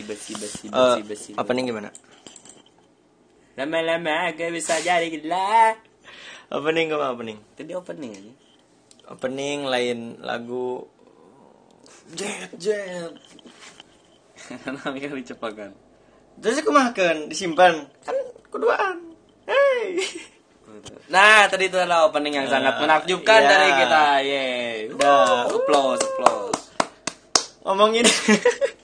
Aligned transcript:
besi 0.00 0.08
besi 0.08 0.32
besi 0.40 0.64
Eh, 0.72 0.72
besi 0.72 1.02
besi 1.04 1.30
opening 1.36 1.68
gimana? 1.68 1.92
Lama-lama 3.52 4.32
gak 4.32 4.48
bisa 4.48 4.80
jadi 4.80 5.12
gila. 5.12 5.76
Opening 6.48 6.88
gimana 6.88 7.12
opening 7.12 7.38
tadi 7.52 7.76
opening 7.76 8.12
aja. 8.16 8.32
Opening 9.12 9.68
lain 9.68 9.98
lagu. 10.24 10.88
Jet 12.16 12.56
jet. 12.56 13.12
Namanya 14.64 15.12
dicepakan 15.12 15.70
terus 16.40 16.64
aku 16.64 16.72
makan 16.72 17.28
disimpan. 17.28 17.84
Kan 18.00 18.16
keduaan. 18.48 19.12
Hey. 19.44 20.00
Nah, 21.12 21.44
tadi 21.52 21.68
itu 21.68 21.76
adalah 21.76 22.08
opening 22.08 22.40
yang 22.40 22.48
sangat 22.48 22.80
menakjubkan 22.80 23.44
iya. 23.44 23.48
dari 23.52 23.68
kita. 23.76 24.02
Yeay. 24.24 24.76
Udah. 24.96 25.52
Applause, 25.52 26.00
applause. 26.00 26.62
ngomongin 27.62 28.02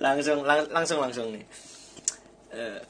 langsung 0.00 0.42
lang- 0.42 0.70
langsung 0.72 0.98
langsung 0.98 1.28
nih 1.30 1.44
Eh. 2.50 2.80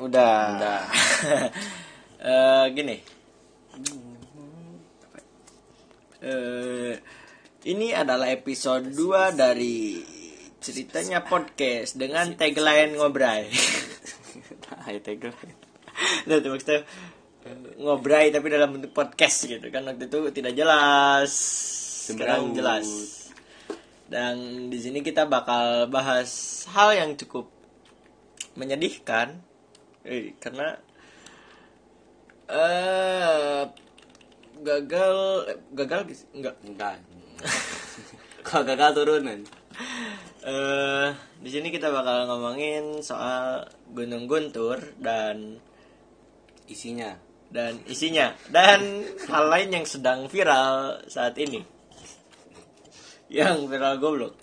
udah 0.00 0.34
Udah. 0.56 0.80
Eh, 2.20 2.64
gini 2.76 2.96
Eh, 6.20 6.92
ini 7.64 7.96
adalah 7.96 8.28
episode 8.28 8.92
2 8.92 9.32
dari 9.32 9.96
ceritanya 10.60 11.24
podcast 11.24 11.96
dengan 11.96 12.36
tagline 12.36 12.92
ngobrai 12.92 13.48
Ayo 14.84 15.00
tegel. 15.00 15.32
Nah, 16.28 16.44
maksudnya 16.44 16.84
ngobrai 17.80 18.28
tapi 18.28 18.52
dalam 18.52 18.76
bentuk 18.76 18.92
podcast 18.92 19.48
gitu 19.48 19.64
kan 19.72 19.88
waktu 19.88 20.04
itu 20.04 20.28
tidak 20.28 20.52
jelas. 20.52 21.32
Sekarang 22.14 22.52
jelas. 22.56 22.86
Dan 24.10 24.66
di 24.66 24.78
sini 24.82 25.06
kita 25.06 25.30
bakal 25.30 25.86
bahas 25.86 26.62
hal 26.74 26.90
yang 26.98 27.14
cukup 27.14 27.46
menyedihkan 28.58 29.38
eh, 30.02 30.34
karena 30.42 30.74
eh 32.50 33.62
gagal 34.60 35.14
gagal 35.72 36.00
enggak 36.34 36.54
Enggak. 36.66 36.98
Kok 38.46 38.62
gagal 38.66 38.90
turunan? 38.98 39.40
eh 40.40 41.08
di 41.40 41.48
sini 41.52 41.70
kita 41.70 41.88
bakal 41.92 42.26
ngomongin 42.26 43.00
soal 43.00 43.64
Gunung 43.94 44.26
Guntur 44.26 44.76
dan 44.98 45.56
Isinya. 46.66 47.16
dan 47.50 47.82
isinya 47.82 48.30
dan 48.54 49.02
hal 49.26 49.50
lain 49.50 49.74
yang 49.74 49.82
sedang 49.82 50.30
viral 50.30 51.02
saat 51.10 51.34
ini 51.34 51.58
yang 53.30 53.70
viral 53.70 53.96
goblok 53.96 54.34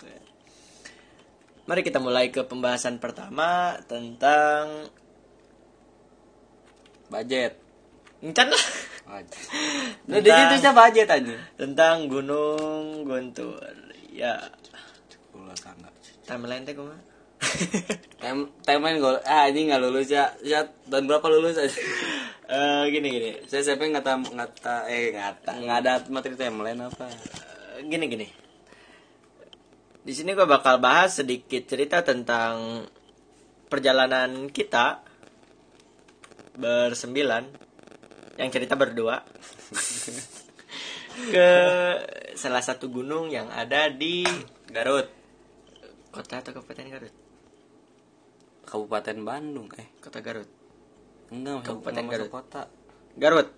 mari 1.68 1.84
kita 1.84 2.00
mulai 2.00 2.32
ke 2.32 2.48
pembahasan 2.48 2.98
pertama 2.98 3.76
tentang 3.86 4.88
Budget. 7.08 7.56
encan 8.20 8.48
lah 8.48 8.64
Budget. 9.08 9.40
Nah, 10.08 10.20
dia 10.20 10.52
tulisnya 10.52 10.72
budget 10.76 11.08
aja. 11.08 11.36
tentang 11.56 12.08
Gunung 12.08 13.04
Guntur 13.04 13.60
ya 14.12 14.36
Ulah 15.32 15.56
tangga. 15.56 15.88
timeline 16.24 16.64
teh 16.64 16.76
kumaha 16.76 17.00
Tem 18.24 18.38
timeline 18.66 18.98
gol. 18.98 19.22
Ah, 19.24 19.46
ini 19.46 19.70
nggak 19.70 19.78
lulus 19.78 20.10
ya. 20.10 20.34
Ya 20.42 20.66
tahun 20.90 21.06
berapa 21.06 21.28
lulus 21.30 21.60
aja? 21.60 21.70
Eh, 22.48 22.84
gini 22.96 23.12
gini 23.12 23.32
Saya 23.44 23.60
SMP 23.60 23.92
ngata 23.92 24.24
ngata 24.24 24.88
eh 24.88 25.12
ngata 25.12 25.52
nggak 25.60 25.78
ada 25.84 25.94
materi 26.08 26.40
timeline 26.40 26.80
apa? 26.80 27.04
Eh, 27.12 27.84
gini 27.92 28.08
gini 28.08 28.24
di 30.08 30.16
sini 30.16 30.32
gue 30.32 30.48
bakal 30.48 30.80
bahas 30.80 31.20
sedikit 31.20 31.68
cerita 31.68 32.00
tentang 32.00 32.88
perjalanan 33.68 34.48
kita 34.48 35.04
bersembilan 36.56 37.44
yang 38.40 38.48
cerita 38.48 38.80
berdua 38.80 39.20
ke 41.36 41.50
salah 42.40 42.64
satu 42.64 42.88
gunung 42.88 43.28
yang 43.28 43.52
ada 43.52 43.92
di 43.92 44.23
Garut, 44.72 45.12
kota 46.14 46.40
atau 46.40 46.56
kabupaten 46.56 46.88
Garut 46.88 47.16
Kabupaten 48.67 49.17
Bandung. 49.23 49.67
Eh, 49.76 49.92
kota 50.00 50.20
Garut 50.23 50.48
enggak 51.32 51.67
Kabupaten 51.67 52.06
Garut. 52.08 52.30
kota. 52.32 52.64
Garut 53.17 53.50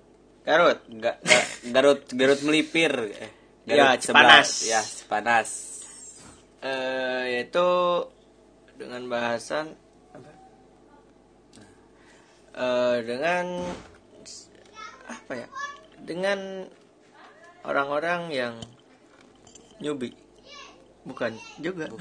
Garut 0.41 0.79
Enggak, 0.89 1.21
Garut 1.69 2.01
Garut 2.09 2.41
melipir. 2.41 2.93
Eh, 3.13 3.31
Ya, 3.69 3.93
Garut 3.93 4.01
Cipanas. 4.01 4.49
sebelah. 4.49 4.69
Ya, 4.69 4.81
Cipanas. 4.81 5.49
Eh 6.59 7.39
yaitu 7.39 7.67
dengan 8.79 9.07
bahasan 9.11 9.75
apa? 10.15 10.31
Eh, 12.55 12.97
dengan 13.03 13.45
apa 15.07 15.33
ya? 15.35 15.47
Dengan 15.99 16.67
orang-orang 17.67 18.31
yang 18.31 18.55
nyubi. 19.83 20.15
Bukan 21.03 21.35
juga. 21.59 21.91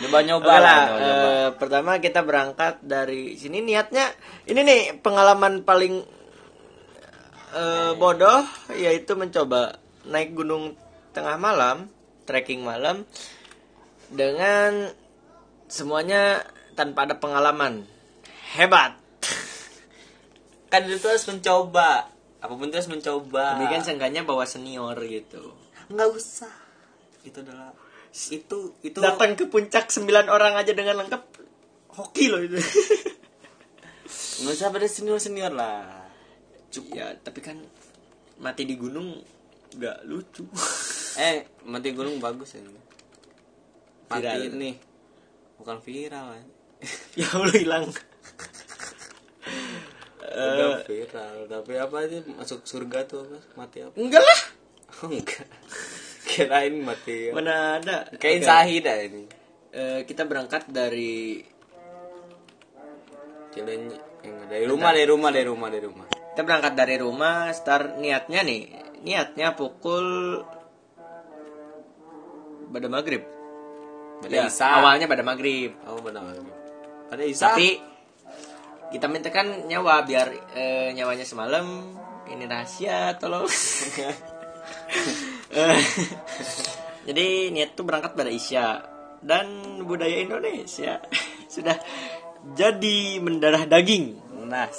Coba 0.00 0.18
nyoba 0.24 0.48
Oke 0.56 0.64
lah, 0.64 0.82
nyoba, 0.88 1.04
eh, 1.04 1.48
pertama 1.56 1.90
kita 2.00 2.20
berangkat 2.24 2.80
dari 2.84 3.36
sini. 3.36 3.64
Niatnya 3.64 4.12
ini 4.48 4.60
nih 4.64 4.80
pengalaman 5.00 5.64
paling 5.64 6.00
eh, 7.52 7.92
bodoh 7.96 8.44
yaitu 8.76 9.12
mencoba 9.16 9.76
naik 10.08 10.32
gunung 10.32 10.76
tengah 11.12 11.36
malam, 11.36 11.92
trekking 12.24 12.64
malam 12.64 13.04
dengan 14.12 14.92
semuanya 15.66 16.44
tanpa 16.76 17.08
ada 17.08 17.16
pengalaman. 17.16 17.88
Hebat. 18.52 19.00
Kan 20.72 20.88
itu 20.88 21.08
harus 21.08 21.24
mencoba. 21.24 22.12
Apa 22.44 22.52
pun 22.52 22.68
itu 22.68 22.76
harus 22.76 22.92
mencoba. 22.92 23.56
Tapi 23.56 23.70
kan 23.70 23.86
seenggaknya 23.86 24.26
bawa 24.26 24.42
senior 24.42 24.98
gitu. 25.06 25.54
Enggak 25.86 26.10
usah. 26.10 26.50
Itu 27.22 27.38
adalah 27.38 27.70
itu 28.12 28.76
itu 28.82 28.98
Datang 28.98 29.38
ke 29.38 29.46
puncak 29.46 29.88
sembilan 29.94 30.26
orang 30.26 30.58
aja 30.58 30.74
dengan 30.74 31.06
lengkap. 31.06 31.22
Hoki 31.94 32.26
loh 32.32 32.42
itu. 32.42 32.58
nggak 34.42 34.54
usah 34.58 34.74
pada 34.74 34.90
senior 34.90 35.22
senior 35.22 35.54
lah. 35.54 35.86
Cukup. 36.74 36.98
Ya, 36.98 37.14
tapi 37.14 37.46
kan 37.46 37.62
mati 38.42 38.66
di 38.66 38.74
gunung 38.74 39.22
nggak 39.78 40.02
lucu. 40.10 40.42
Eh, 41.14 41.46
mati 41.62 41.94
gunung 41.94 42.18
bagus 42.18 42.58
ya. 42.58 42.64
Mati 44.12 44.28
Viral. 44.28 44.60
nih. 44.60 44.74
Bukan 45.56 45.76
viral 45.80 46.26
kan. 46.36 46.46
ya 47.20 47.26
Allah 47.32 47.54
hilang. 47.56 47.84
Udah 50.32 50.80
viral. 50.84 51.36
Tapi 51.48 51.72
apa 51.78 51.96
sih 52.08 52.20
masuk 52.34 52.60
surga 52.64 52.98
tuh 53.08 53.24
apa? 53.24 53.38
Mati 53.56 53.78
apa? 53.84 53.94
Enggak 53.96 54.22
lah. 54.22 54.40
Oh, 55.02 55.08
enggak. 55.10 55.48
Kirain 56.28 56.76
mati. 56.78 57.26
ya. 57.26 57.32
Mana 57.34 57.80
ada. 57.80 58.06
Kayak 58.20 58.38
Oke. 58.38 58.46
sahid 58.46 58.84
ini. 58.86 59.24
Eh, 59.72 60.00
kita 60.06 60.28
berangkat 60.28 60.68
dari. 60.68 61.42
Enggak, 63.56 64.46
dari 64.46 64.64
rumah, 64.68 64.92
dari 64.94 65.08
rumah, 65.10 65.30
dari 65.34 65.46
rumah, 65.48 65.68
dari 65.72 65.84
rumah. 65.88 66.06
kita 66.32 66.48
berangkat 66.48 66.72
dari 66.72 66.96
rumah 66.96 67.52
start 67.52 68.00
niatnya 68.00 68.40
nih 68.40 68.62
niatnya 69.04 69.52
pukul 69.52 70.40
pada 72.72 72.88
maghrib 72.88 73.20
Pada 74.22 74.32
Ya, 74.32 74.46
Isa. 74.46 74.66
awalnya 74.78 75.04
pada 75.04 75.20
maghrib 75.20 75.74
Oh, 75.84 75.98
benar. 75.98 76.22
Pada 77.10 77.22
Isa. 77.22 77.50
tapi 77.50 77.76
kita 78.88 79.08
mintakan 79.08 79.66
nyawa 79.66 80.04
biar 80.04 80.28
eh, 80.52 80.92
nyawanya 80.92 81.24
semalam 81.24 81.64
ini 82.28 82.44
rahasia 82.44 83.16
tolong 83.16 83.48
Eh, 85.52 85.80
jadi 87.04 87.26
niat 87.50 87.74
tuh 87.74 87.84
berangkat 87.84 88.14
pada 88.14 88.30
Isya 88.30 88.80
dan 89.20 89.46
budaya 89.82 90.16
Indonesia 90.18 90.96
sudah 91.52 91.76
jadi 92.54 93.18
mendarah 93.18 93.66
daging 93.66 94.16
Nas. 94.42 94.76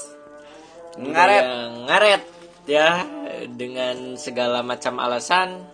Ngaret. 0.93 1.43
ngaret 1.89 2.23
ya 2.65 3.01
dengan 3.49 4.13
segala 4.13 4.61
macam 4.61 4.97
alasan 4.97 5.65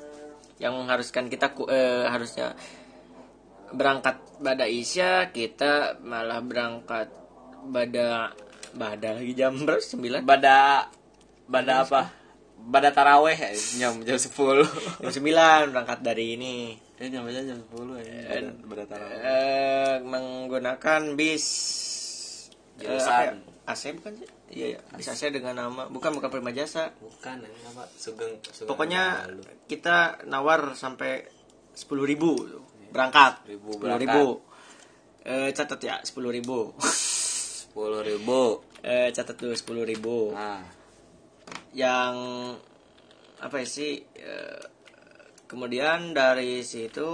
yang 0.58 0.76
mengharuskan 0.76 1.28
kita 1.28 1.52
eh, 1.68 2.08
harusnya 2.08 2.56
berangkat 3.72 4.16
pada 4.38 4.66
Isya 4.66 5.30
kita 5.30 6.00
malah 6.02 6.40
berangkat 6.40 7.12
pada 7.70 8.32
pada 8.70 9.08
lagi 9.18 9.34
jam 9.34 9.54
berapa 9.58 9.82
sembilan 9.82 10.22
Bada 10.24 10.88
bada 11.46 11.74
apa? 11.84 12.02
Bada 12.60 12.92
taraweh 12.92 13.34
ya, 13.34 13.52
jam 13.80 14.04
jam 14.04 14.20
10. 14.20 14.30
jam 15.02 15.12
sembilan 15.12 15.72
berangkat 15.72 16.00
dari 16.04 16.36
ini 16.36 16.56
Eh, 17.00 17.08
jam 17.08 17.24
jam 17.26 17.56
10 17.64 17.64
ya. 18.04 18.44
Bada 18.68 18.84
taraweh. 18.84 19.20
eh, 19.24 19.96
menggunakan 20.04 21.02
bis 21.16 21.46
eh, 22.80 22.84
Jurusan. 22.84 23.10
apa 23.10 23.24
ya? 23.24 23.34
AC 23.70 23.84
bukan 23.96 24.12
sih 24.18 24.28
iya 24.50 24.66
iya 24.74 24.80
bis 24.98 25.06
AC 25.06 25.30
dengan 25.30 25.54
nama 25.54 25.86
bukan 25.86 26.10
bukan 26.18 26.30
Prima 26.34 26.50
Jasa 26.50 26.90
bukan 26.98 27.38
ini 27.38 27.60
apa 27.70 27.86
sugeng, 27.94 28.42
sugeng 28.42 28.66
pokoknya 28.66 29.30
kita 29.70 30.26
nawar 30.26 30.74
sampai 30.74 31.22
sepuluh 31.72 32.02
ribu 32.04 32.34
berangkat. 32.90 33.46
Ribu 33.48 33.78
sepuluh 33.78 33.98
berangkat. 33.98 34.16
ribu 34.16 34.26
eh, 35.26 35.50
catat 35.54 35.80
ya 35.82 35.96
sepuluh 36.02 36.32
ribu. 36.34 36.74
Sepuluh 37.70 38.02
ribu. 38.02 38.66
Eh, 38.82 39.14
catat 39.14 39.36
dulu 39.38 39.54
sepuluh 39.54 39.84
ribu. 39.86 40.34
Nah. 40.34 40.64
Yang 41.76 42.16
apa 43.40 43.56
ya 43.62 43.68
sih 43.68 43.94
eh, 44.18 44.62
kemudian 45.46 46.12
dari 46.12 46.62
situ 46.66 47.10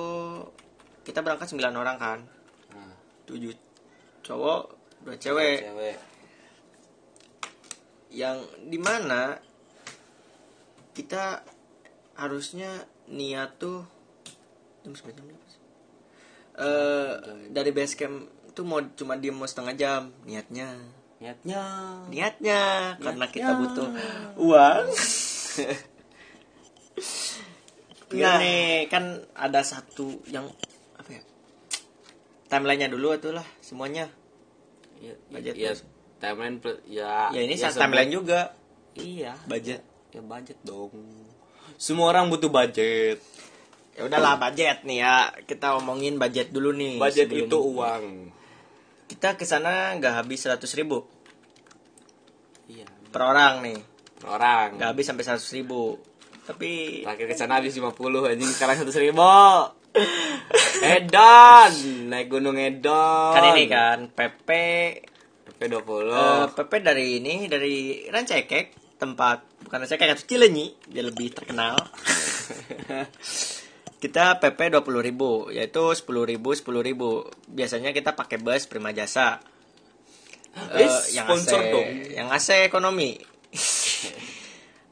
kita 1.05 1.21
berangkat 1.21 1.53
9 1.53 1.61
orang 1.75 1.97
kan. 2.01 2.19
Nah. 2.73 2.93
Tujuh 3.29 3.53
cowok 4.25 4.61
dua 5.05 5.15
cewek. 5.21 5.59
Cewek. 5.69 5.97
Yang 8.09 8.37
di 8.65 8.79
mana 8.79 9.37
kita 10.95 11.43
harusnya 12.15 12.87
niat 13.11 13.59
tuh 13.59 13.83
jam 14.81 14.95
setengah 14.95 15.44
Eh, 16.55 17.11
dari 17.51 17.71
base 17.75 17.99
camp 17.99 18.15
tuh 18.55 18.63
mau 18.63 18.79
cuma 18.95 19.19
diem 19.19 19.35
mau 19.35 19.43
setengah 19.43 19.75
jam. 19.75 20.01
Niatnya. 20.23 20.71
Niatnya. 21.19 21.63
Niatnya. 22.07 22.61
Karena 22.95 23.25
kita 23.27 23.51
butuh 23.59 23.87
uang. 24.39 24.85
Nah 28.15 28.35
nih 28.43 28.87
kan 28.87 29.27
ada 29.35 29.59
satu 29.67 30.23
yang 30.31 30.47
apa 30.95 31.09
ya 31.11 31.21
timelinenya 32.47 32.87
dulu 32.87 33.11
itulah 33.11 33.43
semuanya. 33.59 34.07
Ya, 35.03 35.11
Budget 35.27 35.59
ya, 35.59 35.75
plus. 35.75 35.83
timeline 36.23 36.57
plus 36.63 36.79
ya 36.87 37.35
ya 37.35 37.41
ini 37.43 37.59
ya, 37.59 37.67
timeline 37.75 38.11
juga. 38.15 38.55
Iya. 38.95 39.35
Budget. 39.43 39.83
Ya 40.15 40.23
budget 40.23 40.55
dong. 40.63 40.95
Semua 41.75 42.15
orang 42.15 42.31
butuh 42.31 42.47
budget 42.47 43.19
ya 43.95 44.01
udahlah 44.05 44.35
budget 44.37 44.83
nih 44.83 44.97
ya. 45.01 45.15
Kita 45.43 45.79
omongin 45.79 46.19
budget 46.19 46.51
dulu 46.51 46.75
nih 46.75 46.99
budget 46.99 47.31
sebelum- 47.31 47.47
itu 47.49 47.57
uang. 47.57 48.03
Kita 49.05 49.39
ke 49.39 49.45
sana 49.47 49.95
nggak 49.95 50.13
habis 50.23 50.43
100 50.43 50.71
ribu. 50.75 51.07
Iya. 52.67 52.85
Per 53.09 53.21
orang 53.21 53.63
nih. 53.63 53.79
Orang. 54.25 54.75
Nggak 54.77 54.89
habis 54.91 55.05
sampai 55.07 55.23
100 55.23 55.55
ribu. 55.55 55.97
Tapi 56.45 57.01
terakhir 57.01 57.25
ke 57.25 57.35
sana 57.37 57.57
habis 57.57 57.73
50 57.73 58.29
anjing 58.29 58.51
sekarang 58.53 58.75
100 58.77 58.93
ribu. 59.01 59.25
Edan 60.95 61.71
naik 62.11 62.27
gunung 62.27 62.59
Edan. 62.59 63.31
Kan 63.31 63.43
ini 63.55 63.65
kan 63.65 64.11
PP 64.11 64.49
PP 65.55 65.59
20 65.71 66.11
eh, 66.11 66.45
PP 66.51 66.71
dari 66.83 67.23
ini 67.23 67.47
dari 67.47 68.03
Rancekek 68.11 68.99
tempat 68.99 69.63
bukan 69.63 69.87
Rancekek 69.87 70.11
atau 70.11 70.27
Cilenyi 70.27 70.75
dia 70.83 70.99
lebih 70.99 71.31
terkenal 71.31 71.79
kita 74.05 74.37
PP 74.37 74.69
20.000 74.69 75.01
ribu 75.01 75.49
yaitu 75.49 75.81
10.000 75.81 76.05
ribu 76.37 76.53
10.000 76.53 76.61
ribu. 76.85 77.09
Biasanya 77.49 77.89
kita 77.89 78.13
pakai 78.13 78.37
bus 78.37 78.69
Prima 78.69 78.93
Jasa. 78.93 79.41
Eh, 80.77 80.87
yang 81.11 81.27
sponsor 81.27 81.59
AC, 81.59 81.73
dong. 81.73 81.89
yang 82.13 82.27
AC 82.29 82.69
ekonomi. 82.69 83.17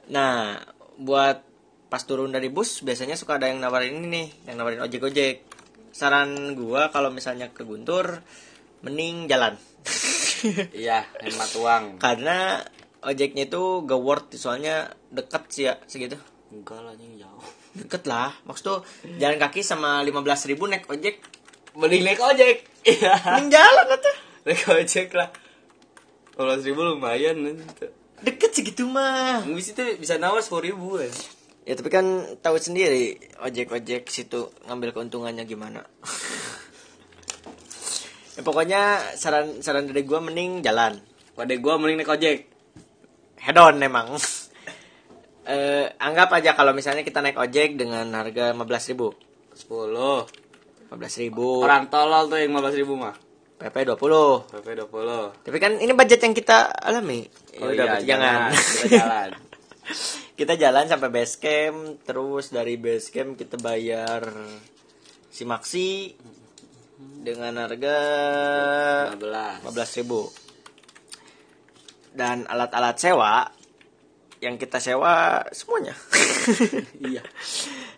Nah 0.09 0.57
buat 0.97 1.45
pas 1.87 2.03
turun 2.03 2.33
dari 2.33 2.49
bus 2.49 2.81
biasanya 2.81 3.13
suka 3.13 3.37
ada 3.37 3.47
yang 3.47 3.61
nawarin 3.61 4.01
ini 4.01 4.09
nih 4.09 4.27
yang 4.49 4.55
nawarin 4.59 4.81
ojek 4.81 5.01
ojek 5.05 5.35
saran 5.93 6.57
gua 6.57 6.89
kalau 6.89 7.13
misalnya 7.13 7.53
ke 7.53 7.61
Guntur 7.63 8.25
mending 8.81 9.29
jalan. 9.29 9.53
Iya 10.75 11.07
hemat 11.23 11.55
uang. 11.55 11.83
Karena 12.03 12.59
ojeknya 12.99 13.47
itu 13.47 13.87
gak 13.87 14.01
worth 14.03 14.35
soalnya 14.35 14.91
deket 15.07 15.43
sih 15.47 15.71
ya 15.71 15.79
segitu 15.87 16.19
enggak 16.61 16.79
lah 16.85 16.93
anjing 16.93 17.17
jauh. 17.17 17.45
Deket 17.81 18.03
lah. 18.05 18.29
Maksud 18.45 18.63
tuh 18.63 18.79
jalan 19.17 19.41
kaki 19.41 19.65
sama 19.65 20.05
15.000 20.05 20.51
ribu 20.53 20.69
naik 20.69 20.85
ojek. 20.85 21.17
Mending 21.73 22.03
naik 22.05 22.21
ojek. 22.21 22.57
Iya. 22.83 23.15
Mending 23.15 23.49
jalan 23.55 23.85
tuh. 23.95 24.15
Naik 24.45 24.63
ojek 24.69 25.07
lah. 25.15 25.29
15 26.35 26.67
ribu 26.67 26.81
lumayan 26.83 27.37
nanti 27.41 27.87
deket 28.23 28.51
segitu 28.55 28.87
mah. 28.87 29.43
Habis 29.43 29.75
itu 29.75 29.83
bisa 29.99 30.15
nawar 30.15 30.39
10 30.39 30.67
ribu 30.71 30.97
kan 30.97 31.11
ya 31.63 31.79
tapi 31.79 31.87
kan 31.87 32.05
tahu 32.43 32.59
sendiri 32.59 33.15
ojek 33.39 33.71
ojek 33.71 34.11
situ 34.11 34.51
ngambil 34.67 34.95
keuntungannya 34.95 35.43
gimana. 35.47 35.83
Ya 38.33 38.41
pokoknya 38.41 39.13
saran 39.13 39.61
saran 39.61 39.85
dari 39.85 40.01
gua 40.09 40.17
mending 40.17 40.65
jalan. 40.65 40.97
Pada 41.37 41.53
gua 41.61 41.77
mending 41.77 42.01
naik 42.01 42.17
ojek. 42.17 42.49
Head 43.37 43.61
on 43.61 43.77
emang 43.77 44.17
eh, 45.47 45.91
anggap 45.99 46.31
aja 46.35 46.55
kalau 46.55 46.71
misalnya 46.71 47.03
kita 47.03 47.19
naik 47.19 47.39
ojek 47.39 47.75
dengan 47.75 48.07
harga 48.15 48.55
15.000 48.55 48.95
ribu. 48.95 49.11
10 49.53 50.43
15.000 50.93 51.25
ribu. 51.29 51.65
Orang 51.65 51.89
tolol 51.89 52.29
tuh 52.29 52.37
yang 52.39 52.53
15 52.53 52.79
ribu 52.79 52.95
mah. 52.95 53.15
PP 53.63 53.95
20 53.95 54.59
PP 54.59 54.67
20 54.91 55.47
Tapi 55.47 55.57
kan 55.61 55.79
ini 55.79 55.93
budget 55.95 56.19
yang 56.19 56.35
kita 56.35 56.67
alami. 56.83 57.23
Ya 57.55 57.63
Oh 57.63 57.71
udah, 57.71 57.71
iya, 57.71 57.83
berarti 57.85 58.05
jangan. 58.09 58.37
Kita 58.51 58.87
jalan. 58.91 59.29
Kita 60.33 60.57
jalan 60.57 60.89
sampai 60.89 61.13
base 61.13 61.37
camp, 61.37 62.01
terus 62.03 62.49
dari 62.49 62.81
base 62.81 63.13
camp 63.13 63.37
kita 63.37 63.61
bayar 63.61 64.25
si 65.29 65.45
Maxi 65.45 66.17
dengan 66.97 67.61
harga 67.61 67.97
15 69.13 69.69
15.000. 69.69 72.17
Dan 72.17 72.49
alat-alat 72.49 72.97
sewa 72.97 73.45
yang 74.43 74.59
kita 74.59 74.83
sewa 74.83 75.47
semuanya. 75.55 75.95
Iya 77.03 77.23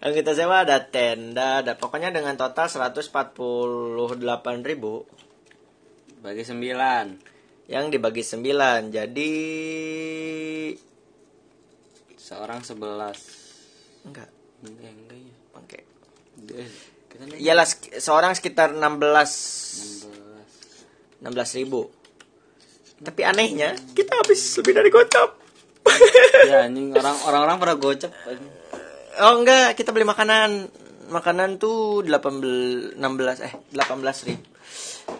yang 0.05 0.13
kita 0.13 0.37
sewa 0.37 0.61
ada 0.61 0.77
tenda, 0.85 1.65
ada 1.65 1.73
pokoknya 1.73 2.13
dengan 2.13 2.37
total 2.37 2.69
148.000 2.69 3.09
Bagi 6.21 6.43
9 6.45 7.65
yang 7.65 7.89
dibagi 7.89 8.21
9. 8.21 8.93
Jadi 8.93 9.33
Seorang 12.21 12.61
11 12.61 14.05
enggak, 14.05 14.29
Enggak, 14.61 14.93
enggak 14.93 15.17
ya 15.17 15.33
oke. 15.57 15.79
Naik 17.25 17.41
Iyalah 17.41 17.65
seorang 17.97 18.37
sekitar 18.37 18.77
16 18.77 20.05
16 21.25 21.25
16 21.25 21.57
ribu. 21.65 21.89
Tapi 23.01 23.21
anehnya 23.25 23.73
kita 23.97 24.21
habis 24.21 24.53
lebih 24.61 24.73
dari 24.77 24.93
gocap. 24.93 25.44
Ya 26.49 26.67
anjing 26.67 26.91
orang 26.93 27.17
orang-orang 27.25 27.57
pada 27.61 27.73
gocap 27.77 28.11
anjing. 28.25 28.51
oh 29.21 29.33
enggak, 29.39 29.77
kita 29.77 29.89
beli 29.95 30.05
makanan. 30.05 30.69
Makanan 31.05 31.61
tuh 31.61 32.01
18 32.01 32.97
16 32.97 33.45
eh 33.45 33.53
18 33.71 34.27
ribu. 34.27 34.45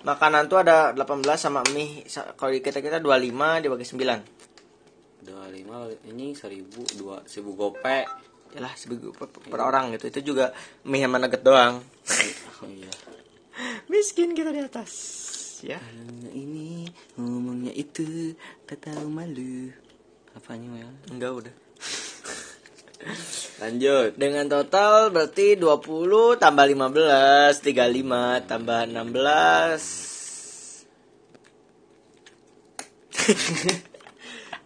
Makanan 0.02 0.50
tuh 0.50 0.58
ada 0.62 0.94
18 0.94 1.22
sama 1.38 1.62
mie. 1.74 2.06
Kalau 2.10 2.52
di 2.52 2.62
kita 2.62 2.82
kita 2.82 2.98
25 2.98 3.62
dibagi 3.62 3.86
9. 3.86 5.26
25 5.26 6.10
ini 6.10 6.38
1000 6.38 7.02
2 7.02 7.26
1000 7.26 7.60
gopek 7.60 8.06
Yalah 8.56 8.72
sebagai 8.80 9.12
per, 9.12 9.28
per 9.28 9.60
orang 9.60 9.92
gitu. 9.98 10.08
Itu 10.10 10.20
juga 10.34 10.56
mie 10.88 11.04
sama 11.06 11.20
nugget 11.20 11.44
doang. 11.44 11.84
Oh 12.64 12.70
iya 12.72 12.92
Miskin 13.92 14.32
kita 14.32 14.56
di 14.56 14.64
atas. 14.64 14.92
Ya. 15.60 15.80
Ini 16.32 16.88
ngomongnya 17.20 17.76
itu 17.76 18.34
tak 18.64 18.88
tahu 18.88 19.12
malu 19.12 19.72
apanya 20.36 20.70
ya 20.78 20.90
Enggak 21.10 21.32
udah. 21.34 21.54
lanjut 23.64 24.12
Dengan 24.16 24.46
total 24.46 25.10
berarti 25.10 25.56
20 25.56 26.38
tambah 26.38 26.66
15 26.68 27.64
35 27.64 28.44
tambah 28.44 28.82
16 28.84 30.04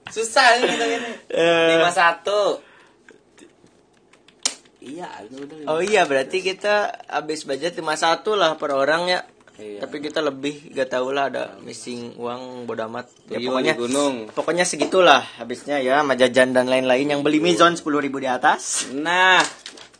susah 0.09 0.57
ini 0.57 0.65
kita 0.67 0.85
ini 0.89 1.09
Eh. 1.29 1.77
lima 1.77 1.93
satu 1.93 2.57
iya 4.81 5.05
udah 5.29 5.69
Oh 5.69 5.79
iya 5.79 6.03
berarti 6.03 6.41
kita 6.41 7.05
habis 7.05 7.45
budget 7.45 7.77
51 7.77 8.25
lah 8.33 8.57
per 8.57 8.73
orang 8.73 9.05
ya. 9.05 9.21
Iya. 9.59 9.83
Tapi 9.83 9.99
kita 9.99 10.23
lebih 10.23 10.71
gak 10.71 10.87
tau 10.89 11.11
lah 11.11 11.27
ada 11.27 11.59
missing 11.59 12.15
uang 12.15 12.63
bodo 12.63 12.87
amat. 12.87 13.11
Ya, 13.27 13.43
pokoknya 13.43 13.75
di 13.75 13.79
gunung 13.79 14.15
pokoknya 14.31 14.63
segitulah 14.63 15.19
habisnya 15.35 15.83
ya 15.83 15.99
sama 15.99 16.15
jajan 16.15 16.55
dan 16.55 16.65
lain-lain 16.65 17.05
yang 17.05 17.21
beli 17.21 17.43
mizon 17.43 17.75
10.000 17.75 17.83
ribu 17.99 18.17
di 18.17 18.25
atas. 18.25 18.87
nah 18.95 19.43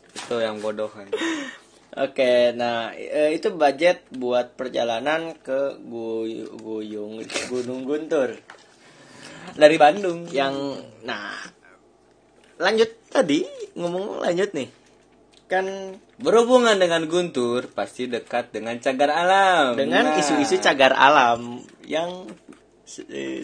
itu 0.10 0.36
yang 0.40 0.58
bodoh 0.60 0.88
kan 0.88 1.12
Oke, 2.00 2.54
nah 2.56 2.94
eh, 2.94 3.36
itu 3.36 3.52
budget 3.52 4.08
buat 4.14 4.56
perjalanan 4.56 5.36
ke 5.36 5.76
Guy- 5.82 6.48
Guyung 6.56 7.20
Gunung 7.50 7.84
Guntur. 7.84 8.40
dari 9.58 9.76
Bandung 9.76 10.30
Yang 10.30 10.86
nah 11.04 11.34
lanjut 12.56 12.88
tadi 13.10 13.44
ngomong 13.76 14.24
lanjut 14.24 14.54
nih. 14.54 14.70
Kan 15.50 15.66
berhubungan 16.22 16.78
dengan 16.78 17.10
Guntur 17.10 17.74
pasti 17.74 18.06
dekat 18.06 18.54
dengan 18.54 18.78
cagar 18.78 19.10
alam. 19.10 19.74
Dengan 19.74 20.14
Nah. 20.14 20.22
isu-isu 20.22 20.62
cagar 20.62 20.94
alam. 20.94 21.58
Yang 21.90 22.38
eh, 23.10 23.42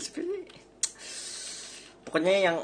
pokoknya 2.06 2.34
yang 2.46 2.58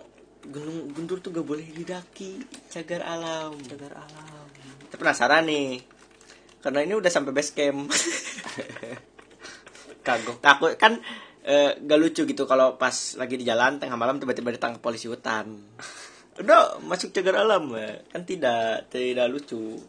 gunung 0.45 0.93
guntur 0.93 1.25
tuh 1.25 1.33
gak 1.33 1.45
boleh 1.45 1.65
didaki. 1.73 2.37
Cagar 2.69 3.01
alam. 3.01 3.57
Cagar 3.65 4.05
alam. 4.05 4.45
Kita 4.85 4.95
penasaran 5.01 5.49
nih. 5.49 5.81
Karena 6.61 6.85
ini 6.85 6.93
udah 6.93 7.09
sampai 7.09 7.33
base 7.33 7.51
camp. 7.57 7.89
Kagok. 10.05 10.37
Takut 10.37 10.77
kan 10.77 11.01
eh, 11.41 11.81
gak 11.81 11.97
lucu 11.97 12.29
gitu 12.29 12.45
kalau 12.45 12.77
pas 12.77 12.93
lagi 13.17 13.41
di 13.41 13.45
jalan 13.45 13.81
tengah 13.81 13.97
malam 13.97 14.21
tiba-tiba 14.21 14.53
ditangkap 14.53 14.81
polisi 14.85 15.09
hutan 15.09 15.57
udah 16.39 16.79
masuk 16.85 17.11
cagar 17.11 17.43
alam 17.43 17.73
ya. 17.75 17.99
kan 18.11 18.23
tidak 18.23 18.87
tidak 18.93 19.27
lucu. 19.31 19.75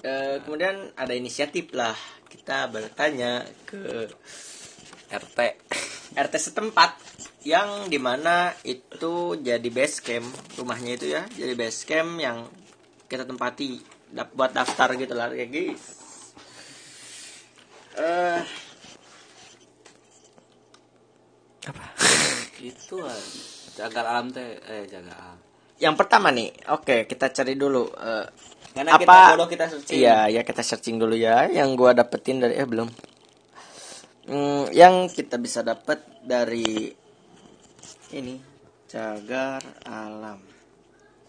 Eh, 0.00 0.40
kemudian 0.40 0.96
ada 0.96 1.12
inisiatif 1.12 1.76
lah. 1.76 1.92
Kita 2.24 2.72
bertanya 2.72 3.44
ke 3.68 4.08
RT 5.12 5.38
RT 6.24 6.34
setempat 6.40 6.96
yang 7.44 7.84
di 7.84 8.00
mana 8.00 8.56
itu 8.64 9.36
jadi 9.36 9.68
base 9.68 10.00
camp. 10.00 10.24
Rumahnya 10.56 10.96
itu 10.96 11.04
ya 11.12 11.28
jadi 11.36 11.52
base 11.52 11.84
camp 11.84 12.16
yang 12.16 12.48
kita 13.12 13.28
tempati 13.28 13.76
dap- 14.08 14.32
buat 14.32 14.56
daftar 14.56 14.94
gitu 14.96 15.14
lah 15.14 15.28
kayak 15.30 15.50
guys 15.50 15.84
eh. 17.98 18.42
Apa? 21.68 21.84
Itu 22.70 23.04
ah, 23.04 23.18
cagar 23.80 24.04
alam 24.04 24.28
teh 24.28 24.60
eh 24.60 24.84
cagar 24.84 25.16
alam. 25.16 25.38
Yang 25.80 25.94
pertama 25.96 26.28
nih 26.28 26.52
oke 26.68 27.08
kita 27.08 27.32
cari 27.32 27.56
dulu 27.56 27.88
eh, 27.88 28.26
Karena 28.70 28.94
kita 29.00 29.08
apa 29.08 29.18
bodoh, 29.34 29.48
kita 29.48 29.64
searching. 29.66 29.96
iya 29.96 30.28
ya 30.28 30.44
kita 30.44 30.60
searching 30.60 31.00
dulu 31.00 31.16
ya. 31.16 31.48
Yang 31.48 31.68
gua 31.74 31.90
dapetin 31.96 32.44
dari 32.44 32.60
eh 32.60 32.68
belum. 32.68 32.88
Hmm, 34.28 34.68
yang 34.70 35.08
kita 35.08 35.40
bisa 35.40 35.64
dapat 35.64 36.04
dari 36.20 36.92
ini 38.12 38.36
cagar 38.86 39.64
alam. 39.88 40.38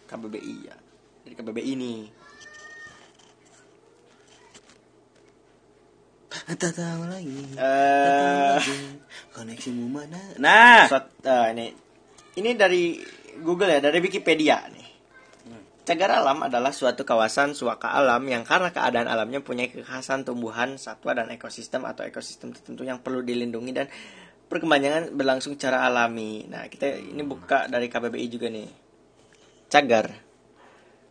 KBBI 0.06 0.56
ya. 0.68 0.76
Dari 1.24 1.34
KBBI 1.34 1.72
ini. 1.72 1.94
Tahu 6.62 7.04
lagi. 7.08 7.42
Eh. 7.56 8.58
Koneksimu 9.32 9.88
mana? 9.88 10.20
Nah! 10.40 10.88
Suat- 10.88 11.16
eh, 11.24 11.46
ini 11.56 11.66
ini 12.40 12.56
dari 12.56 13.00
Google 13.42 13.76
ya 13.76 13.80
dari 13.84 14.00
Wikipedia 14.00 14.64
nih 14.72 14.92
Cagar 15.82 16.14
alam 16.14 16.46
adalah 16.46 16.70
suatu 16.70 17.02
kawasan 17.02 17.58
suaka 17.58 17.90
alam 17.98 18.22
yang 18.30 18.46
karena 18.46 18.70
keadaan 18.70 19.10
alamnya 19.10 19.42
punya 19.42 19.66
kekhasan 19.66 20.22
tumbuhan, 20.22 20.78
satwa, 20.78 21.18
dan 21.18 21.34
ekosistem 21.34 21.90
atau 21.90 22.06
ekosistem 22.06 22.54
tertentu 22.54 22.86
yang 22.86 23.02
perlu 23.02 23.26
dilindungi 23.26 23.72
dan 23.74 23.90
perkembangan 24.46 25.10
berlangsung 25.18 25.58
secara 25.58 25.82
alami. 25.90 26.46
Nah, 26.46 26.70
kita 26.70 27.02
ini 27.02 27.26
buka 27.26 27.66
dari 27.66 27.90
KBBI 27.90 28.28
juga 28.30 28.54
nih. 28.54 28.70
Cagar 29.74 30.06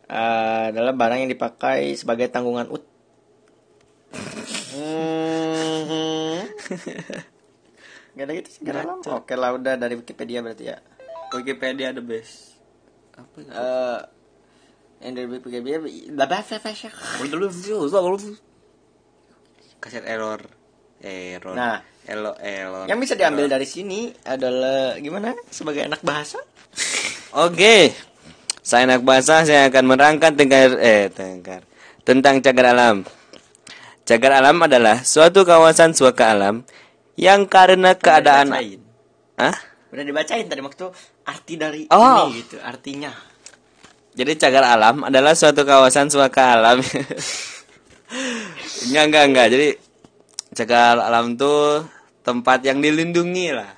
eh, 0.07 0.63
adalah 0.71 0.95
barang 0.95 1.19
yang 1.27 1.31
dipakai 1.35 1.91
sebagai 1.99 2.31
tanggungan 2.31 2.71
ut. 2.71 2.83
Hmm. 4.71 6.47
Gak 8.15 8.23
ada 8.23 8.31
gitu 8.39 8.49
cagar 8.63 8.87
alam. 8.87 9.03
Oke 9.03 9.35
lah 9.35 9.51
udah 9.51 9.75
dari 9.75 9.99
Wikipedia 9.99 10.39
berarti 10.39 10.71
ya. 10.71 10.79
Wikipedia 11.31 11.95
the 11.95 12.03
best. 12.03 12.59
Apa 13.15 13.35
itu? 13.39 13.49
Eh, 13.49 13.99
yang 15.01 15.13
dari 15.17 15.27
Wikipedia 15.27 15.79
Bapak 16.13 16.47
dulu 17.31 17.47
kaset 19.81 20.05
error. 20.05 20.45
Error. 21.01 21.57
Nah. 21.57 21.81
elo 22.05 22.37
error. 22.37 22.85
Yang 22.85 22.99
bisa 23.09 23.13
diambil 23.17 23.49
dari 23.49 23.65
sini 23.65 24.13
adalah 24.25 24.97
gimana? 25.01 25.33
Sebagai 25.49 25.85
anak 25.85 26.05
bahasa? 26.05 26.37
Oke, 27.33 27.93
saya 28.61 28.85
anak 28.85 29.01
bahasa, 29.01 29.41
saya 29.41 29.69
akan 29.69 29.83
merangkan 29.89 30.37
tengkar, 30.37 30.77
eh 30.77 31.09
tengkar, 31.09 31.65
tentang 32.05 32.41
cagar 32.45 32.77
alam. 32.77 33.05
Cagar 34.05 34.41
alam 34.41 34.57
adalah 34.61 35.01
suatu 35.01 35.45
kawasan 35.45 35.93
suaka 35.97 36.33
alam 36.33 36.65
yang 37.17 37.45
karena 37.49 37.97
keadaan, 37.97 38.49
Dibacain. 38.49 38.81
ah, 39.37 39.57
Udah 39.93 40.03
dibacain 40.05 40.45
tadi 40.49 40.61
waktu 40.61 40.85
arti 41.31 41.53
dari 41.55 41.87
Oh. 41.87 42.27
ini 42.27 42.39
gitu, 42.39 42.55
artinya. 42.59 43.11
jadi 44.11 44.31
cagar 44.35 44.63
alam 44.67 45.03
adalah 45.03 45.31
suatu 45.31 45.63
kawasan 45.63 46.07
suaka 46.07 46.59
alam. 46.59 46.79
enggak 48.87 49.03
enggak 49.07 49.23
enggak, 49.25 49.47
jadi 49.49 49.67
cagar 50.51 50.95
alam 50.99 51.35
tuh 51.35 51.83
tempat 52.21 52.59
yang 52.61 52.79
dilindungi 52.79 53.47
lah. 53.51 53.71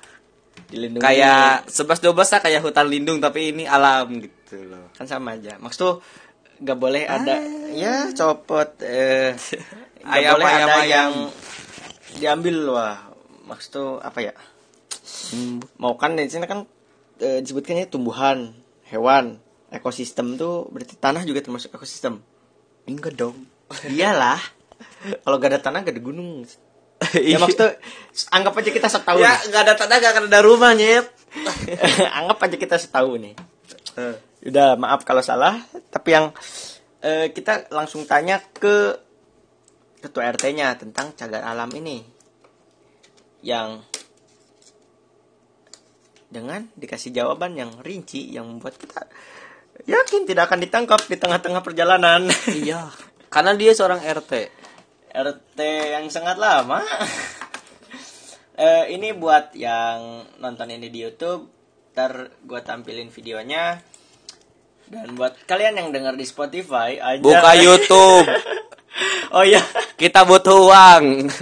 Dilindungi. 0.66 1.00
Kayak 1.00 1.70
11 1.70 2.02
12 2.02 2.32
lah 2.34 2.40
kayak 2.42 2.60
hutan 2.62 2.86
lindung 2.90 3.18
tapi 3.18 3.54
ini 3.54 3.64
alam 3.64 4.10
gitu 4.18 4.58
loh. 4.66 4.90
kan 4.92 5.06
sama 5.06 5.38
aja. 5.38 5.56
Maksud 5.58 5.78
tuh 5.78 5.94
nggak 6.54 6.78
boleh 6.78 7.02
ada 7.04 7.42
ya 7.74 8.08
copot 8.10 8.78
eh 8.80 9.34
Ayam, 10.04 10.36
boleh 10.36 10.46
ayam, 10.46 10.68
ada 10.68 10.74
ayam. 10.76 10.84
yang 10.84 11.12
diambil 12.16 12.56
wah. 12.70 12.96
Maksud 13.44 13.70
tuh 13.70 13.90
apa 13.98 14.18
ya? 14.20 14.34
Mau 15.78 15.94
kan 15.94 16.12
di 16.12 16.26
sini 16.26 16.44
kan 16.44 16.66
eh, 17.24 17.40
disebutkannya 17.40 17.88
tumbuhan, 17.88 18.52
hewan, 18.92 19.40
ekosistem 19.72 20.36
tuh 20.36 20.68
berarti 20.68 21.00
tanah 21.00 21.24
juga 21.24 21.40
termasuk 21.40 21.72
ekosistem. 21.72 22.20
Enggak 22.84 23.16
dong. 23.16 23.48
Iyalah. 23.96 24.40
Kalau 25.24 25.36
gak 25.40 25.56
ada 25.56 25.60
tanah 25.64 25.80
gak 25.80 25.96
ada 25.96 26.02
gunung. 26.04 26.44
ya 27.32 27.36
maksudnya 27.42 27.80
anggap 28.30 28.54
aja 28.60 28.70
kita 28.70 28.88
setahun. 28.88 29.20
Ya 29.20 29.34
nggak 29.50 29.62
ada 29.66 29.74
tanah 29.76 29.96
nggak 29.98 30.12
akan 30.14 30.24
ada 30.30 30.40
rumah 30.40 30.72
nyet. 30.72 31.06
anggap 32.22 32.38
aja 32.48 32.56
kita 32.56 32.76
setahun 32.78 33.18
nih. 33.18 33.34
Udah 34.44 34.78
maaf 34.78 35.02
kalau 35.02 35.20
salah, 35.20 35.58
tapi 35.90 36.14
yang 36.14 36.30
eh, 37.02 37.34
kita 37.34 37.68
langsung 37.74 38.06
tanya 38.06 38.40
ke 38.40 38.96
ketua 40.00 40.32
RT-nya 40.32 40.76
tentang 40.76 41.12
cagar 41.16 41.44
alam 41.44 41.68
ini. 41.74 42.04
Yang 43.44 43.84
dengan 46.34 46.66
dikasih 46.74 47.14
jawaban 47.14 47.54
yang 47.54 47.70
rinci 47.78 48.34
yang 48.34 48.50
membuat 48.50 48.74
kita 48.74 49.06
yakin 49.86 50.22
tidak 50.26 50.50
akan 50.50 50.62
ditangkap 50.62 51.00
di 51.06 51.14
tengah-tengah 51.14 51.62
perjalanan. 51.62 52.26
iya. 52.50 52.90
Karena 53.30 53.54
dia 53.54 53.74
seorang 53.74 53.98
RT. 54.02 54.32
RT 55.10 55.58
yang 55.94 56.06
sangat 56.10 56.36
lama. 56.38 56.82
Eh, 58.54 58.94
ini 58.94 59.10
buat 59.10 59.50
yang 59.58 60.22
nonton 60.38 60.70
ini 60.70 60.86
di 60.86 61.02
YouTube, 61.02 61.50
ntar 61.90 62.38
gue 62.38 62.60
tampilin 62.62 63.10
videonya. 63.10 63.82
Dan 64.86 65.18
buat 65.18 65.34
kalian 65.50 65.74
yang 65.74 65.90
dengar 65.90 66.14
di 66.14 66.22
Spotify, 66.22 66.94
aja. 67.02 67.18
Buka 67.18 67.50
YouTube. 67.66 68.30
oh 69.34 69.42
iya, 69.42 69.58
Kita 69.98 70.22
butuh 70.22 70.70
uang. 70.70 71.34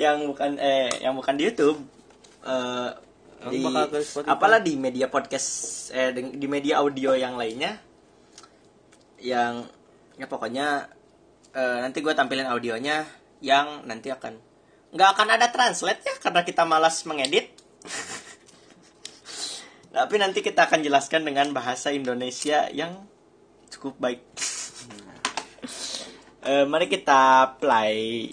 yang 0.00 0.24
bukan 0.24 0.56
eh 0.56 0.88
yang 1.04 1.12
bukan 1.12 1.36
di 1.36 1.52
YouTube. 1.52 1.84
Eh, 2.40 2.88
Yang 2.96 3.05
di, 3.50 3.62
apalah 4.24 4.58
di 4.58 4.74
media 4.80 5.12
podcast 5.12 5.48
eh 5.92 6.10
di, 6.10 6.40
di 6.40 6.46
media 6.48 6.80
audio 6.80 7.12
yang 7.12 7.36
lainnya. 7.36 7.76
Yang 9.20 9.68
ya 10.16 10.26
pokoknya 10.26 10.88
eh, 11.52 11.78
nanti 11.84 12.00
gue 12.00 12.14
tampilin 12.16 12.48
audionya 12.48 13.04
yang 13.44 13.84
nanti 13.84 14.08
akan 14.08 14.40
nggak 14.96 15.08
akan 15.12 15.28
ada 15.28 15.52
translate 15.52 16.00
ya 16.00 16.14
karena 16.20 16.40
kita 16.42 16.64
malas 16.64 17.04
mengedit. 17.04 17.52
Tapi 19.96 20.20
nanti 20.20 20.44
kita 20.44 20.68
akan 20.68 20.84
jelaskan 20.84 21.24
dengan 21.24 21.56
bahasa 21.56 21.88
Indonesia 21.88 22.68
yang 22.72 23.08
cukup 23.72 23.96
baik. 23.96 24.20
Eh, 26.46 26.64
mari 26.68 26.86
kita 26.86 27.56
play 27.58 28.30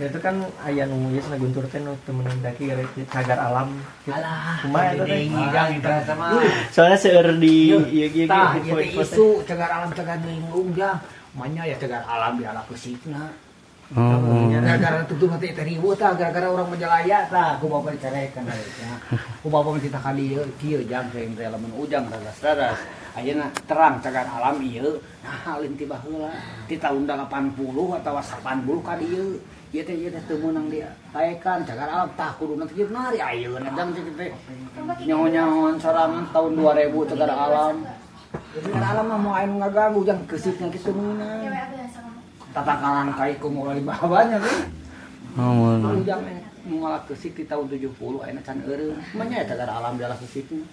itu 0.00 0.18
kan 0.18 0.34
ayah 0.64 0.88
nunggu 0.88 1.20
ya 1.20 1.36
guntur 1.36 1.64
teh 1.68 1.76
nu 1.76 1.92
temenan 2.08 2.32
daki 2.40 2.72
cagar 3.12 3.36
alam 3.36 3.68
Alah, 4.08 4.64
Kumaha 4.64 4.96
eta 4.96 5.04
teh? 5.04 5.20
Jangan 5.28 5.70
kita 5.76 5.90
sama. 6.08 6.26
soalnya 6.72 6.96
seueur 6.96 7.28
di 7.36 7.76
iya 7.92 8.06
iya 8.08 8.24
Tah, 8.24 8.56
iya, 8.56 8.72
ieu 8.72 8.80
teh. 8.80 9.04
isu 9.04 9.26
cagar 9.44 9.68
alam 9.68 9.90
cagar 9.92 10.16
lingkungan 10.24 10.72
jang. 10.72 10.96
Manya 11.36 11.62
ya 11.68 11.76
cagar 11.76 12.02
alam 12.08 12.40
di 12.40 12.44
ala 12.48 12.64
kesikna. 12.64 13.28
Oh. 13.90 14.46
Gara-gara 14.54 15.02
tutup 15.02 15.34
nanti 15.34 15.50
teh 15.50 15.66
riweuh 15.66 15.98
tah 15.98 16.14
gara-gara 16.14 16.46
orang 16.46 16.70
menjalaya 16.70 17.26
tah 17.26 17.58
ku 17.58 17.66
bapak 17.66 17.98
dicerekan 17.98 18.46
ya. 18.46 18.94
Ku 19.42 19.50
bapak 19.50 19.82
kita 19.82 19.98
ka 19.98 20.14
dieu 20.14 20.46
kieu 20.62 20.80
jang 20.86 21.10
sing 21.10 21.34
teh 21.34 21.50
lamun 21.50 21.74
ujang 21.74 22.06
raras-raras. 22.06 22.78
Ayeuna 23.18 23.50
terang 23.66 23.98
cagar 23.98 24.30
alam 24.30 24.62
ieu 24.62 25.02
nah 25.26 25.58
alin 25.58 25.74
tiba 25.74 25.98
heula 26.06 26.30
di 26.70 26.78
tahun 26.78 27.02
80 27.04 27.98
atau 27.98 28.12
80 28.14 28.86
ka 28.86 28.94
dieu. 29.02 29.42
Ieu 29.70 29.82
teh 29.86 29.94
ieu 29.94 30.10
teh 30.10 30.22
teu 30.26 30.36
meunang 30.42 30.66
dia. 30.66 30.90
Taekan 31.14 31.62
cagar 31.62 31.88
alam 31.88 32.10
tah 32.18 32.34
kudu 32.38 32.58
nanti 32.58 32.74
kieu 32.74 32.90
nari 32.90 33.18
ayeuna 33.22 33.70
jang 33.74 33.94
cek 33.94 34.06
teh 34.18 34.30
nyaho-nyahoan 35.06 35.74
sorangan 35.78 36.24
tahun 36.34 36.52
2000 36.58 37.10
cagar 37.14 37.30
alam. 37.30 37.76
Cagar 38.66 38.84
alam 38.94 39.04
mah 39.06 39.18
mau 39.18 39.34
anu 39.38 39.54
ngaganggu 39.62 40.00
jang 40.02 40.20
kesikna 40.26 40.66
kitu 40.74 40.90
meunang. 40.90 41.46
tatakalan 42.50 43.14
kaiku 43.14 43.46
mulai 43.46 43.80
bawahnya 43.82 44.38
nih 44.42 44.58
Oh, 45.38 45.78
ujang 45.78 46.26
eh 46.26 46.42
mengalak 46.66 47.06
kesik 47.06 47.38
di 47.38 47.46
tahun 47.46 47.70
70 47.70 47.94
enak 48.02 48.42
can 48.42 48.58
eureum 48.66 48.98
manya 49.14 49.46
eta 49.46 49.54
gara 49.54 49.78
alam 49.78 49.94
dalam 49.94 50.18
kesiknya 50.18 50.66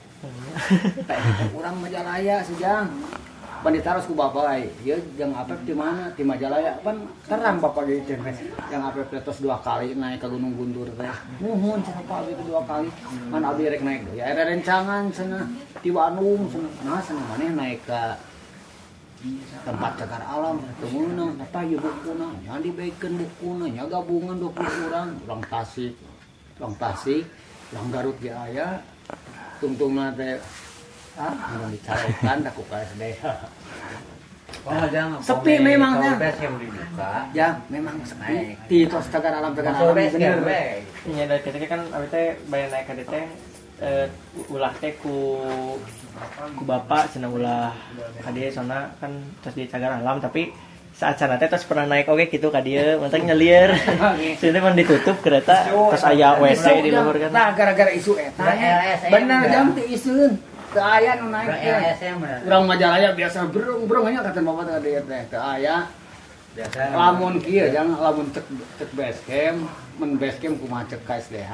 teh 1.05 1.17
urang 1.53 1.77
Majalaya 1.77 2.41
sejang 2.41 2.89
Pandita 3.57 3.97
harus 3.97 4.05
ku 4.05 4.13
bapak 4.13 4.45
ay, 4.45 4.69
ya 4.85 4.93
yang 5.17 5.33
apa 5.33 5.57
di 5.65 5.73
mana 5.73 6.13
di 6.13 6.21
Majalaya 6.21 6.77
kan 6.85 7.09
terang 7.25 7.57
bapak 7.57 7.89
gitu 7.89 8.13
teh 8.13 8.19
yang 8.69 8.85
apa 8.85 9.01
terus 9.09 9.41
dua 9.41 9.57
kali 9.65 9.97
naik 9.97 10.21
ke 10.21 10.27
Gunung 10.29 10.53
Guntur 10.53 10.85
teh. 10.93 11.09
Nuhun 11.41 11.81
cenah 11.81 12.05
Pak 12.05 12.29
itu 12.29 12.43
dua 12.45 12.61
kali. 12.69 12.89
Kan 13.33 13.41
abdi 13.41 13.65
rek 13.65 13.81
naik. 13.81 14.01
Ya 14.13 14.29
ada 14.29 14.45
rencangan 14.45 15.09
cenah 15.09 15.49
di 15.81 15.89
Bandung 15.89 16.45
cenah 16.53 16.71
nah 16.85 17.01
cenah 17.01 17.23
maneh 17.33 17.49
naik 17.49 17.79
ke 17.81 18.01
tempat 19.65 19.91
cagar 20.05 20.21
alam. 20.21 20.61
Temenang 20.77 21.33
apa 21.41 21.59
ya 21.65 21.77
bukuna 21.81 22.27
yang 22.45 22.61
dibaikkan 22.61 23.17
bukuna 23.17 23.65
nya 23.73 23.83
gabungan 23.89 24.37
20 24.37 24.87
orang. 24.93 25.09
Orang 25.25 25.41
Tasik. 25.49 25.97
Orang 26.61 26.77
Tasik. 26.77 27.25
Orang 27.73 27.89
Garut 27.89 28.15
ge 28.21 28.31
aya 28.31 28.79
tungtungna 29.57 30.13
teh 30.13 30.37
mau 31.17 31.67
dicarikan 31.69 32.37
aku 32.45 32.61
KSD 32.69 33.03
Oh, 34.67 34.83
jangan. 34.91 35.19
Sepi 35.23 35.63
memang, 35.63 35.95
ya. 36.03 36.19
Base 36.19 36.43
yang 36.43 36.55
dibuka. 36.59 37.11
ya 37.31 37.47
memang 37.71 38.03
sepi. 38.03 38.51
Di 38.67 38.83
tos 38.87 39.07
cagar 39.07 39.39
alam 39.39 39.55
Masuk 39.55 39.63
alam 39.63 39.95
bener 39.95 40.39
kan, 40.39 40.43
Iya 41.07 41.23
dari 41.23 41.41
ketika 41.43 41.65
kan 41.71 41.81
abis 41.87 42.09
teh 42.11 42.25
bayar 42.51 42.67
naik 42.75 42.83
ke 42.91 43.03
teh 43.07 43.23
eh, 43.79 44.05
ulah 44.51 44.73
teh 44.79 44.91
ku 44.99 45.39
ku 46.57 46.63
bapak 46.67 47.15
cenah 47.15 47.31
ulah 47.31 47.71
kadieu 48.23 48.51
sona 48.51 48.91
kan 48.99 49.11
terus 49.39 49.55
di 49.55 49.63
cagar 49.71 50.03
alam 50.03 50.19
tapi 50.19 50.51
saat 50.97 51.15
sana 51.15 51.37
teh 51.37 51.47
terus 51.47 51.63
pernah 51.63 51.85
naik 51.85 52.09
oke 52.09 52.27
gitu 52.27 52.49
ka 52.49 52.59
dieu 52.59 52.97
mantek 52.99 53.23
nyelir 53.23 53.71
sini 54.41 54.57
mah 54.57 54.73
ditutup 54.73 55.21
kereta 55.21 55.69
terus 55.69 56.03
aya 56.03 56.35
WC 56.41 56.65
di 56.83 56.89
luhur 56.91 57.15
kan. 57.15 57.29
Nah 57.31 57.47
gara-gara 57.53 57.91
isu 57.93 58.17
eta 58.19 58.51
LSM 58.51 59.11
bener 59.15 59.39
udah. 59.45 59.51
jam 59.53 59.65
teu 59.77 59.85
isun 59.87 60.31
teu 60.77 60.85
aya 60.85 61.11
nu 61.17 61.33
naik 61.33 61.49
urang 62.45 62.69
Majalaya 62.69 63.09
biasa 63.17 63.49
berung 63.49 63.89
berung 63.89 64.13
nya 64.13 64.21
kata 64.21 64.45
bapak 64.45 64.63
teh 64.69 64.77
dia 64.85 65.01
teh 65.01 65.21
teu 65.33 65.41
aya 65.41 65.89
Biasa. 66.53 66.93
lamun 66.93 67.37
kieu 67.41 67.69
jangan 67.69 67.97
lamun 67.97 68.29
cek 68.33 68.45
cek 68.81 68.89
base 68.93 69.21
camp 69.25 69.65
men 69.97 70.21
base 70.21 70.37
camp 70.37 70.57
kumaha 70.61 70.85
cek 70.89 71.01
KSDH 71.05 71.53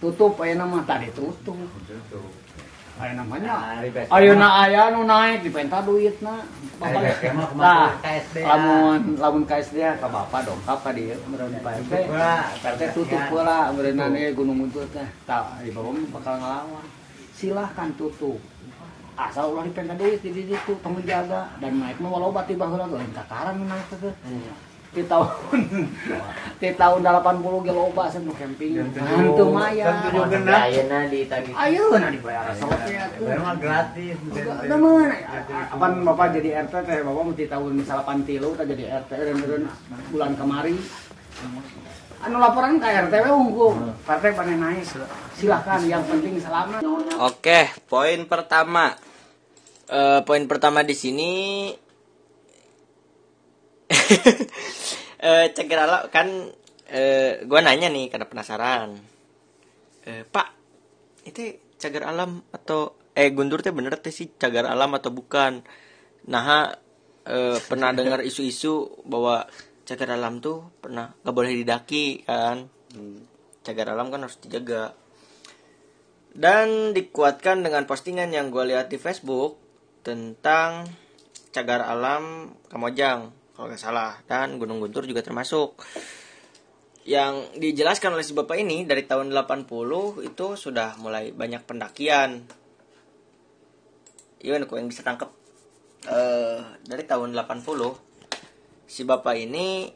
tutup 0.00 0.40
ayeuna 0.40 0.64
mah 0.64 0.84
tadi 0.88 1.12
tutup. 1.12 1.56
Aya 3.00 3.16
namanya 3.16 3.80
Nah, 3.80 3.80
di 3.80 3.88
base 3.92 4.12
ayeuna 4.12 4.48
aya 4.64 4.92
nu 4.92 5.08
naik 5.08 5.40
dipenta 5.40 5.80
duitna. 5.80 6.44
Ari 6.84 6.96
base 7.00 7.20
camp 7.20 7.36
mah 7.36 7.48
kumaha 7.48 7.64
Nah, 7.64 7.88
lamun 8.44 8.98
lamun 9.16 9.44
KSDH 9.48 10.04
ka 10.04 10.08
bapak 10.08 10.48
dongkap 10.48 10.78
ka 10.84 10.90
dieu 10.92 11.16
meureun 11.28 11.56
Pak 11.64 11.80
RT 11.80 12.92
Tutup 12.92 13.20
pula. 13.32 13.72
Tutup 13.72 13.76
meureunna 13.76 14.04
ieu 14.20 14.36
Gunung 14.36 14.68
Buntut 14.68 14.88
teh. 14.92 15.08
Tah 15.24 15.56
di 15.64 15.72
mah 15.72 15.96
bakal 16.12 16.36
ngelawan 16.44 16.99
silahkan 17.40 17.88
tutup. 17.96 18.36
Asal 19.16 19.52
ulah 19.52 19.64
dipenta 19.64 19.96
duit 19.96 20.20
di 20.20 20.32
ditu 20.32 20.72
tong 20.84 20.96
dijaga 21.00 21.56
dan 21.60 21.80
naik 21.80 21.96
mah 22.00 22.12
walau 22.12 22.32
bati 22.32 22.56
baheula 22.56 22.84
lain 22.88 23.08
takaran 23.16 23.56
nu 23.56 23.64
naik 23.64 23.88
teh. 23.88 24.12
Di 24.90 25.06
tahun 25.06 25.30
di 26.60 26.70
tahun 26.74 27.00
80 27.04 27.66
ge 27.68 27.72
loba 27.72 28.04
sen 28.08 28.24
nu 28.24 28.32
camping. 28.36 28.80
Hantu 28.96 29.44
maya. 29.52 29.84
Kan 29.88 29.96
tujuh 30.08 30.24
genap. 30.28 30.60
ayeuna 30.68 30.98
ditagih 31.08 31.52
ayeuna 31.52 32.08
dibayar 32.12 32.48
sok 32.56 32.72
ya 32.88 33.04
tuh 33.16 33.24
Baru 33.28 33.40
mah 33.44 33.56
gratis. 33.60 34.16
Udah 34.40 34.78
mana? 34.80 35.16
Apaan 35.68 35.92
bapak 36.04 36.26
jadi 36.40 36.64
RT 36.64 36.74
teh 36.84 36.98
bapak 37.04 37.22
mesti 37.28 37.44
tahun 37.48 37.72
salapan 37.84 38.18
tilu 38.24 38.52
kita 38.56 38.64
jadi 38.72 38.84
RT 39.04 39.10
dan 39.16 39.36
bulan 40.12 40.32
kemari. 40.36 40.76
Anu 42.20 42.36
laporan 42.36 42.76
ke 42.76 42.84
RT 42.84 43.14
we 43.24 43.30
unggul. 43.32 43.96
Partai 44.04 44.36
pada 44.36 44.52
naik. 44.52 44.84
Silakan 45.40 45.80
yang 45.88 46.04
penting 46.04 46.36
selamat. 46.36 46.84
Oke, 47.16 47.72
poin 47.88 48.28
pertama. 48.28 48.92
Eh, 49.88 50.20
poin 50.28 50.44
pertama 50.44 50.84
di 50.86 50.94
sini 50.94 51.32
eh 55.26 55.46
cagar 55.50 55.80
alam 55.82 56.02
kan 56.14 56.28
eh 56.86 57.42
gua 57.48 57.58
nanya 57.64 57.88
nih 57.88 58.12
karena 58.12 58.28
penasaran. 58.28 59.00
Eh, 60.04 60.22
Pak, 60.28 60.48
itu 61.26 61.56
cagar 61.80 62.12
alam 62.12 62.44
atau 62.52 62.94
eh 63.16 63.32
Guntur 63.32 63.64
teh 63.64 63.72
bener 63.72 63.98
teh 63.98 64.12
sih 64.14 64.30
cagar 64.36 64.68
alam 64.68 64.92
atau 64.94 65.10
bukan? 65.10 65.64
Nah, 66.28 66.70
eh, 67.24 67.58
pernah 67.64 67.90
dengar 67.96 68.22
isu-isu 68.28 69.02
bahwa 69.08 69.48
cagar 69.90 70.14
alam 70.14 70.38
tuh 70.38 70.70
pernah 70.78 71.10
nggak 71.10 71.34
boleh 71.34 71.50
didaki 71.50 72.22
kan? 72.22 72.70
Cagar 73.66 73.90
alam 73.90 74.14
kan 74.14 74.22
harus 74.22 74.38
dijaga. 74.38 74.94
Dan 76.30 76.94
dikuatkan 76.94 77.66
dengan 77.66 77.90
postingan 77.90 78.30
yang 78.30 78.54
gue 78.54 78.70
lihat 78.70 78.86
di 78.86 79.02
Facebook 79.02 79.58
tentang 80.06 80.86
cagar 81.50 81.82
alam 81.82 82.54
Kamojang 82.70 83.34
kalau 83.58 83.66
nggak 83.66 83.82
salah 83.82 84.22
dan 84.30 84.62
Gunung 84.62 84.78
Guntur 84.78 85.10
juga 85.10 85.26
termasuk. 85.26 85.82
Yang 87.02 87.58
dijelaskan 87.58 88.14
oleh 88.14 88.22
si 88.22 88.30
bapak 88.30 88.62
ini 88.62 88.86
dari 88.86 89.02
tahun 89.02 89.34
80 89.34 89.66
itu 90.22 90.46
sudah 90.54 90.94
mulai 91.02 91.34
banyak 91.34 91.66
pendakian. 91.66 92.46
Iya, 94.38 94.62
aku 94.62 94.78
yang 94.78 94.86
bisa 94.86 95.02
tangkep. 95.02 95.26
Eh, 96.06 96.58
dari 96.86 97.02
tahun 97.04 97.34
80 97.34 98.09
si 98.90 99.02
bapak 99.02 99.38
ini 99.38 99.86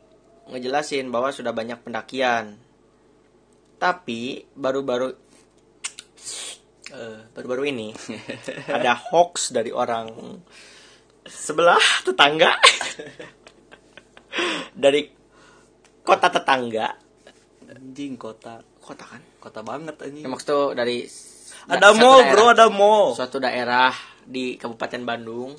ngejelasin 0.47 1.11
bahwa 1.11 1.29
sudah 1.29 1.51
banyak 1.51 1.81
pendakian. 1.81 2.55
Tapi 3.77 4.23
baru-baru 4.55 5.11
eh, 6.89 7.21
baru-baru 7.29 7.63
ini 7.67 7.91
ada 8.71 8.95
hoax 8.95 9.51
dari 9.51 9.69
orang 9.69 10.09
sebelah 11.25 11.81
tetangga 12.03 12.55
dari 14.75 15.09
kota 16.01 16.29
tetangga 16.29 16.89
Anjing 17.67 18.15
kota. 18.15 18.61
kota 18.77 19.03
kan 19.03 19.23
Kota 19.41 19.61
banget 19.61 19.97
anjing. 19.99 20.23
ya, 20.23 20.29
maksud 20.29 20.47
tuh 20.47 20.65
dari 20.73 21.03
Ada 21.65 21.91
mall, 21.93 22.21
daerah- 22.21 22.31
Bro, 22.31 22.45
ada 22.51 22.67
mall. 22.69 23.07
suatu 23.13 23.37
daerah 23.39 23.89
di 24.23 24.55
Kabupaten 24.55 25.03
Bandung 25.03 25.57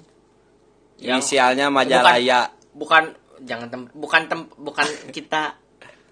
yang 0.98 1.18
Inisialnya 1.20 1.68
Majalaya. 1.68 2.54
bukan 2.72 3.10
jangan 3.44 3.68
tem, 3.68 3.82
bukan 3.92 4.22
tem, 4.28 4.42
bukan 4.56 4.88
kita 5.12 5.58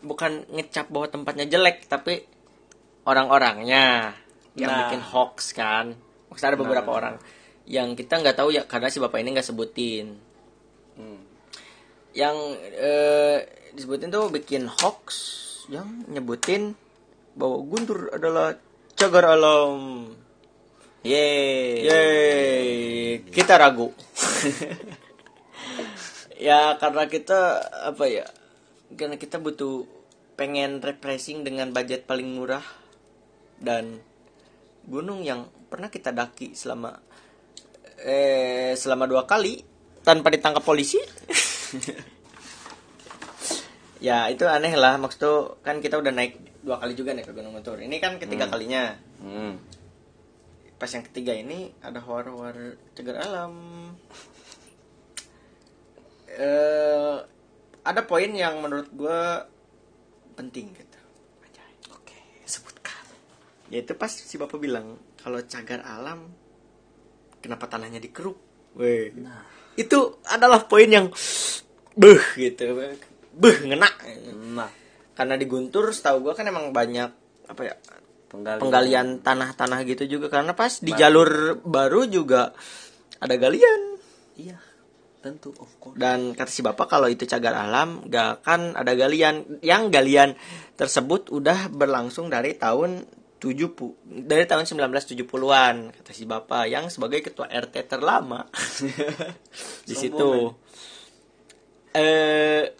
bukan 0.04 0.44
ngecap 0.52 0.92
bahwa 0.92 1.08
tempatnya 1.08 1.46
jelek 1.48 1.88
tapi 1.88 2.20
orang-orangnya 3.08 4.16
yang 4.54 4.70
Nah. 4.70 4.80
bikin 4.88 5.02
hoax 5.02 5.56
kan 5.56 5.96
maksudnya 6.28 6.54
ada 6.54 6.60
beberapa 6.60 6.90
orang 6.92 7.16
yang 7.64 7.96
kita 7.96 8.20
nggak 8.20 8.36
tahu 8.36 8.52
ya 8.52 8.68
karena 8.68 8.92
si 8.92 9.00
bapak 9.00 9.24
ini 9.24 9.34
nggak 9.34 9.48
sebutin 9.48 10.08
Hmm. 10.94 11.26
yang 12.14 12.38
eh, 12.78 13.42
disebutin 13.74 14.14
tuh 14.14 14.30
bikin 14.30 14.70
hoax 14.70 15.06
yang 15.74 16.06
nyebutin 16.06 16.78
bahwa 17.34 17.66
Guntur 17.66 18.14
adalah 18.14 18.54
cagar 18.94 19.34
alam 19.34 20.06
Yeay. 21.04 21.84
Yeay, 21.84 22.68
kita 23.28 23.60
ragu. 23.60 23.92
ya 26.43 26.75
karena 26.75 27.08
kita 27.08 27.63
apa 27.88 28.03
ya? 28.12 28.27
Karena 28.93 29.15
kita 29.15 29.39
butuh 29.39 29.88
pengen 30.36 30.84
refreshing 30.84 31.47
dengan 31.47 31.71
budget 31.71 32.03
paling 32.03 32.27
murah 32.36 32.65
dan 33.63 34.03
gunung 34.84 35.23
yang 35.23 35.47
pernah 35.71 35.88
kita 35.88 36.12
daki 36.12 36.51
selama 36.51 36.99
eh 38.03 38.75
selama 38.75 39.08
dua 39.08 39.23
kali 39.23 39.63
tanpa 40.03 40.27
ditangkap 40.27 40.60
polisi. 40.62 40.99
ya 44.03 44.27
itu 44.27 44.43
aneh 44.43 44.75
lah 44.75 44.99
maksud 44.99 45.19
tuh, 45.23 45.63
kan 45.63 45.79
kita 45.79 45.95
udah 45.95 46.12
naik 46.12 46.60
dua 46.60 46.75
kali 46.75 46.91
juga 46.91 47.15
nih 47.15 47.23
ke 47.23 47.32
Gunung 47.32 47.56
Guntur. 47.56 47.79
Ini 47.79 47.95
kan 48.03 48.19
ketiga 48.19 48.51
kalinya 48.51 48.91
Hmm. 49.23 49.56
pas 50.75 50.91
yang 50.91 51.08
ketiga 51.08 51.32
ini 51.32 51.71
ada 51.79 52.03
horor 52.03 52.75
cagar 52.91 53.23
alam 53.23 53.56
eh 56.38 57.17
ada 57.84 58.02
poin 58.08 58.32
yang 58.32 58.63
menurut 58.63 58.89
gue 58.96 59.22
penting 60.34 60.72
gitu. 60.74 61.00
Oke 61.93 62.17
sebutkan. 62.48 63.06
Yaitu 63.69 63.93
pas 63.93 64.10
si 64.10 64.36
bapak 64.39 64.58
bilang 64.58 64.98
kalau 65.19 65.39
cagar 65.46 65.84
alam 65.84 66.32
kenapa 67.43 67.67
tanahnya 67.67 68.00
dikeruk 68.00 68.39
Weh. 68.80 69.13
itu 69.78 70.00
adalah 70.32 70.65
poin 70.65 70.89
yang 70.89 71.12
beh 71.93 72.24
gitu. 72.39 72.74
Beh 73.34 73.58
ngena. 73.67 73.89
Nah, 74.54 74.72
karena 75.13 75.36
di 75.38 75.46
Guntur 75.46 75.93
setahu 75.93 76.30
gue 76.30 76.34
kan 76.34 76.48
emang 76.48 76.74
banyak 76.74 77.10
apa 77.43 77.62
ya 77.62 77.76
penggalian. 78.32 78.62
penggalian 78.62 79.08
tanah-tanah 79.22 79.80
gitu 79.86 80.17
juga. 80.17 80.32
Karena 80.32 80.58
pas 80.58 80.82
di 80.82 80.91
jalur 80.96 81.62
baru 81.62 82.08
juga 82.10 82.56
ada 83.22 83.36
galian. 83.38 83.82
Iya. 84.39 84.73
Tentu 85.24 85.56
of 85.56 85.72
course 85.80 85.96
Dan 85.96 86.36
kata 86.36 86.52
si 86.52 86.60
bapak 86.60 86.92
kalau 86.92 87.08
itu 87.08 87.24
cagar 87.24 87.56
alam 87.56 88.04
gak 88.12 88.44
akan 88.44 88.76
ada 88.76 88.92
galian. 88.94 89.64
Yang 89.64 89.84
galian 89.90 90.30
tersebut 90.76 91.32
udah 91.32 91.72
berlangsung 91.72 92.28
dari 92.28 92.60
tahun 92.60 93.08
70 93.40 94.28
dari 94.28 94.48
tahun 94.48 94.64
1970-an 94.64 95.76
kata 95.92 96.12
si 96.16 96.24
bapak 96.24 96.64
yang 96.68 96.88
sebagai 96.88 97.20
ketua 97.20 97.52
RT 97.52 97.88
terlama 97.88 98.48
di 99.88 99.96
situ. 99.96 100.52
Eh 101.96 102.72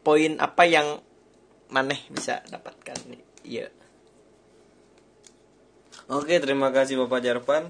poin 0.00 0.32
apa 0.40 0.64
yang 0.64 1.00
maneh 1.68 2.00
bisa 2.08 2.40
dapatkan 2.48 2.96
nih? 3.12 3.22
Iya. 3.44 3.68
Oke, 6.08 6.40
terima 6.40 6.72
kasih 6.72 6.96
Bapak 7.04 7.20
Jarvan. 7.20 7.68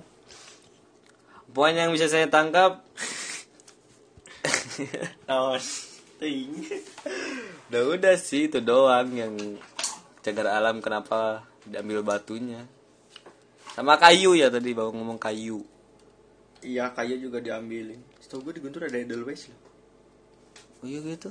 Poin 1.50 1.74
yang 1.74 1.90
bisa 1.90 2.06
saya 2.06 2.30
tangkap, 2.30 2.86
Ting. 6.18 6.50
udah 7.70 7.82
udah 7.94 8.14
sih 8.18 8.50
itu 8.50 8.58
doang 8.58 9.14
yang 9.14 9.34
cagar 10.18 10.50
alam 10.50 10.82
kenapa 10.82 11.46
diambil 11.62 12.02
batunya. 12.02 12.66
Sama 13.78 13.94
kayu 13.94 14.34
ya 14.34 14.50
tadi 14.50 14.74
baru 14.74 14.90
ngomong 14.90 15.22
kayu. 15.22 15.62
Iya, 16.58 16.90
kayu 16.90 17.22
juga 17.22 17.38
diambilin. 17.38 18.02
Setahu 18.18 18.50
gue 18.50 18.58
di 18.58 18.62
Guntur 18.66 18.90
ada 18.90 18.98
Edelweiss 18.98 19.46
loh. 19.46 19.60
Oh 20.82 20.86
iya 20.90 20.98
gitu. 21.06 21.30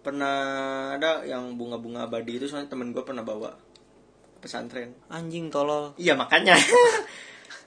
Pernah 0.00 0.36
ada 0.96 1.28
yang 1.28 1.52
bunga-bunga 1.60 2.08
abadi 2.08 2.40
itu 2.40 2.48
soalnya 2.48 2.72
temen 2.72 2.96
gue 2.96 3.04
pernah 3.04 3.20
bawa 3.20 3.52
pesantren. 4.40 4.96
Anjing 5.12 5.52
tolol. 5.52 5.92
Iya 6.00 6.16
makanya. 6.16 6.56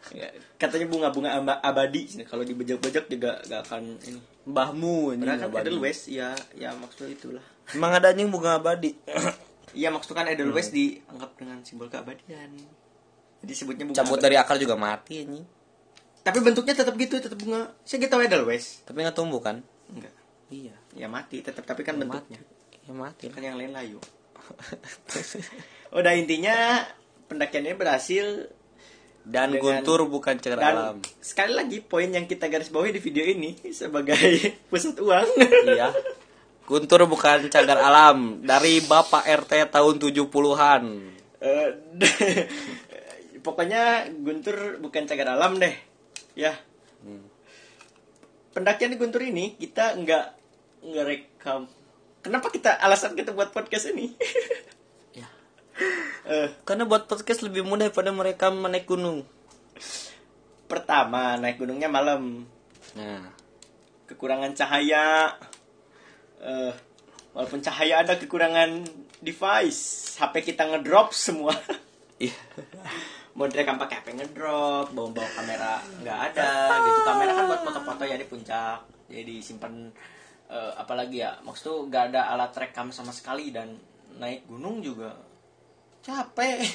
Ya, 0.10 0.34
Katanya 0.62 0.90
bunga-bunga 0.90 1.38
aba- 1.38 1.62
abadi. 1.62 2.10
Kalau 2.26 2.42
dibejak-bejak 2.42 3.06
juga 3.06 3.38
gak 3.46 3.70
akan 3.70 4.02
ini. 4.10 4.22
Mbahmu. 4.50 5.14
Padahal 5.22 5.50
kan. 5.50 5.62
Edelweiss 5.62 6.10
ya, 6.10 6.34
ya 6.58 6.74
maksudnya 6.74 7.14
itulah. 7.14 7.46
Emang 7.72 7.94
ada 7.94 8.10
anjing 8.10 8.34
bunga 8.34 8.58
abadi. 8.58 8.98
Iya 9.78 9.94
maksudnya 9.94 10.26
kan 10.26 10.28
Edelweiss 10.34 10.74
dianggap 10.74 11.38
dengan 11.38 11.62
simbol 11.62 11.86
keabadian. 11.94 12.50
Jadi 13.46 13.54
sebutnya 13.54 13.86
bunga 13.86 13.98
Cabut 14.02 14.18
abadi. 14.18 14.26
dari 14.26 14.36
akar 14.42 14.58
juga 14.58 14.74
mati 14.74 15.22
anjing. 15.22 15.46
Tapi 16.20 16.38
bentuknya 16.42 16.74
tetap 16.76 16.94
gitu, 16.98 17.22
tetap 17.22 17.38
bunga. 17.38 17.70
Saya 17.86 18.02
gitu 18.02 18.18
Edelweiss. 18.18 18.82
Tapi 18.90 18.98
nggak 19.06 19.16
tumbuh 19.16 19.40
kan? 19.40 19.62
Enggak. 19.94 20.14
Iya. 20.50 20.76
Ya 20.98 21.06
mati 21.06 21.46
tetap 21.46 21.64
tapi 21.70 21.86
kan 21.86 22.02
bentuknya. 22.02 22.42
Ya 22.84 22.94
mati. 22.98 23.30
Kan 23.30 23.46
yang 23.46 23.62
lain 23.62 23.72
layu. 23.72 24.02
Udah 25.98 26.14
intinya 26.18 26.82
pendakiannya 27.30 27.78
berhasil 27.78 28.50
Dan 29.30 29.54
Dengan- 29.54 29.86
Guntur 29.86 30.10
bukan 30.10 30.42
cagar 30.42 30.58
dan 30.58 30.74
alam. 30.74 30.96
sekali 31.22 31.54
lagi 31.54 31.86
poin 31.86 32.10
yang 32.10 32.26
kita 32.26 32.50
garis 32.50 32.74
bawahi 32.74 32.98
di 32.98 33.02
video 33.02 33.22
ini 33.22 33.54
sebagai 33.80 34.18
pusat 34.68 34.98
uang. 34.98 35.28
iya. 35.70 35.94
Guntur 36.66 37.06
bukan 37.06 37.46
cagar 37.46 37.78
alam 37.78 38.42
dari 38.42 38.82
Bapak 38.82 39.26
RT 39.26 39.70
tahun 39.70 39.96
70-an. 40.02 40.84
Eh, 41.42 41.70
pokoknya 43.46 44.10
Guntur 44.18 44.78
bukan 44.78 45.06
cagar 45.06 45.34
alam 45.34 45.58
deh. 45.58 45.74
Ya. 46.34 46.58
Pendakian 48.50 48.94
di 48.94 48.98
Guntur 48.98 49.22
ini 49.22 49.54
kita 49.56 49.94
nggak 49.94 50.26
nggak 50.90 51.06
rekam. 51.06 51.70
Kenapa 52.22 52.50
kita 52.50 52.82
alasan 52.82 53.14
kita 53.14 53.32
buat 53.32 53.54
podcast 53.54 53.94
ini? 53.94 54.10
Karena 56.68 56.84
buat 56.86 57.10
podcast 57.10 57.42
lebih 57.42 57.66
mudah 57.66 57.90
daripada 57.90 58.12
mereka 58.14 58.52
menaik 58.54 58.86
gunung. 58.88 59.26
pertama 60.70 61.34
naik 61.42 61.58
gunungnya 61.58 61.90
malam. 61.90 62.46
Nah, 62.94 63.26
kekurangan 64.06 64.54
cahaya. 64.54 65.34
Eh 66.38 66.90
walaupun 67.34 67.62
cahaya 67.62 68.04
ada 68.04 68.18
kekurangan 68.18 68.84
device 69.24 70.14
HP 70.18 70.54
kita 70.54 70.68
ngedrop 70.70 71.14
semua. 71.14 71.54
Iya. 72.20 72.36
mau 73.32 73.48
direkam 73.48 73.80
pakai 73.80 74.04
HP 74.04 74.12
ngedrop 74.20 74.92
bawa 74.92 75.08
bawa 75.16 75.30
kamera 75.40 75.80
nggak 76.04 76.20
ada. 76.20 76.52
Gitu 76.84 77.00
kamera 77.08 77.32
kan 77.32 77.44
buat 77.48 77.62
foto-foto 77.64 78.04
ya 78.04 78.20
di 78.20 78.28
puncak. 78.28 78.84
Jadi 79.08 79.40
simpan 79.40 79.88
eh, 80.52 80.72
apalagi 80.76 81.24
ya. 81.24 81.40
Maksud 81.40 81.64
tuh 81.64 81.78
nggak 81.88 82.12
ada 82.12 82.36
alat 82.36 82.52
rekam 82.60 82.92
sama 82.92 83.16
sekali 83.16 83.56
dan 83.56 83.72
naik 84.20 84.52
gunung 84.52 84.84
juga 84.84 85.16
capek. 86.10 86.66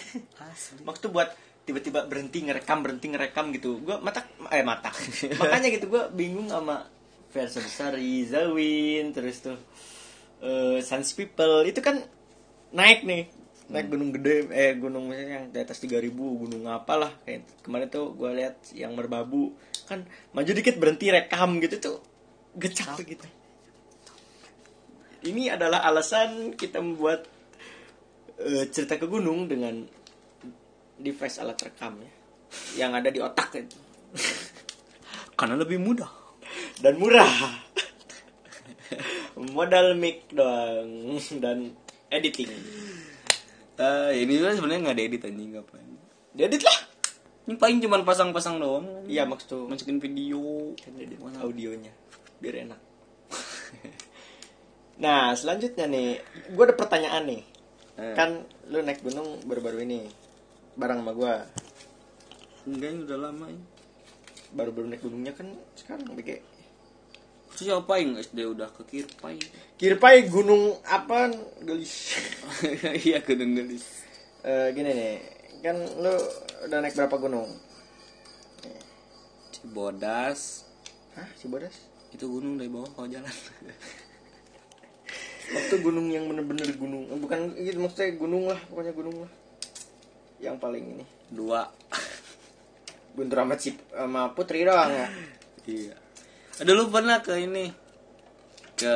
Maksud 0.86 1.02
tuh 1.02 1.10
buat 1.10 1.34
tiba-tiba 1.64 2.04
berhenti 2.04 2.44
ngerekam 2.44 2.84
berhenti 2.84 3.08
ngerekam 3.08 3.48
gitu 3.56 3.82
gua 3.82 3.98
mata 3.98 4.22
eh 4.52 4.62
mata. 4.62 4.94
Makanya 5.42 5.68
gitu 5.74 5.90
gua 5.90 6.06
bingung 6.12 6.46
sama 6.46 6.86
versi 7.34 7.58
besar 7.58 7.98
Zawin 7.98 9.10
terus 9.10 9.42
tuh 9.42 9.58
eh 10.44 10.78
Sans 10.84 11.08
People. 11.18 11.66
Itu 11.66 11.82
kan 11.82 11.98
naik 12.74 13.02
nih 13.02 13.24
naik 13.64 13.88
gunung 13.88 14.12
gede 14.12 14.52
eh 14.52 14.76
gunung 14.76 15.08
misalnya 15.08 15.40
yang 15.40 15.46
di 15.48 15.58
atas 15.58 15.80
3000 15.82 16.12
gunung 16.14 16.62
apalah. 16.70 17.10
Kayak 17.26 17.48
kemarin 17.66 17.88
tuh 17.90 18.14
gue 18.14 18.30
lihat 18.38 18.56
yang 18.76 18.94
merbabu 18.94 19.56
kan 19.84 20.04
maju 20.32 20.50
dikit 20.52 20.80
berhenti 20.80 21.12
rekam 21.12 21.60
gitu 21.60 21.76
tuh 21.80 21.96
gecak 22.56 22.94
tuh 22.94 23.04
gitu. 23.04 23.26
Ini 25.24 25.56
adalah 25.56 25.80
alasan 25.88 26.52
kita 26.52 26.84
membuat 26.84 27.33
eh, 28.36 28.66
cerita 28.68 28.94
ke 28.94 29.04
gunung 29.04 29.46
dengan 29.46 29.84
device 30.96 31.38
alat 31.38 31.58
rekam 31.60 31.98
ya 31.98 32.12
yang 32.76 32.92
ada 32.92 33.08
di 33.08 33.18
otak 33.18 33.50
itu 33.56 33.78
Karena 35.34 35.56
lebih 35.56 35.78
mudah. 35.78 36.06
dan 36.78 36.94
murah 36.94 37.26
modal 39.36 39.94
mic 39.94 40.30
doang 40.30 41.18
dan 41.38 41.74
editing 42.08 42.50
Eh, 43.74 44.22
ini 44.22 44.38
kan 44.38 44.54
sebenarnya 44.54 44.86
nggak 44.86 44.96
diedit 44.96 45.22
anjing 45.24 45.50
ngapain. 45.50 45.90
diedit 46.30 46.62
lah 46.62 46.78
Ini 47.44 47.58
paling 47.58 47.82
cuma 47.82 47.98
pasang-pasang 48.00 48.62
doang. 48.62 48.86
iya 49.04 49.26
maksud 49.26 49.46
tuh 49.50 49.64
Masukin 49.66 49.98
video. 49.98 50.70
kan 50.78 50.94
edit 50.94 51.18
audionya 51.36 51.90
biar 52.38 52.62
enak 52.62 52.78
nah 55.02 55.34
selanjutnya 55.34 55.90
nih 55.90 56.22
gue 56.48 56.62
ada 56.62 56.76
pertanyaan 56.76 57.26
nih 57.26 57.42
Eh. 57.94 58.14
kan 58.18 58.42
lu 58.66 58.82
naik 58.82 59.06
gunung 59.06 59.38
baru-baru 59.46 59.86
ini 59.86 60.10
bareng 60.74 61.00
sama 61.02 61.12
gue 61.14 61.34
Enggak, 62.64 62.90
ini 62.90 63.00
udah 63.04 63.18
lama 63.20 63.46
ini. 63.52 63.62
baru-baru 64.50 64.86
naik 64.90 65.02
gunungnya 65.04 65.32
kan 65.32 65.46
sekarang 65.78 66.10
BG 66.14 66.42
Terus 67.54 67.70
apa 67.70 68.02
yang 68.02 68.18
SD 68.18 68.50
udah 68.50 68.66
ke 68.66 68.82
Kirpai? 68.82 69.38
Kirpai 69.78 70.26
gunung 70.26 70.74
apa 70.82 71.30
gelis 71.62 72.18
Iya, 73.06 73.22
gunung 73.22 73.54
gelis. 73.54 74.02
Eh, 74.42 74.74
gini 74.74 74.90
nih 74.90 75.14
kan 75.62 75.78
lu 75.78 76.10
udah 76.66 76.78
naik 76.82 76.98
berapa 76.98 77.14
gunung 77.14 77.46
Cibodas. 79.54 80.66
Hah, 81.14 81.30
Cibodas? 81.38 81.86
Itu 82.10 82.26
gunung 82.26 82.58
dari 82.58 82.68
bawah 82.68 82.90
kalau 82.92 83.06
jalan. 83.06 83.30
Waktu 85.52 85.74
gunung 85.84 86.08
yang 86.08 86.24
bener-bener 86.30 86.68
gunung 86.78 87.04
Eh, 87.12 87.18
Bukan, 87.20 87.52
gitu 87.58 87.76
maksudnya 87.82 88.16
gunung 88.16 88.48
lah 88.48 88.56
Pokoknya 88.70 88.92
gunung 88.96 89.16
lah 89.26 89.30
Yang 90.40 90.56
paling 90.56 90.84
ini 90.96 91.04
Dua. 91.28 91.68
Guntur 93.14 93.36
sama, 93.44 93.54
Cip, 93.54 93.76
sama 93.92 94.32
Putri 94.32 94.64
doang 94.64 94.90
ya 94.90 95.08
iya. 95.64 95.94
Aduh 96.60 96.74
lu 96.76 96.84
pernah 96.86 97.18
ke 97.18 97.34
ini? 97.40 97.72
Ke 98.74 98.94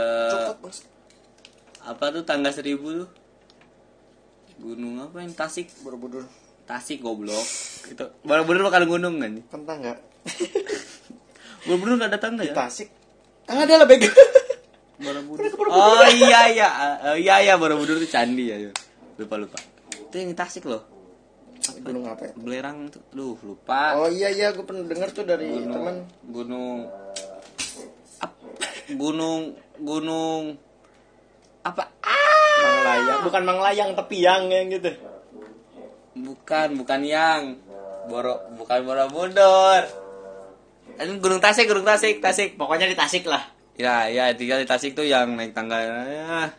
apa 1.82 2.04
tuh 2.12 2.22
tangga 2.22 2.52
seribu 2.52 3.02
tuh? 3.02 3.10
Gunung 4.60 5.00
apa 5.00 5.22
yang 5.22 5.32
Tasik? 5.32 5.70
Borobudur 5.80 6.26
Tasik 6.66 7.00
goblok. 7.00 7.46
Itu 7.88 8.04
Borobudur 8.22 8.68
bukan 8.68 8.84
gunung 8.84 9.14
kan? 9.18 9.32
Kentang 9.48 9.78
gak? 9.80 9.98
Borobudur 11.64 11.96
gak 11.98 12.10
ada 12.12 12.20
tangga 12.20 12.42
ya? 12.44 12.52
Tasik 12.52 12.90
Ada 13.48 13.82
lah 13.82 13.86
bego 13.88 14.06
Borobudur. 14.98 15.46
Oh 15.70 16.04
iya 16.10 16.40
iya. 16.50 16.68
Oh, 17.06 17.16
iya 17.16 17.34
iya 17.40 17.54
Borobudur 17.54 17.98
itu 17.98 18.10
candi 18.10 18.50
ya. 18.50 18.56
Lupa 19.14 19.38
lupa. 19.38 19.58
Itu 19.94 20.14
yang 20.14 20.34
Tasik 20.34 20.66
loh. 20.66 20.82
Gunung 21.82 22.06
apa 22.08 22.30
ya? 22.30 22.32
Belerang 22.34 22.88
tuh. 22.88 23.02
Duh, 23.10 23.38
lupa. 23.42 23.94
Oh 23.98 24.10
iya 24.10 24.30
iya 24.30 24.50
gue 24.50 24.62
pernah 24.62 24.86
denger 24.86 25.08
tuh 25.12 25.24
dari 25.26 25.50
gunung, 25.52 25.70
teman 25.74 25.96
gunung 26.26 26.78
ap- 28.18 28.42
gunung 28.88 29.42
gunung 29.78 30.42
apa 31.62 31.82
ah 32.00 32.58
Manglayang 32.64 33.20
Bukan 33.26 33.42
Manglayang 33.44 33.90
tapi 33.94 34.22
yang 34.22 34.48
yang 34.48 34.66
gitu 34.72 34.90
bukan 36.18 36.74
bukan 36.74 37.00
yang 37.06 37.42
boro 38.10 38.42
bukan 38.58 38.80
borobudur 38.82 39.82
ini 40.98 41.14
gunung 41.22 41.38
tasik 41.38 41.70
gunung 41.70 41.86
tasik 41.86 42.18
tasik 42.18 42.58
Pokoknya 42.58 42.90
di 42.90 42.98
Tasik 42.98 43.22
lah 43.28 43.44
ya 43.78 44.06
ya 44.06 44.34
tinggal 44.34 44.58
di 44.58 44.66
tasik 44.66 44.92
tuh 44.92 45.02
yang 45.02 45.32
naik 45.32 45.54
tangga 45.54 45.78
ya. 45.78 46.50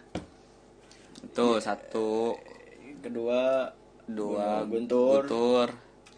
itu 1.22 1.48
satu 1.60 2.34
Kedua 3.00 3.68
dua 4.06 4.64
Guntur. 4.66 5.24
guntur 5.24 5.68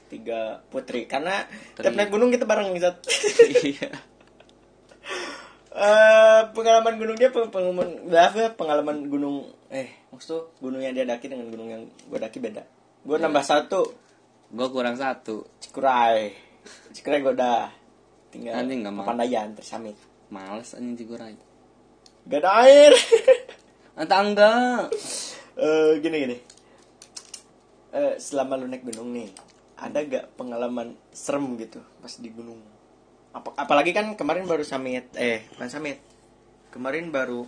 Tiga 0.08 0.62
Putri 0.64 1.06
Karena 1.06 1.42
Putri. 1.74 1.84
tiap 1.84 1.94
naik 1.94 2.10
gunung 2.10 2.30
kita 2.30 2.46
bareng 2.46 2.72
Zat. 2.78 3.02
iya 3.62 3.90
Eh, 5.72 6.42
pengalaman 6.52 7.00
gunung 7.00 7.16
dia 7.16 7.32
peng- 7.32 7.48
pengalaman 7.48 8.04
apa, 8.06 8.52
pengalaman 8.52 9.08
gunung 9.08 9.48
eh 9.68 10.04
maksud 10.12 10.60
gunung 10.60 10.78
yang 10.78 10.92
dia 10.92 11.08
daki 11.08 11.32
dengan 11.32 11.48
gunung 11.48 11.72
yang 11.72 11.82
gue 11.88 12.20
daki 12.20 12.38
beda 12.38 12.60
gue 13.02 13.18
nambah 13.18 13.40
satu 13.42 13.82
Gue 14.52 14.68
kurang 14.68 15.00
satu. 15.00 15.48
Cikuray 15.58 16.36
Cikuray 16.92 17.24
gue 17.24 17.32
udah 17.32 17.72
tinggal 18.28 18.68
mau. 18.86 19.08
Papandayan 19.08 19.56
tersamit 19.56 19.96
Males 20.32 20.74
anjing 20.74 20.96
cigurai. 20.98 21.36
gak 22.24 22.40
ada 22.40 22.52
air 22.64 22.92
Entah 24.00 24.22
enggak. 24.22 24.82
Eh, 25.54 26.00
gini 26.00 26.18
gini 26.22 26.38
Eh, 27.92 28.16
selama 28.18 28.56
lu 28.56 28.66
naik 28.66 28.82
gunung 28.84 29.12
nih 29.12 29.28
ada 29.76 30.00
gak 30.00 30.32
pengalaman 30.34 30.94
serem 31.12 31.58
gitu 31.58 31.82
pas 31.98 32.14
di 32.16 32.30
gunung 32.30 32.62
Apa, 33.32 33.52
apalagi 33.58 33.92
kan 33.92 34.14
kemarin 34.14 34.46
baru 34.46 34.62
summit 34.62 35.12
eh 35.14 35.44
bukan 35.52 35.68
summit 35.68 35.98
kemarin 36.70 37.10
baru 37.10 37.44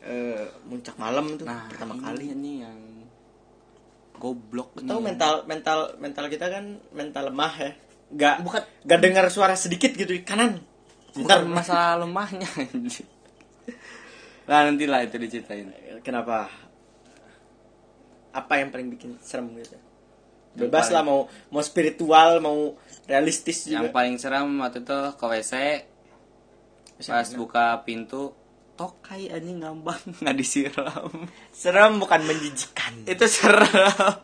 eh 0.00 0.48
muncak 0.64 0.96
malam 0.96 1.34
tuh 1.34 1.44
Nah, 1.44 1.66
pertama 1.66 1.92
ini 1.92 2.00
kali 2.00 2.24
nih 2.32 2.56
yang 2.62 2.78
goblok 4.16 4.72
nih. 4.76 4.86
tahu 4.86 5.00
mental 5.02 5.32
mental 5.44 5.78
mental 5.96 6.24
kita 6.26 6.46
kan 6.46 6.64
mental 6.90 7.28
lemah 7.28 7.52
ya 7.58 7.70
gak 8.10 8.36
Bukan. 8.40 8.62
gak 8.82 9.00
dengar 9.00 9.26
suara 9.28 9.52
sedikit 9.54 9.92
gitu 9.92 10.08
di 10.08 10.22
kanan 10.22 10.64
Ntar 11.16 11.42
masalah 11.44 11.98
lemahnya. 12.02 12.46
Nah 14.44 14.66
nanti 14.66 14.84
lah 14.84 15.00
itu 15.00 15.16
diceritain. 15.16 15.70
kenapa 16.00 16.48
apa 18.30 18.52
yang 18.56 18.70
paling 18.70 18.88
bikin 18.88 19.18
serem 19.18 19.50
gitu 19.54 19.74
Yang 20.54 20.60
bebas 20.64 20.80
paling- 20.82 20.94
lah 20.96 21.02
mau 21.02 21.20
mau 21.50 21.62
spiritual 21.62 22.30
mau 22.38 22.58
realistis 23.04 23.66
Yang 23.66 23.90
juga 23.90 23.92
paling 23.92 24.14
seram 24.16 24.48
waktu 24.56 24.80
itu 24.80 24.98
ke 25.12 25.24
WC 25.24 25.52
pas 27.00 27.28
buka 27.32 27.80
pintu 27.80 28.30
tokai 28.74 29.28
anjing 29.28 29.60
ngambang 29.60 29.98
nggak 30.20 30.36
disiram. 30.36 31.10
serem 31.50 31.96
bukan 31.96 32.20
menjijikan 32.22 32.92
itu 33.04 33.26
seram. 33.26 34.14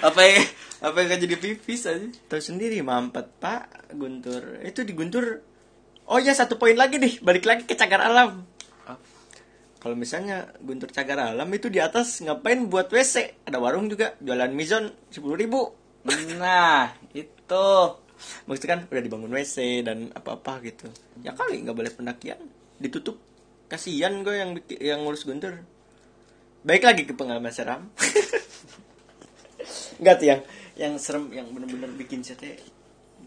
apa 0.00 0.20
yang 0.20 0.42
apa 0.80 0.96
yang 0.98 1.20
jadi 1.20 1.36
pipis 1.36 1.86
aja? 1.86 2.06
tahu 2.26 2.40
sendiri 2.40 2.80
mampet 2.80 3.28
pak 3.36 3.92
Guntur 3.92 4.62
itu 4.62 4.82
di 4.82 4.92
Guntur 4.92 5.42
oh 6.08 6.18
ya 6.18 6.32
satu 6.32 6.58
poin 6.58 6.74
lagi 6.74 6.98
nih. 6.98 7.20
Balik 7.20 7.44
lagi 7.46 7.62
ke 7.66 7.76
cagar 7.76 8.02
alam. 8.02 8.46
Kalau 9.82 9.98
misalnya 9.98 10.46
Guntur 10.62 10.94
cagar 10.94 11.34
alam 11.34 11.50
itu 11.50 11.66
di 11.66 11.82
atas 11.82 12.22
ngapain 12.22 12.70
buat 12.70 12.86
WC 12.86 13.42
ada 13.50 13.58
warung 13.58 13.90
juga 13.90 14.14
jualan 14.22 14.54
mizon 14.54 14.94
sepuluh 15.10 15.34
ribu. 15.34 15.74
Nah 16.38 16.94
itu. 17.10 17.66
Maksudnya 18.46 18.78
kan 18.78 18.80
udah 18.86 19.02
dibangun 19.02 19.34
WC 19.34 19.82
dan 19.82 20.14
apa-apa 20.14 20.62
gitu. 20.62 20.86
Ya 21.26 21.34
kali 21.34 21.66
nggak 21.66 21.74
boleh 21.74 21.90
pendakian. 21.90 22.38
Ditutup. 22.78 23.18
Kasihan 23.66 24.22
gue 24.22 24.38
yang 24.38 24.54
yang 24.78 25.02
ngurus 25.02 25.26
Guntur. 25.26 25.66
Baik 26.62 26.86
lagi 26.86 27.02
ke 27.02 27.18
pengalaman 27.18 27.50
seram. 27.50 27.90
Nggak 30.02 30.14
tuh 30.18 30.26
yang 30.30 30.40
yang 30.78 30.92
serem 31.02 31.26
yang 31.34 31.50
bener-bener 31.50 31.90
bikin 31.98 32.22
saya 32.22 32.54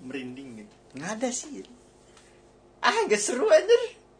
merinding 0.03 0.63
gitu. 0.63 0.75
Nggak 0.95 1.11
ada 1.19 1.29
sih 1.35 1.67
ah 2.85 2.97
gak 3.09 3.17
seru 3.17 3.49
aja 3.49 3.75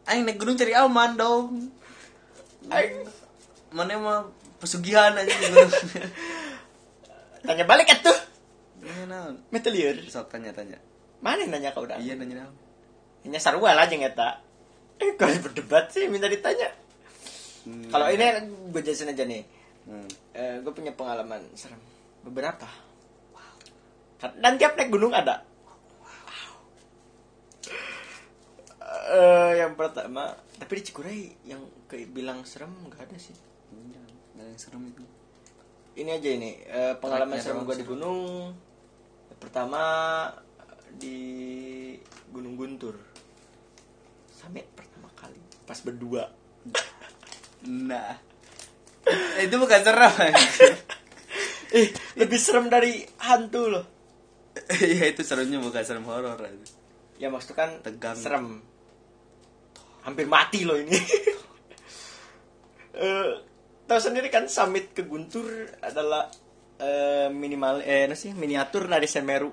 Aing 0.06 0.22
naik 0.22 0.38
gunung 0.38 0.54
cari 0.54 0.70
aman 0.70 1.18
dong. 1.18 1.66
Aing 2.70 3.02
Mana 3.74 3.98
mah 3.98 4.22
pesugihan 4.62 5.10
aja 5.14 5.26
di 5.26 5.44
gunung. 5.50 5.72
tanya 7.46 7.62
balik 7.66 7.90
atuh 7.90 8.14
Iya 8.82 9.06
naon? 9.06 9.34
metelier 9.50 9.98
Sok 10.06 10.30
tanya-tanya. 10.30 10.78
mana 11.22 11.42
yang 11.42 11.58
nanya 11.58 11.70
kau 11.74 11.82
udah 11.86 11.98
Iya 11.98 12.14
nanya 12.14 12.46
naon? 12.46 12.54
Hanya 13.26 13.42
sarua 13.42 13.74
lah 13.74 13.90
aja 13.90 13.98
ngeta. 13.98 14.42
Eh, 15.02 15.18
kalau 15.18 15.34
berdebat 15.42 15.90
sih 15.90 16.06
minta 16.06 16.30
ditanya. 16.30 16.70
Hmm. 17.66 17.90
Kalau 17.90 18.06
ini 18.08 18.22
gue 18.70 18.80
jelasin 18.86 19.10
aja 19.10 19.26
nih. 19.26 19.42
Hmm. 19.90 20.06
Eh, 20.30 20.56
gue 20.62 20.70
punya 20.70 20.94
pengalaman 20.94 21.42
serem. 21.58 21.82
Beberapa. 22.22 22.70
Dan 24.38 24.54
tiap 24.56 24.78
naik 24.78 24.94
gunung 24.94 25.10
ada. 25.10 25.42
Eh, 29.06 29.52
yang 29.62 29.78
pertama, 29.78 30.34
tapi 30.58 30.72
di 30.78 30.82
Cikuray 30.82 31.20
yang 31.46 31.62
kayak 31.86 32.10
bilang 32.10 32.42
serem 32.42 32.74
nggak 32.90 33.06
ada 33.06 33.16
sih. 33.22 33.38
Iya, 33.70 34.02
nggak 34.34 34.42
ada 34.42 34.50
yang 34.50 34.58
serem 34.58 34.82
itu. 34.90 35.04
Ini 35.96 36.10
aja 36.18 36.28
ini 36.28 36.50
eh, 36.66 36.94
pengalaman 36.98 37.38
serem 37.38 37.62
gue 37.62 37.76
di 37.78 37.86
gunung. 37.86 38.50
Pertama 39.38 39.82
di 40.90 41.18
Gunung 42.34 42.58
Guntur. 42.58 42.98
Summit 44.34 44.66
pertama 44.74 45.06
kali 45.14 45.38
pas 45.62 45.78
berdua. 45.80 46.26
Nah. 47.66 48.18
itu 49.38 49.54
bukan 49.54 49.80
serem. 49.86 50.12
Eh, 51.66 51.90
lebih 52.14 52.38
serem 52.38 52.70
dari 52.70 53.02
hantu 53.26 53.66
loh. 53.66 53.84
Iya 54.86 55.12
itu 55.12 55.26
seremnya 55.26 55.58
bukan 55.58 55.82
serem 55.82 56.06
horor. 56.06 56.38
Ya 57.18 57.26
maksudnya 57.28 57.58
kan 57.58 57.70
Tegang. 57.82 58.16
serem. 58.16 58.46
Hampir 60.06 60.26
mati 60.30 60.62
loh 60.62 60.78
ini. 60.78 60.94
Eh, 62.96 63.28
tahu 63.84 64.00
sendiri 64.00 64.32
kan 64.32 64.48
summit 64.48 64.96
ke 64.96 65.04
Guntur 65.04 65.44
adalah 65.84 66.32
eh, 66.80 67.28
minimal 67.28 67.84
eh 67.84 68.08
sih 68.16 68.32
miniatur 68.32 68.88
dari 68.88 69.04
Semeru. 69.04 69.52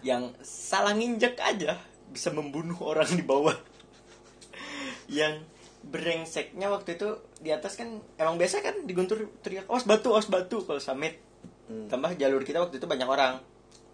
Yang 0.00 0.32
salah 0.40 0.96
nginjek 0.96 1.36
aja 1.44 1.76
bisa 2.08 2.32
membunuh 2.32 2.80
orang 2.80 3.04
di 3.12 3.20
bawah. 3.20 3.52
Yang 5.12 5.44
brengseknya 5.84 6.72
waktu 6.72 6.96
itu 6.96 7.20
di 7.36 7.52
atas 7.52 7.76
kan 7.76 8.00
emang 8.16 8.40
biasa 8.40 8.64
kan 8.64 8.80
di 8.88 8.96
Guntur 8.96 9.28
teriak 9.44 9.68
awas 9.68 9.84
batu 9.84 10.16
awas 10.16 10.32
batu 10.32 10.64
kalau 10.64 10.80
summit. 10.80 11.20
Tambah 11.68 12.16
jalur 12.16 12.48
kita 12.48 12.64
waktu 12.64 12.80
itu 12.80 12.88
banyak 12.88 13.04
orang. 13.04 13.44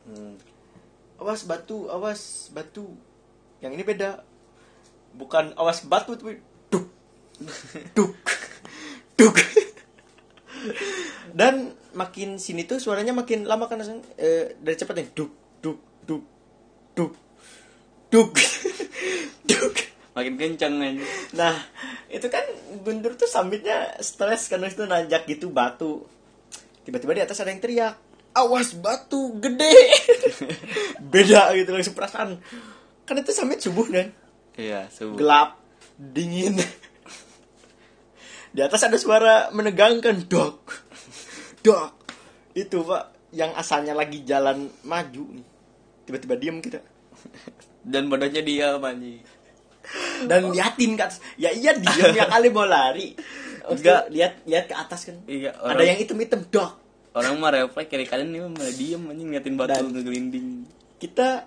Hmm. 0.07 0.38
awas 1.18 1.42
batu 1.42 1.90
awas 1.90 2.55
batu 2.55 2.94
yang 3.59 3.74
ini 3.74 3.83
beda 3.83 4.22
bukan 5.16 5.57
awas 5.57 5.83
batu 5.88 6.14
tapi 6.14 6.38
duk. 6.68 6.87
Duk. 7.96 8.12
Duk. 9.16 9.37
Dan 11.33 11.72
makin 11.96 12.37
sini 12.37 12.68
tuh 12.68 12.76
suaranya 12.76 13.16
makin 13.16 13.48
lama 13.48 13.68
kan 13.68 13.81
eh, 14.20 14.57
dari 14.61 14.76
cepat 14.76 14.94
nih. 15.00 15.09
Duk 15.16 15.33
duk 15.64 15.79
duk 16.05 16.24
duk. 16.92 17.12
Duk. 18.12 18.33
Duk. 19.48 19.74
Makin 20.16 20.35
kenceng 20.40 20.81
aja. 20.81 21.05
nah 21.37 21.55
itu 22.09 22.24
kan 22.33 22.40
Guntur 22.81 23.20
tuh 23.20 23.29
sambitnya 23.29 24.00
stres 24.00 24.48
karena 24.48 24.72
itu 24.72 24.85
nanjak 24.88 25.29
gitu 25.29 25.52
batu. 25.52 26.09
Tiba-tiba 26.88 27.12
di 27.12 27.22
atas 27.24 27.40
ada 27.44 27.52
yang 27.52 27.61
teriak 27.61 27.94
awas 28.33 28.72
batu 28.76 29.37
gede. 29.37 29.76
Beda 31.12 31.52
gitu 31.52 31.68
langsung 31.72 31.92
perasaan. 31.92 32.40
Kan 33.05 33.20
itu 33.20 33.33
samit 33.37 33.61
subuh 33.61 33.85
kan 33.92 34.09
Iya, 34.57 34.88
subuh. 34.88 35.21
gelap 35.21 35.61
dingin. 36.01 36.57
Di 38.57 38.61
atas 38.64 38.88
ada 38.88 38.97
suara 38.97 39.53
menegangkan 39.53 40.25
dok 40.25 40.57
dok. 41.61 41.92
Itu 42.57 42.88
pak 42.88 43.29
yang 43.37 43.53
asalnya 43.53 43.92
lagi 43.92 44.25
jalan 44.25 44.73
maju 44.88 45.25
nih. 45.37 45.47
Tiba-tiba 46.09 46.35
diem 46.40 46.59
kita. 46.64 46.81
Dan 47.85 48.09
bodohnya 48.09 48.40
dia 48.40 48.81
anjing. 48.81 49.21
dan 50.27 50.51
liatin 50.51 50.99
ke 50.99 51.03
atas. 51.05 51.21
Ya 51.37 51.53
iya 51.53 51.77
diem 51.77 52.16
ya 52.16 52.25
kali 52.27 52.49
mau 52.49 52.64
lari. 52.64 53.12
Enggak. 53.66 54.09
lihat 54.14 54.47
lihat 54.47 54.64
ke 54.71 54.75
atas 54.75 55.11
kan. 55.11 55.21
Iya, 55.27 55.53
ada 55.53 55.75
orang- 55.77 55.88
yang 55.95 55.99
hitam-hitam 56.01 56.40
dok. 56.49 56.73
Orang 57.16 57.40
mah 57.40 57.49
refleks 57.49 57.88
kiri 57.88 58.05
kalian 58.05 58.29
nih 58.29 58.40
malah 58.45 58.75
diem 58.77 59.03
anjing 59.09 59.27
ngeliatin 59.33 59.55
batu 59.57 59.85
ngegelinding. 59.88 60.49
kita 60.97 61.45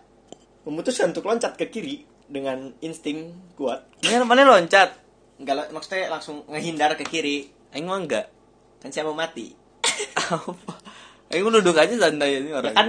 memutuskan 0.62 1.10
untuk 1.10 1.26
loncat 1.26 1.58
ke 1.58 1.66
kiri 1.74 2.09
dengan 2.30 2.72
insting 2.80 3.30
kuat 3.54 3.84
Mana 4.02 4.24
mana 4.24 4.46
loncat? 4.48 4.94
enggak 5.36 5.70
maksudnya 5.70 6.08
langsung 6.08 6.46
ngehindar 6.46 6.94
ke 6.94 7.04
kiri 7.04 7.50
Aing 7.70 7.86
mah 7.86 7.98
enggak. 7.98 8.30
kan 8.80 8.90
saya 8.90 9.04
mau 9.04 9.14
mati 9.14 9.52
Apa? 10.30 10.74
Aing 11.30 11.44
duduk 11.44 11.74
aja 11.74 11.90
santai 11.92 12.40
ini 12.40 12.50
ya 12.50 12.56
orang. 12.56 12.72
kan 12.72 12.88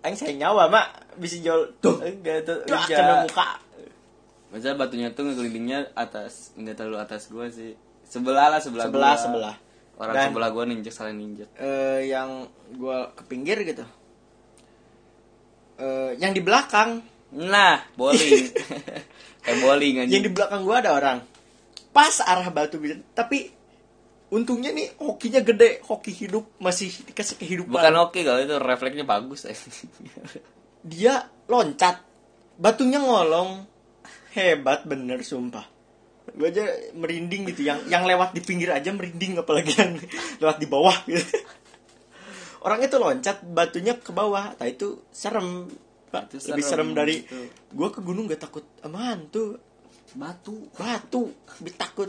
aing 0.00 0.14
saya 0.14 0.32
nyawa 0.34 0.66
mak 0.66 0.86
bisa 1.16 1.36
jual 1.38 1.68
tuh 1.78 2.00
enggak 2.00 2.42
tuh 2.42 2.62
kena 2.86 3.22
muka 3.22 3.60
Masa 4.48 4.72
batunya 4.72 5.12
tuh 5.12 5.28
ngegelindingnya 5.28 5.92
atas, 5.92 6.56
enggak 6.56 6.80
terlalu 6.80 6.96
atas 6.96 7.28
gua 7.28 7.52
sih. 7.52 7.76
Sebelah 8.00 8.48
lah 8.48 8.56
sebelah 8.56 8.88
sebelah 8.88 9.12
gua. 9.12 9.20
sebelah 9.20 9.54
Orang 10.00 10.14
Dan- 10.16 10.32
sebelah 10.32 10.48
gua 10.48 10.64
ninjek 10.64 10.88
salah 10.88 11.12
ninjek. 11.12 11.52
Eh, 11.52 12.08
yang 12.08 12.48
gua 12.72 13.12
ke 13.12 13.28
pinggir 13.28 13.60
gitu 13.60 13.84
Eh, 15.76 16.10
yang 16.16 16.32
di 16.32 16.40
belakang 16.40 17.04
Nah, 17.34 17.84
bowling. 17.92 18.48
Kayak 19.44 19.58
bowling 19.64 19.94
yang 20.00 20.06
anjing. 20.08 20.24
di 20.24 20.32
belakang 20.32 20.62
gua 20.64 20.80
ada 20.80 20.90
orang. 20.96 21.18
Pas 21.92 22.14
arah 22.24 22.48
batu 22.48 22.80
tapi 23.12 23.52
untungnya 24.28 24.72
nih 24.76 24.92
hokinya 25.00 25.40
gede 25.40 25.80
hoki 25.88 26.12
hidup 26.12 26.56
masih 26.60 26.92
dikasih 27.08 27.36
kehidupan. 27.40 27.80
Bukan 27.80 27.96
oke 28.00 28.20
kalau 28.24 28.40
itu 28.40 28.56
refleksnya 28.56 29.04
bagus. 29.04 29.44
dia 30.92 31.28
loncat 31.48 32.00
batunya 32.56 33.00
ngolong. 33.00 33.64
Hebat 34.32 34.84
bener 34.84 35.24
sumpah. 35.24 35.64
Gue 36.28 36.52
aja 36.52 36.64
merinding 36.92 37.48
gitu 37.48 37.64
yang 37.64 37.80
yang 37.88 38.04
lewat 38.04 38.36
di 38.36 38.44
pinggir 38.44 38.68
aja 38.68 38.92
merinding 38.92 39.40
apalagi 39.40 39.72
yang 39.72 39.96
lewat 40.44 40.56
di 40.60 40.68
bawah 40.68 40.96
gitu. 41.08 41.24
Orang 42.60 42.84
itu 42.84 43.00
loncat 43.00 43.40
batunya 43.48 43.96
ke 43.96 44.12
bawah. 44.12 44.52
Nah 44.60 44.66
itu 44.68 45.00
serem 45.08 45.72
pak 46.08 46.22
Itu 46.28 46.36
lebih 46.46 46.62
serem, 46.62 46.88
serem 46.88 46.88
dari 46.92 47.16
itu. 47.20 47.38
gue 47.68 47.88
ke 47.88 48.00
gunung 48.00 48.24
gak 48.24 48.40
takut 48.40 48.64
sama 48.76 49.12
hantu 49.12 49.60
Batu. 50.10 50.72
batu 50.72 51.28
lebih 51.58 51.74
takut 51.74 52.08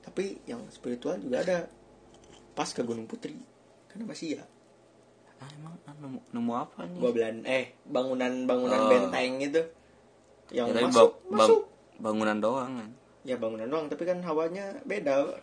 tapi 0.00 0.38
yang 0.44 0.62
spiritual 0.68 1.18
juga 1.18 1.40
ada 1.40 1.58
pas 2.52 2.66
ke 2.66 2.80
Gunung 2.80 3.04
Putri 3.04 3.34
karena 3.86 4.06
masih 4.06 4.38
ya 4.38 4.44
Ah, 5.36 5.50
emang 5.52 5.76
ah, 5.82 5.92
nemu, 5.92 6.18
nemu 6.30 6.52
apa 6.54 6.86
nih? 6.86 6.96
gua 6.96 7.10
bilang 7.10 7.44
eh 7.44 7.76
bangunan 7.84 8.32
bangunan 8.42 8.78
Oh. 8.78 8.88
benteng 8.88 9.36
itu 9.38 9.60
yang 10.48 10.70
Ya, 10.70 10.80
masuk 10.80 11.12
ba- 11.26 11.36
masuk 11.36 11.60
bangunan 11.98 12.38
doang 12.38 12.72
kan. 12.74 12.90
ya 13.20 13.36
bangunan 13.36 13.66
doang 13.66 13.86
tapi 13.86 14.02
kan 14.02 14.22
hawanya 14.22 14.80
beda 14.82 15.28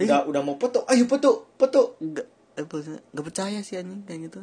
udah 0.00 0.24
udah 0.26 0.40
mau 0.40 0.56
foto 0.56 0.82
ayo 0.86 1.04
foto 1.04 1.52
foto 1.54 2.00
Enggak 2.00 2.26
apa 2.56 2.74
enggak 2.80 3.24
percaya 3.24 3.58
sih 3.60 3.76
anjing 3.76 4.02
kayak 4.02 4.20
gitu. 4.26 4.40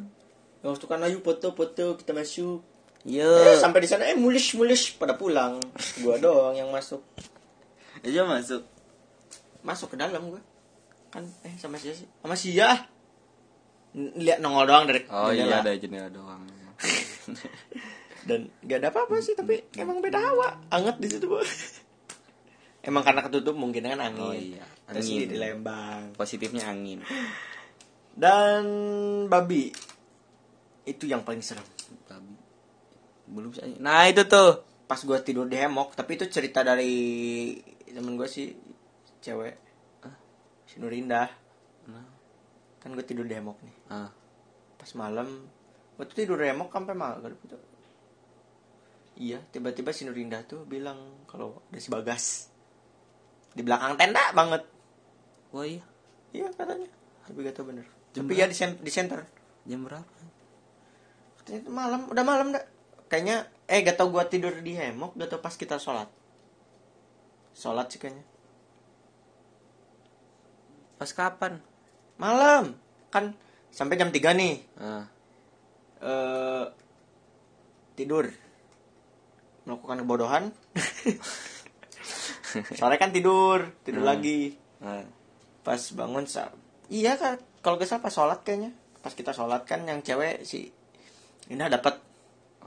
Yang 0.68 0.76
waktu 0.76 0.84
kan 0.86 1.00
ayo 1.02 1.18
foto 1.18 1.48
foto 1.50 1.96
kita 1.96 2.12
masuk 2.12 2.60
Iya. 3.02 3.24
eh, 3.24 3.56
sampai 3.56 3.80
di 3.80 3.88
sana 3.88 4.04
eh 4.04 4.20
mulis 4.20 4.52
mulis 4.52 4.92
pada 4.92 5.16
pulang 5.16 5.64
gua 5.98 6.20
doang 6.20 6.52
yang 6.54 6.68
masuk 6.68 7.00
Aja 7.98 8.22
masuk. 8.22 8.68
masuk 9.64 9.88
ke 9.90 9.98
dalam 9.98 10.28
gua 10.28 10.44
kan 11.08 11.24
eh 11.42 11.56
sama 11.56 11.76
si 11.76 11.96
sama 11.96 12.36
si 12.36 12.52
ya 12.52 12.84
lihat 13.96 14.38
nongol 14.38 14.68
doang 14.68 14.84
dari 14.84 15.08
Oh 15.08 15.32
iya 15.32 15.48
jendela. 15.48 15.64
ada 15.64 15.72
jendela 15.74 16.10
doang. 16.12 16.44
dan 18.28 18.52
gak 18.62 18.78
ada 18.78 18.92
apa-apa 18.92 19.18
sih 19.18 19.34
tapi 19.34 19.64
emang 19.74 19.98
beda 19.98 20.20
hawa 20.20 20.60
anget 20.68 21.00
di 21.00 21.08
situ 21.08 21.26
Bang. 21.26 21.48
emang 22.88 23.02
karena 23.02 23.24
ketutup 23.24 23.56
mungkin 23.56 23.88
kan 23.88 24.04
angin 24.04 24.20
Oh 24.22 24.36
iya, 24.36 24.68
terus 24.86 25.08
angin. 25.08 25.26
di 25.26 25.38
Lembang 25.38 26.12
Positifnya 26.14 26.68
angin. 26.68 27.00
dan 28.14 28.64
babi 29.28 29.72
itu 30.88 31.04
yang 31.06 31.22
paling 31.22 31.44
serem. 31.44 31.68
Belum 33.28 33.52
anjing. 33.52 33.78
Nah, 33.78 34.08
itu 34.08 34.24
tuh. 34.24 34.64
pas 34.88 35.04
gua 35.04 35.20
tidur 35.20 35.44
di 35.44 35.60
hemok 35.60 36.00
tapi 36.00 36.16
itu 36.16 36.32
cerita 36.32 36.64
dari 36.64 37.52
temen 37.86 38.16
gua 38.16 38.24
sih 38.24 38.56
cewek 39.20 39.60
si 40.64 40.80
Nurindah 40.80 41.28
Nah. 41.88 42.08
kan 42.80 42.96
gue 42.96 43.04
tidur 43.04 43.24
di 43.24 43.36
hemok 43.36 43.60
nih 43.68 43.76
Ah. 43.88 44.08
pas 44.76 44.88
malam 44.96 45.28
gue 45.92 46.06
tuh 46.08 46.16
tidur 46.16 46.40
di 46.40 46.48
hemok 46.48 46.72
sampai 46.72 46.96
maghrib 46.96 47.36
itu 47.36 47.60
iya 49.18 49.44
tiba-tiba 49.44 49.92
si 49.92 50.08
Nurindah 50.08 50.48
tuh 50.48 50.64
bilang 50.64 51.28
kalau 51.28 51.60
ada 51.68 51.80
si 51.80 51.92
Bagas 51.92 52.48
di 53.52 53.68
belakang 53.68 54.00
tenda 54.00 54.32
banget 54.32 54.64
Wah 55.52 55.68
iya. 55.68 55.84
iya 56.32 56.48
katanya 56.48 56.88
tapi 57.28 57.44
gak 57.44 57.60
tau 57.60 57.68
bener 57.68 57.84
Jam 58.16 58.24
tapi 58.24 58.40
ya 58.40 58.48
di, 58.48 58.56
sen- 58.56 58.80
di 58.80 58.88
center 58.88 59.20
Jam 59.68 59.84
berapa? 59.84 60.08
Itu 61.48 61.70
malam 61.72 62.12
udah 62.12 62.24
malam 62.28 62.52
dah. 62.52 62.64
Kayaknya 63.08 63.48
eh 63.68 63.84
gak 63.84 64.00
tau 64.00 64.12
gue 64.12 64.24
tidur 64.28 64.52
di 64.60 64.76
hemok 64.76 65.16
gak 65.16 65.32
tau 65.32 65.40
pas 65.40 65.56
kita 65.56 65.80
sholat. 65.80 66.08
Sholat 67.56 67.88
sih 67.92 68.00
kayaknya. 68.00 68.24
Pas 70.98 71.12
kapan? 71.14 71.62
malam. 72.18 72.74
Kan 73.14 73.38
sampai 73.70 73.96
jam 73.96 74.10
3 74.10 74.34
nih. 74.34 74.56
Ah. 74.82 75.06
eh 76.02 76.66
tidur. 77.94 78.26
Melakukan 79.66 80.02
kebodohan. 80.04 80.44
Sore 82.80 82.96
kan 82.98 83.14
tidur 83.14 83.70
tidur 83.86 84.04
Hmm. 84.04 84.12
lagi. 84.12 84.58
Ah. 84.82 85.06
pas 85.68 85.84
bangun 85.92 86.24
iya 86.88 87.20
kan 87.20 87.36
kalau 87.60 87.76
gak 87.76 87.92
salah 87.92 88.04
pas 88.04 88.14
sholat 88.14 88.40
kayaknya. 88.42 88.72
Pas 89.04 89.14
kita 89.14 89.36
sholat 89.36 89.68
kan 89.68 89.84
yang 89.84 90.00
cewek 90.00 90.48
si 90.48 90.72
Indah 91.48 91.70
dapat 91.70 91.96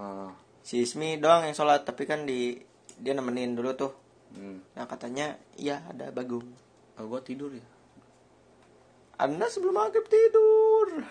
Oh. 0.01 0.33
si 0.65 0.81
Ismi 0.81 1.21
doang 1.21 1.45
yang 1.45 1.53
sholat 1.53 1.85
tapi 1.85 2.09
kan 2.09 2.25
di 2.25 2.57
dia 2.97 3.13
nemenin 3.13 3.53
dulu 3.53 3.71
tuh 3.77 3.93
Hmm. 4.31 4.63
nah 4.73 4.87
katanya 4.87 5.35
iya 5.59 5.83
ada 5.91 6.15
Bagong 6.15 6.47
Oh, 6.95 7.05
gua 7.11 7.19
tidur 7.19 7.51
ya. 7.51 7.67
Anda 9.19 9.51
sebelum 9.51 9.75
maghrib 9.75 10.07
tidur 10.07 11.03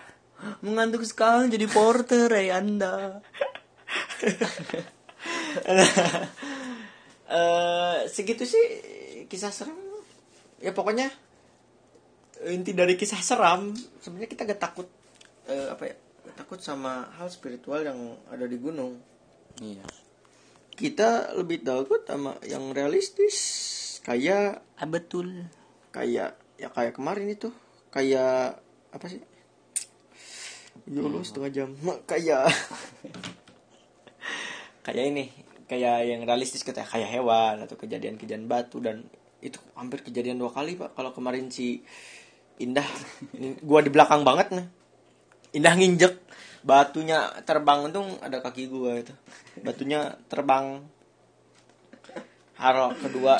Mengantuk 0.63 1.03
sekali 1.03 1.51
jadi 1.51 1.67
porter 1.67 2.31
eh 2.31 2.47
Anda. 2.49 3.19
eh 7.29 7.97
segitu 8.07 8.47
sih 8.47 8.65
kisah 9.27 9.51
seram 9.53 9.77
ya 10.57 10.71
pokoknya 10.73 11.11
inti 12.49 12.71
dari 12.73 12.95
kisah 12.95 13.19
seram 13.19 13.75
sebenarnya 13.99 14.29
kita 14.31 14.47
gak 14.47 14.61
takut 14.61 14.87
eh, 15.45 15.67
apa 15.69 15.83
ya 15.85 15.95
takut 16.35 16.59
sama 16.59 17.07
hal 17.17 17.27
spiritual 17.27 17.81
yang 17.81 17.97
ada 18.29 18.45
di 18.45 18.57
gunung. 18.57 18.99
Iya. 19.59 19.83
kita 20.79 21.35
lebih 21.35 21.67
takut 21.67 22.07
sama 22.07 22.39
yang 22.47 22.71
realistis 22.71 23.35
kayak 23.99 24.63
Ah, 24.79 24.87
betul. 24.87 25.27
kayak 25.91 26.39
ya 26.55 26.71
kayak 26.71 26.95
kemarin 26.95 27.27
itu 27.27 27.51
kayak 27.91 28.63
apa 28.95 29.05
sih? 29.11 29.19
Ya 30.87 31.03
setengah 31.21 31.51
jam. 31.51 31.69
Kayak 32.11 32.47
kayak 34.87 35.03
ini 35.11 35.27
kayak 35.67 36.07
yang 36.07 36.21
realistis 36.25 36.63
kita 36.63 36.81
kayak 36.81 37.11
hewan 37.11 37.61
atau 37.67 37.75
kejadian-kejadian 37.77 38.47
batu 38.49 38.79
dan 38.81 39.05
itu 39.43 39.59
hampir 39.75 39.99
kejadian 40.01 40.39
dua 40.39 40.49
kali 40.55 40.79
pak. 40.79 40.95
Kalau 40.95 41.11
kemarin 41.11 41.51
si 41.51 41.83
Indah 42.63 42.87
ini 43.35 43.59
gua 43.59 43.83
di 43.83 43.91
belakang 43.91 44.23
banget 44.23 44.55
nih 44.55 44.78
Indah 45.55 45.73
nginjek. 45.73 46.13
Batunya 46.59 47.31
terbang 47.47 47.87
untung 47.87 48.19
ada 48.19 48.43
kaki 48.43 48.67
gua 48.67 48.99
itu. 48.99 49.15
Batunya 49.63 50.19
terbang. 50.27 50.83
Haro 52.59 52.91
kedua 52.99 53.39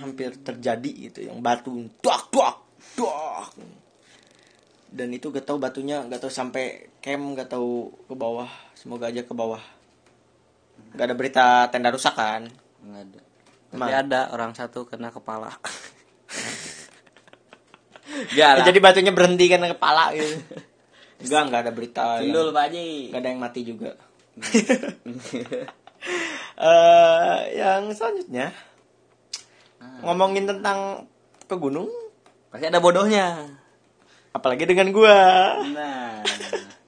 hampir 0.00 0.32
terjadi 0.40 0.92
gitu 1.10 1.28
yang 1.28 1.44
batu. 1.44 1.70
Tuak 2.00 2.32
tuak 2.32 2.56
tuak. 2.96 3.52
Dan 4.90 5.14
itu 5.14 5.30
gak 5.30 5.46
tahu 5.46 5.62
batunya 5.62 6.02
gak 6.02 6.26
tahu 6.26 6.32
sampai 6.32 6.90
kem 6.98 7.20
gak 7.36 7.52
tahu 7.52 7.92
ke 8.08 8.14
bawah. 8.16 8.48
Semoga 8.74 9.12
aja 9.12 9.22
ke 9.22 9.34
bawah. 9.36 9.60
Gak 10.96 11.06
ada 11.06 11.14
berita 11.14 11.46
tenda 11.70 11.92
rusak 11.92 12.16
kan? 12.16 12.48
Enggak 12.82 13.02
ada. 13.06 13.20
Tapi 13.70 13.92
ada 13.94 14.20
orang 14.34 14.50
satu 14.56 14.88
kena 14.88 15.14
kepala. 15.14 15.54
Gak 18.34 18.34
Ya, 18.34 18.58
jadi 18.58 18.78
batunya 18.82 19.14
berhenti 19.14 19.46
kan 19.46 19.62
kepala 19.62 20.10
gitu 20.18 20.34
enggak 21.20 21.42
enggak 21.44 21.60
ada 21.62 21.72
berita 21.72 22.04
yang, 22.18 22.50
Pak 22.50 22.64
Haji. 22.66 22.88
gak 23.08 23.20
ada 23.20 23.28
yang 23.28 23.40
mati 23.40 23.60
juga 23.62 23.90
Eh, 26.56 27.38
yang 27.54 27.88
selanjutnya 27.88 28.52
ngomongin 30.00 30.44
tentang 30.46 31.08
ke 31.42 31.54
gunung 31.54 31.88
Pasti 32.48 32.66
ada 32.66 32.76
bodohnya. 32.78 33.48
apalagi 34.30 34.64
dengan 34.64 34.88
gua 34.90 35.16
Nah, 35.66 36.20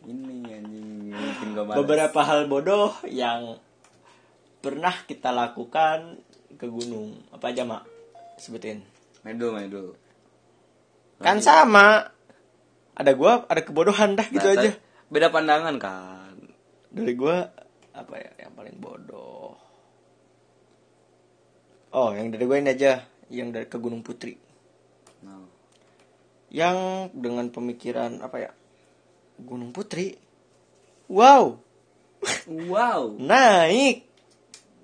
ini 0.03 0.45
anjing 0.47 0.87
bikin 1.11 1.49
gua 1.51 1.65
males. 1.67 1.77
beberapa 1.79 2.21
hal 2.23 2.45
bodoh 2.47 2.93
yang 3.07 3.57
pernah 4.59 4.93
kita 5.03 5.29
lakukan 5.29 6.21
ke 6.53 6.67
gunung 6.67 7.21
apa 7.29 7.49
aja 7.49 7.65
mak 7.65 7.85
sebutin 8.37 8.85
Medu, 9.23 9.53
medu. 9.53 9.97
kan 11.17 11.39
sama 11.39 12.13
ada 12.93 13.13
gua 13.13 13.45
ada 13.49 13.61
kebodohan 13.61 14.15
dah 14.15 14.27
gitu 14.29 14.45
Nah, 14.45 14.57
aja 14.59 14.71
Beda 15.09 15.29
pandangan 15.29 15.77
kan. 15.77 16.37
dari 16.89 17.13
gua 17.13 17.49
apa 17.93 18.15
ya 18.17 18.31
yang 18.41 18.53
paling 18.53 18.77
bodoh 18.77 19.57
oh 21.93 22.11
yang 22.13 22.33
dari 22.33 22.45
gua 22.45 22.57
ini 22.57 22.73
aja 22.73 23.05
yang 23.29 23.53
dari 23.53 23.69
ke 23.69 23.77
Gunung 23.77 24.01
Putri 24.01 24.37
Nah. 25.23 25.45
yang 26.49 26.77
dengan 27.15 27.49
pemikiran 27.49 28.21
apa 28.21 28.37
ya 28.41 28.51
Gunung 29.39 29.73
Putri 29.73 30.17
wow 31.09 31.57
Wow. 32.47 33.17
naik 33.33 34.07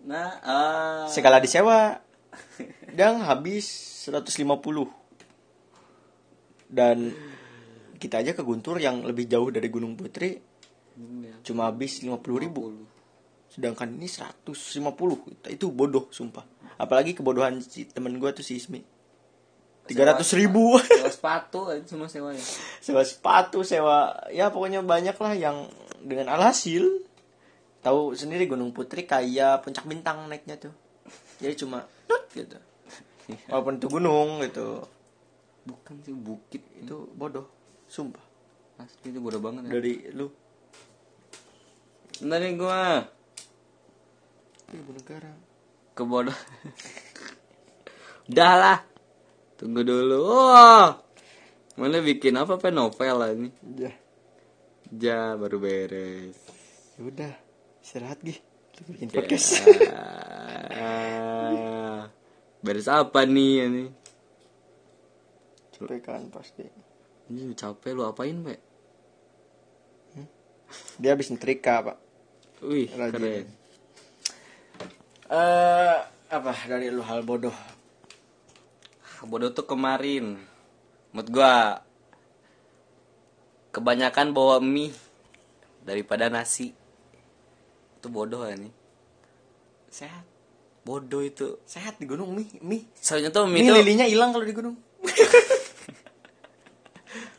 Nah, 0.03 0.31
ah. 0.41 1.05
segala 1.07 1.37
disewa 1.39 2.01
dan 2.91 3.21
habis 3.21 3.69
150 4.09 4.41
dan 6.69 7.13
kita 7.99 8.23
aja 8.23 8.33
ke 8.33 8.47
Guntur 8.47 8.79
yang 8.79 9.03
lebih 9.03 9.27
jauh 9.27 9.51
dari 9.51 9.69
Gunung 9.69 9.99
Putri 9.99 10.39
cuma 11.47 11.71
habis 11.71 12.03
50 12.03 12.19
ribu. 12.43 12.75
sedangkan 13.49 13.89
ini 13.89 14.05
150 14.05 14.55
itu 15.49 15.67
bodoh 15.73 16.07
sumpah. 16.13 16.45
Apalagi 16.77 17.17
kebodohan 17.17 17.59
si 17.65 17.89
temen 17.89 18.21
gue 18.21 18.31
tuh 18.31 18.45
si 18.45 18.61
Ismi. 18.61 18.85
300 19.89 20.21
ribu. 20.37 20.77
Sewa 20.79 21.11
sepatu 21.17 21.61
aja 21.73 21.81
cuma 21.89 22.07
sewanya. 22.13 22.45
sewa 22.85 23.03
sepatu 23.03 23.65
sewa 23.65 24.15
ya 24.29 24.53
pokoknya 24.53 24.85
banyak 24.85 25.17
lah 25.17 25.33
yang 25.33 25.57
dengan 26.05 26.29
alhasil. 26.37 27.03
Tahu 27.81 28.13
sendiri 28.15 28.45
Gunung 28.45 28.77
Putri 28.77 29.09
kayak 29.09 29.65
puncak 29.65 29.89
bintang 29.89 30.29
naiknya 30.29 30.61
tuh. 30.61 30.75
Jadi 31.41 31.65
cuma 31.65 31.89
tut 32.05 32.29
gitu. 32.37 32.61
Walaupun 33.51 33.81
itu 33.81 33.87
gunung 33.89 34.45
gitu. 34.45 34.85
Bukan 35.65 36.05
sih 36.05 36.13
bukit. 36.13 36.63
Itu 36.85 37.09
bodoh 37.17 37.58
sumpah 37.89 38.23
Asli 38.79 39.11
itu 39.11 39.19
bodoh 39.19 39.43
banget 39.43 39.67
ya. 39.67 39.71
dari 39.75 39.95
lu 40.15 40.29
Bentar 42.19 42.39
nih 42.39 42.53
gua 42.55 43.03
ibu 44.69 44.91
negara 44.93 45.33
ke 45.95 46.03
bodoh. 46.03 46.35
Udah 48.31 48.53
lah. 48.55 48.79
Tunggu 49.57 49.83
dulu. 49.83 50.19
Oh. 50.23 50.89
Mana 51.75 51.99
bikin 51.99 52.35
apa 52.37 52.55
pe 52.55 52.71
novel 52.71 53.15
lah 53.17 53.31
ini? 53.33 53.51
ya 53.79 53.91
Ja 54.91 55.35
baru 55.35 55.59
beres. 55.59 56.35
ya 56.95 57.01
udah 57.03 57.33
istirahat 57.79 58.19
gih 58.21 58.39
bikin 58.91 59.07
podcast 59.13 59.63
beres 62.59 62.89
apa 62.91 63.23
nih 63.23 63.55
ini? 63.71 63.85
capek 65.71 66.03
kan 66.03 66.27
pasti 66.35 66.67
Ini 67.29 67.53
capek 67.53 67.93
lu 67.93 68.03
apain, 68.05 68.37
Pe? 68.41 68.57
dia 71.01 71.17
habis 71.17 71.33
nyetrika 71.33 71.81
pak 71.81 71.97
Wih, 72.61 72.93
Rajin. 72.93 73.17
keren. 73.17 73.47
eh 75.31 75.97
apa 76.29 76.53
dari 76.69 76.93
lu 76.93 77.01
hal 77.01 77.25
bodoh 77.25 77.55
Bodoh 79.25 79.51
tuh 79.51 79.67
kemarin. 79.67 80.39
Menurut 81.11 81.29
gua 81.33 81.83
kebanyakan 83.73 84.31
bawa 84.31 84.63
mie 84.63 84.95
daripada 85.83 86.31
nasi. 86.31 86.71
Itu 87.99 88.07
bodoh 88.09 88.47
ya 88.47 88.55
nih. 88.55 88.71
sehat 89.91 90.23
Bodoh 90.85 91.25
itu. 91.25 91.59
sehat 91.65 91.97
di 91.99 92.05
gunung 92.07 92.31
mie 92.31 92.47
mie 92.61 92.85
Soalnya 92.95 93.33
tuh 93.33 93.49
mie 93.49 93.59
mie 93.59 93.67
itu 93.67 93.75
lilinya 93.75 94.07
hilang 94.07 94.31
kalau 94.31 94.45
di 94.45 94.53
gunung 94.55 94.77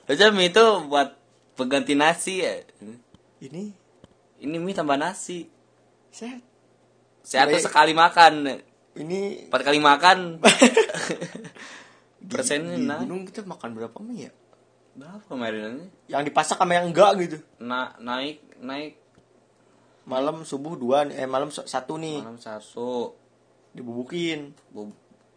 Soalnya 0.09 0.33
mie 0.33 0.49
itu 0.49 0.65
buat 0.89 1.13
pengganti 1.53 1.93
nasi 1.93 2.41
ya. 2.41 2.65
ini 3.39 3.69
Ini 4.39 4.55
mie 4.57 4.73
tambah 4.73 4.97
nasi. 4.97 5.45
sehat 6.09 6.41
Sehat 7.21 7.45
tuh 7.47 7.61
sekali 7.61 7.93
makan. 7.93 8.57
ini 8.95 9.45
Empat 9.45 9.61
kali 9.61 9.77
makan. 9.77 10.41
Persennya 12.19 12.73
di 12.81 12.83
naik. 12.83 13.05
gunung 13.05 13.21
kita 13.23 13.45
makan 13.45 13.69
berapa 13.71 13.97
mie 13.99 14.25
ya 14.25 14.31
Berapa 14.89 15.21
kemarinannya? 15.23 15.87
yang 16.09 16.25
dipasak 16.25 16.57
sama 16.57 16.73
yang 16.73 16.89
enggak 16.89 17.13
gitu 17.21 17.37
Na 17.61 17.93
naik 17.95 18.41
naik 18.59 18.97
malam 20.03 20.41
subuh 20.41 20.73
dua 20.73 21.05
nih, 21.05 21.21
eh 21.21 21.29
malam 21.29 21.47
satu 21.47 21.95
nih 21.95 22.19
malam 22.19 22.35
satu. 22.35 23.13
dibubukin 23.71 24.57
Bob 24.67 24.89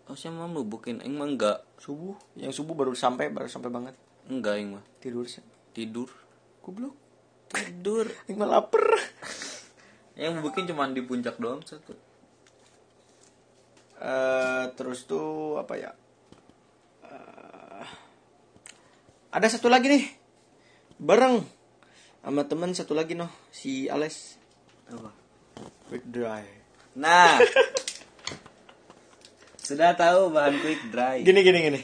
Oh, 0.03 0.17
siapa 0.19 0.35
mau? 0.41 0.65
Aing 0.83 1.13
mah 1.13 1.29
enggak. 1.29 1.63
subuh 1.77 2.17
yang 2.35 2.51
subuh 2.51 2.73
baru 2.73 2.91
sampai 2.91 3.29
baru 3.29 3.47
sampai 3.47 3.69
banget 3.69 3.95
Enggak 4.31 4.63
mah. 4.69 4.85
tidur 4.99 5.27
sih 5.27 5.43
Tidur. 5.73 6.11
goblok 6.63 6.95
Tidur. 7.51 8.07
yang 8.31 8.39
mah 8.39 8.49
lapar 8.49 8.85
Yang 10.15 10.33
bubukin 10.39 10.69
cuma 10.69 10.87
di 10.89 11.01
puncak 11.01 11.41
doang 11.41 11.65
satu. 11.65 11.97
Eh, 13.97 14.65
terus 14.75 15.07
tuh 15.07 15.57
apa 15.57 15.75
ya 15.75 15.91
Eh, 17.03 17.87
ada 19.31 19.47
satu 19.47 19.71
lagi 19.71 19.87
nih 19.87 20.05
bareng 20.99 21.43
sama 22.23 22.47
teman 22.47 22.71
satu 22.73 22.95
lagi 22.95 23.15
noh 23.15 23.31
si 23.51 23.87
Ales 23.87 24.39
Apa? 24.87 25.11
quick 25.89 26.05
dry 26.07 26.45
Nah. 26.93 27.41
Sudah 29.63 29.95
tahu 29.95 30.29
bahan 30.29 30.59
quick 30.61 30.91
dry. 30.91 31.23
gini 31.25 31.41
gini 31.41 31.59
gini 31.63 31.81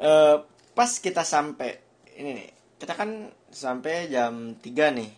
Eh, 0.00 0.36
pas 0.70 0.88
kita 0.88 1.22
sampai 1.22 1.78
ini 2.14 2.30
nih 2.32 2.48
kita 2.76 2.94
kan 2.94 3.10
sampai 3.46 4.08
jam 4.08 4.56
3 4.56 4.64
nih 4.92 5.10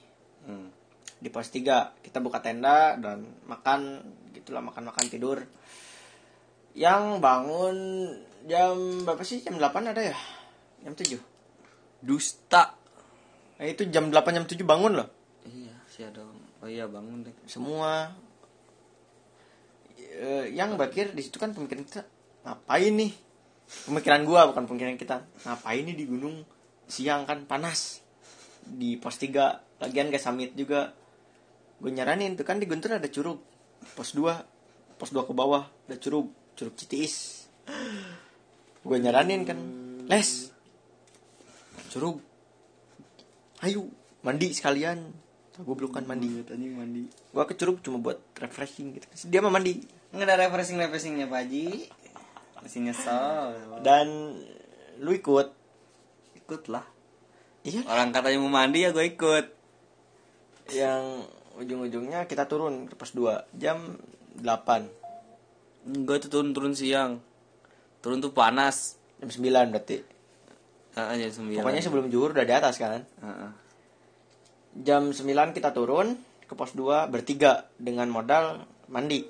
Hmm. 0.42 0.74
di 1.16 1.30
pos 1.30 1.46
3 1.48 2.02
kita 2.02 2.18
buka 2.18 2.42
tenda 2.42 2.98
dan 2.98 3.22
makan 3.46 4.02
gitulah 4.32 4.58
makan 4.58 4.90
makan 4.90 5.06
tidur 5.06 5.38
yang 6.74 7.22
bangun 7.22 8.10
jam 8.42 8.74
berapa 9.06 9.22
sih 9.22 9.38
jam 9.38 9.54
8 9.54 9.70
ada 9.86 10.02
ya 10.02 10.18
jam 10.82 10.92
7 10.92 11.14
Dusta. 12.02 12.74
nah, 13.54 13.62
itu 13.62 13.86
jam 13.86 14.10
8 14.10 14.34
jam 14.34 14.42
7 14.42 14.58
bangun 14.62 14.98
loh 14.98 15.08
Iya, 15.42 15.74
sih 15.86 16.02
ada. 16.02 16.26
Oh 16.58 16.66
iya 16.66 16.86
bangun 16.86 17.22
deh. 17.22 17.34
semua 17.46 18.10
Eh, 20.12 20.52
yang 20.52 20.74
bakir 20.74 21.10
di 21.10 21.22
situ 21.22 21.38
kan 21.38 21.50
pemikiran 21.50 21.82
kita 21.82 22.02
ngapain 22.42 22.92
nih 22.92 23.12
pemikiran 23.88 24.22
gua 24.26 24.50
bukan 24.50 24.64
pemikiran 24.68 24.96
kita. 24.98 25.26
Ngapain 25.46 25.82
nih 25.86 25.96
di 25.96 26.04
gunung 26.08 26.42
siang 26.86 27.28
kan 27.28 27.44
panas? 27.46 28.04
Di 28.62 28.94
pos 28.98 29.18
3 29.18 29.82
lagian 29.82 30.08
gak 30.12 30.22
summit 30.22 30.54
juga. 30.54 30.94
Gue 31.82 31.90
nyaranin 31.90 32.38
tuh 32.38 32.46
kan 32.46 32.62
di 32.62 32.70
Guntur 32.70 32.94
ada 32.94 33.10
curug. 33.10 33.42
Pos 33.98 34.14
2 34.14 34.98
pos 34.98 35.10
2 35.10 35.26
ke 35.26 35.32
bawah 35.34 35.66
ada 35.66 35.96
curug. 35.98 36.30
Curug 36.54 36.78
Citiis 36.78 37.42
gue 38.82 38.98
nyaranin 38.98 39.46
kan 39.46 39.58
les 40.10 40.50
curug 41.94 42.18
ayo 43.62 43.86
mandi 44.26 44.50
sekalian. 44.50 44.98
Gue 45.52 45.74
belum 45.76 45.92
kan 45.92 46.08
mandi 46.08 46.42
anjing 46.48 46.74
mandi. 46.74 47.04
gua 47.30 47.44
ke 47.44 47.54
curug 47.54 47.84
cuma 47.84 48.00
buat 48.00 48.18
refreshing 48.40 48.96
gitu. 48.96 49.06
Dia 49.28 49.44
mah 49.44 49.52
mandi. 49.52 49.84
Enggak 50.10 50.32
ada 50.32 50.48
refreshing 50.48 50.80
refreshingnya 50.80 51.28
Pak 51.28 51.38
Haji. 51.44 51.66
Masih 52.62 52.80
nyesel. 52.80 53.52
dan 53.82 54.38
lu 54.96 55.10
ikut 55.10 55.50
Ikut 56.36 56.62
lah. 56.66 56.86
iya 57.62 57.82
Orang 57.84 58.10
katanya 58.10 58.38
mau 58.38 58.50
mandi 58.50 58.80
ya 58.80 58.90
gue 58.90 59.02
ikut. 59.04 59.46
yang 60.68 61.26
ujung-ujungnya 61.54 62.24
kita 62.24 62.46
turun 62.46 62.86
ke 62.86 62.94
pos 62.94 63.12
2 63.12 63.28
jam 63.52 63.98
8 64.38 64.46
Enggak 65.84 66.22
itu 66.22 66.28
turun-turun 66.28 66.72
siang. 66.72 67.18
Turun 67.98 68.18
tuh 68.18 68.30
panas. 68.30 68.94
jam 69.18 69.28
9 69.28 69.42
berarti 69.68 69.98
Ah, 70.92 71.12
jam 71.12 71.28
sembilan. 71.28 71.62
pokoknya 71.62 71.80
sebelum 71.80 72.06
zuhur 72.06 72.30
udah 72.30 72.44
di 72.44 72.52
atas 72.52 72.76
kan 72.76 73.02
Ah, 73.18 73.48
ah. 73.48 73.52
jam 74.74 75.08
9 75.08 75.24
kita 75.50 75.70
turun 75.70 76.14
ke 76.42 76.52
pos 76.52 76.72
2 76.72 77.08
bertiga 77.08 77.66
dengan 77.74 78.06
modal 78.06 78.60
mandi 78.86 79.24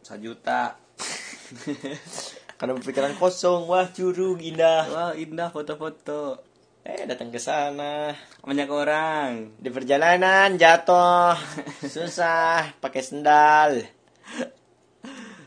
Sejuta. 0.00 0.78
karena 2.56 2.72
berpikiran 2.76 3.14
kosong. 3.16 3.68
Wah 3.68 3.88
curug 3.88 4.40
indah 4.40 4.84
Wah 4.88 5.12
indah 5.12 5.48
foto-foto. 5.48 6.40
eh 6.86 7.02
datang 7.02 7.34
ke 7.34 7.38
sana. 7.38 8.14
Banyak 8.40 8.68
orang. 8.70 9.58
di 9.58 9.68
perjalanan 9.68 10.54
jatuh. 10.54 11.34
Susah 11.82 12.78
pakai 12.78 13.02
sendal. 13.02 13.82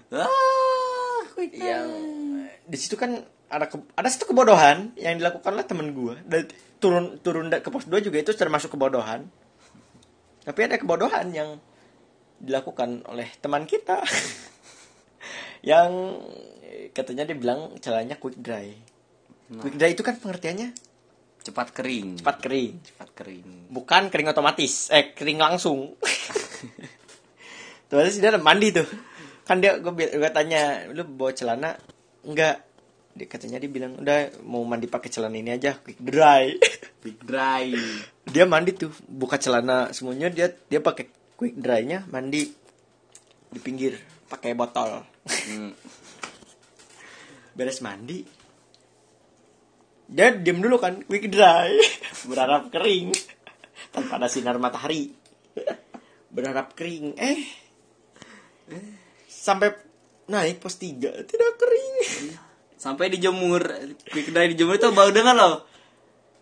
Ah, 0.09 1.21
yang 1.53 1.87
di 2.65 2.77
situ 2.77 2.97
kan 2.97 3.23
ada 3.47 3.65
ke- 3.65 3.93
ada 3.93 4.09
satu 4.09 4.29
kebodohan 4.29 4.93
yang 4.97 5.17
dilakukan 5.17 5.53
oleh 5.53 5.65
temen 5.65 5.93
gue 5.93 6.17
dan 6.25 6.49
turun 6.77 7.17
turun 7.21 7.49
ke 7.49 7.69
pos 7.69 7.85
2 7.85 8.01
juga 8.01 8.17
itu 8.17 8.33
termasuk 8.33 8.73
kebodohan. 8.73 9.29
Tapi 10.43 10.59
ada 10.65 10.81
kebodohan 10.81 11.29
yang 11.29 11.61
dilakukan 12.39 13.05
oleh 13.05 13.29
teman 13.39 13.63
kita. 13.63 14.01
Yang 15.59 15.91
katanya 16.93 17.25
dia 17.25 17.37
bilang 17.37 17.75
caranya 17.81 18.15
quick 18.19 18.37
dry. 18.39 18.73
Quick 19.49 19.75
dry 19.81 19.97
itu 19.97 20.05
kan 20.05 20.17
pengertiannya? 20.21 20.73
Cepat 21.39 21.73
kering. 21.73 22.21
cepat 22.21 22.37
kering. 22.43 22.73
Cepat 22.83 23.09
kering. 23.15 23.47
bukan 23.73 24.11
kering 24.11 24.29
otomatis. 24.29 24.93
Eh 24.93 25.15
kering 25.15 25.39
langsung. 25.39 25.97
Terus 27.89 28.21
dia 28.21 28.29
ada 28.29 28.41
mandi 28.41 28.69
tuh. 28.69 28.85
Kan 29.49 29.63
dia 29.63 29.81
gue, 29.81 29.89
gue 29.89 30.31
tanya 30.35 30.85
lu 30.93 31.01
bawa 31.09 31.33
celana? 31.33 31.73
Enggak. 32.21 32.61
Dia 33.17 33.25
katanya 33.25 33.57
dia 33.57 33.71
bilang 33.71 33.97
udah 33.97 34.45
mau 34.45 34.61
mandi 34.61 34.85
pakai 34.85 35.09
celana 35.09 35.33
ini 35.33 35.49
aja 35.57 35.73
quick 35.81 35.97
dry. 35.97 36.53
Big 37.03 37.17
dry. 37.23 37.73
dia 38.29 38.45
mandi 38.45 38.75
tuh 38.77 38.93
buka 39.09 39.41
celana 39.41 39.89
semuanya 39.95 40.29
dia 40.29 40.53
dia 40.69 40.83
pakai 40.83 41.09
quick 41.33 41.57
dry-nya 41.57 42.05
mandi 42.11 42.51
di 43.49 43.59
pinggir 43.63 43.97
pakai 44.29 44.53
botol. 44.53 45.01
Hmm. 45.25 45.73
Beres 47.59 47.83
mandi. 47.83 48.23
Dia 50.07 50.31
diem 50.31 50.63
dulu 50.63 50.79
kan 50.79 51.03
quick 51.03 51.27
dry. 51.27 51.75
Berharap 52.31 52.71
kering. 52.71 53.11
Tanpa 53.91 54.15
ada 54.15 54.31
sinar 54.31 54.55
matahari. 54.55 55.11
Berharap 56.31 56.71
kering. 56.71 57.19
Eh. 57.19 57.43
Sampai 59.27 59.75
naik 60.31 60.63
pos 60.63 60.79
tiga 60.79 61.11
tidak 61.27 61.59
kering. 61.59 61.95
Sampai 62.79 63.11
dijemur. 63.11 63.59
Quick 64.07 64.31
dry 64.31 64.47
dijemur 64.55 64.79
itu 64.79 64.87
bau 64.95 65.11
dengar 65.11 65.35
loh. 65.35 65.67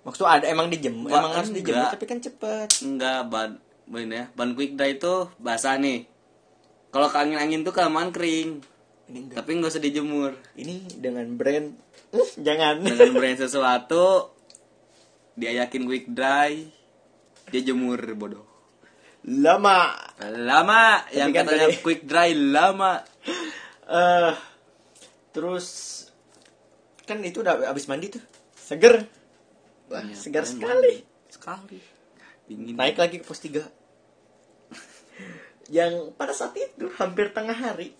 maksud 0.08 0.24
ada 0.24 0.48
emang 0.48 0.72
dijemur 0.72 1.12
Ba- 1.12 1.20
emang 1.20 1.36
harus 1.36 1.52
dijemur 1.52 1.92
tapi 1.92 2.06
kan 2.08 2.24
cepet. 2.24 2.80
Enggak, 2.86 3.28
bad. 3.28 3.60
ban 3.90 4.08
ya. 4.08 4.32
Ban 4.38 4.56
quick 4.56 4.78
dry 4.80 4.96
itu 4.96 5.28
basah 5.42 5.76
nih. 5.82 6.08
Kalau 6.94 7.12
ke 7.12 7.18
angin 7.20 7.36
angin 7.36 7.68
tuh 7.68 7.76
kelamaan 7.76 8.16
kering 8.16 8.64
Ini 9.08 9.18
enggak. 9.22 9.36
tapi 9.38 9.50
nggak 9.54 9.72
usah 9.72 9.80
dijemur 9.80 10.32
Ini 10.54 10.76
dengan 10.96 11.26
brand 11.32 11.68
Eh, 12.10 12.30
jangan. 12.38 12.82
dengan 12.82 13.12
brand 13.18 13.38
sesuatu 13.38 14.36
dia 15.34 15.54
yakin 15.56 15.84
quick 15.84 16.10
dry 16.10 16.66
dia 17.48 17.62
jemur 17.64 18.00
bodoh 18.14 18.44
Lama. 19.24 19.92
lama 20.20 21.04
yang 21.10 21.30
kan 21.30 21.46
katanya 21.46 21.68
tadi- 21.70 21.80
quick 21.80 22.04
dry 22.04 22.32
lama 22.32 23.04
eh 23.84 24.34
terus 25.30 25.68
kan 27.04 27.20
itu 27.22 27.40
udah 27.40 27.64
habis 27.66 27.86
mandi 27.86 28.10
tuh. 28.10 28.24
Seger. 28.54 29.08
Wah, 29.88 30.02
Iya, 30.02 30.12
segar 30.14 30.44
sekali. 30.44 30.68
mandi. 30.68 30.96
sekali 31.30 31.80
dingin 32.44 32.76
Naik 32.76 32.98
lagi 32.98 33.16
ke 33.18 33.24
pos 33.24 33.40
3. 33.40 33.64
yang 35.70 36.12
pada 36.14 36.32
saat 36.32 36.56
itu 36.56 36.88
hampir 36.94 37.30
tengah 37.30 37.54
hari 37.54 37.92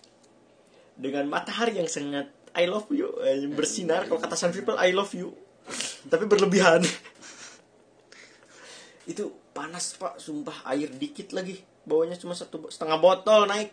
dengan 0.98 1.30
matahari 1.30 1.78
yang 1.78 1.86
sangat 1.86 2.26
I 2.58 2.66
love 2.66 2.90
you 2.90 3.06
eh, 3.22 3.46
yang 3.46 3.54
bersinar. 3.54 4.10
Kalau 4.10 4.18
kata 4.18 4.34
Sun 4.34 4.50
People 4.50 4.74
I 4.74 4.90
love 4.90 5.14
you. 5.14 5.30
Tapi 6.12 6.26
berlebihan. 6.26 6.82
Itu 9.10 9.30
panas 9.54 9.94
pak. 9.94 10.18
Sumpah 10.18 10.66
air 10.74 10.90
dikit 10.90 11.30
lagi. 11.30 11.62
Bawanya 11.86 12.18
cuma 12.18 12.34
satu 12.34 12.66
setengah 12.68 12.98
botol 12.98 13.46
naik. 13.46 13.70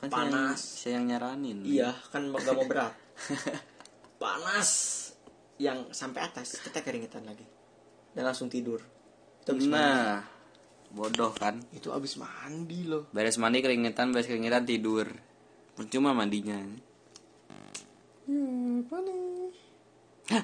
Kan 0.00 0.08
saya 0.08 0.24
yang- 0.24 0.32
panas. 0.32 0.60
saya 0.64 0.92
yang 0.96 1.06
nyaranin. 1.12 1.58
Iya 1.60 1.90
kan 2.08 2.32
gak 2.32 2.56
mau 2.56 2.64
berat. 2.72 2.96
Panas. 4.16 4.70
Yang 5.60 5.92
sampai 5.92 6.24
atas 6.24 6.56
kita 6.64 6.80
keringetan 6.80 7.28
lagi. 7.28 7.44
Dan 8.16 8.24
langsung 8.24 8.48
tidur. 8.48 8.80
Itu 9.44 9.52
abis 9.52 9.68
mandi. 9.68 9.76
nah 9.76 10.24
bodoh 10.90 11.30
kan. 11.36 11.60
Itu 11.76 11.92
abis 11.92 12.16
mandi 12.16 12.88
loh. 12.88 13.12
Beres 13.12 13.36
mandi 13.36 13.60
keringetan 13.60 14.08
beres 14.10 14.24
keringetan 14.24 14.64
tidur 14.64 15.29
percuma 15.80 16.12
mandinya. 16.12 16.60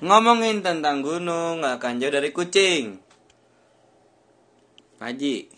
Ngomongin 0.01 0.65
tentang 0.65 1.05
gunung 1.05 1.61
nggak 1.61 1.77
akan 1.77 2.01
jauh 2.01 2.09
dari 2.09 2.33
kucing. 2.33 2.97
Pak 4.97 5.13
Haji. 5.13 5.53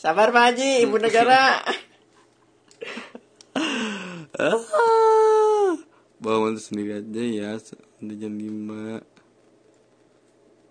Sabar 0.00 0.32
Pak 0.32 0.42
Haji 0.48 0.88
ibu 0.88 0.96
negara. 0.96 1.60
Ah, 4.38 5.74
bawa 6.22 6.36
motor 6.46 6.62
sendiri 6.62 7.02
aja 7.02 7.22
ya 7.26 7.58
udah 7.98 8.14
jam 8.14 8.38
5 8.38 9.02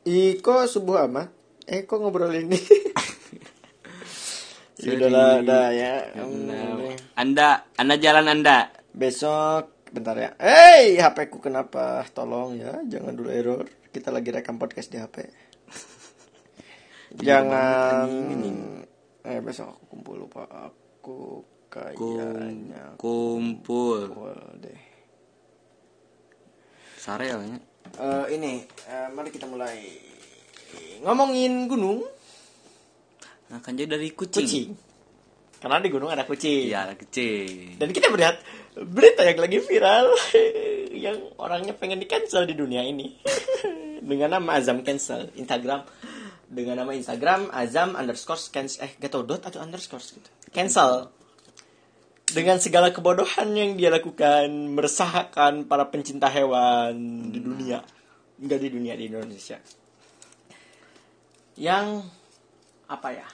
Iko 0.08 0.64
subuh 0.72 1.04
amat. 1.04 1.36
Eh 1.68 1.84
kok 1.84 2.00
ngobrol 2.00 2.32
ini 2.32 2.56
Sorry. 4.78 4.94
Udah 4.94 5.10
lah, 5.10 5.34
dah 5.42 5.68
ya. 5.74 6.06
Nah, 6.22 6.94
anda 7.18 7.66
anda 7.82 7.98
jalan 7.98 8.30
anda 8.30 8.70
Besok 8.94 9.90
bentar 9.90 10.14
ya. 10.14 10.38
Hey, 10.38 11.02
HP 11.02 11.34
ku 11.34 11.42
kenapa? 11.42 12.06
Tolong 12.14 12.62
ya, 12.62 12.86
jangan 12.86 13.18
dulu 13.18 13.34
error. 13.34 13.66
Kita 13.90 14.14
lagi 14.14 14.30
rekam 14.30 14.62
podcast 14.62 14.94
di 14.94 15.02
HP. 15.02 15.26
jangan 17.26 18.06
eh 19.26 19.42
besok 19.42 19.74
aku 19.74 19.84
kumpul 19.98 20.16
lupa 20.30 20.46
aku 20.46 21.42
kayaknya 21.74 22.94
kumpul 23.02 24.06
kumpul 24.14 24.38
deh. 24.62 24.82
sare 27.02 27.34
ya. 27.34 27.38
Eh, 27.42 28.26
ini 28.38 28.62
eh, 28.86 29.08
mari 29.10 29.34
kita 29.34 29.50
mulai 29.50 29.82
ngomongin 31.02 31.66
gunung 31.66 32.06
akan 33.48 33.72
jauh 33.80 33.88
dari 33.88 34.12
kucing, 34.12 34.44
kucing. 34.44 34.70
Karena 35.58 35.82
di 35.82 35.90
gunung 35.90 36.12
ada 36.14 36.28
kucing. 36.28 36.70
iya 36.70 36.86
ada 36.86 36.94
kucing. 36.94 37.82
Dan 37.82 37.90
kita 37.90 38.14
melihat 38.14 38.38
berita 38.78 39.26
yang 39.26 39.40
lagi 39.42 39.58
viral 39.64 40.08
yang 41.08 41.18
orangnya 41.42 41.74
pengen 41.74 41.98
di 41.98 42.06
cancel 42.06 42.46
di 42.46 42.54
dunia 42.54 42.86
ini. 42.86 43.18
Dengan 44.08 44.38
nama 44.38 44.62
Azam 44.62 44.86
cancel 44.86 45.34
Instagram. 45.34 45.82
Dengan 46.48 46.86
nama 46.86 46.94
Instagram 46.94 47.50
Azam 47.50 47.98
underscore 47.98 48.40
cancel 48.54 48.86
eh 48.86 48.92
gak 49.02 49.10
tau 49.10 49.26
dot 49.26 49.42
atau 49.50 49.64
underscore 49.64 50.04
gitu. 50.04 50.30
Cancel. 50.54 51.10
Dengan 52.28 52.60
segala 52.62 52.92
kebodohan 52.92 53.50
yang 53.56 53.80
dia 53.80 53.88
lakukan 53.88 54.52
meresahkan 54.76 55.66
para 55.66 55.90
pencinta 55.90 56.30
hewan 56.30 56.94
di 57.34 57.40
dunia. 57.42 57.82
Enggak 58.38 58.60
di 58.62 58.70
dunia 58.70 58.94
di 58.94 59.10
Indonesia. 59.10 59.58
Yang 61.58 62.06
apa 62.88 63.10
ya? 63.14 63.28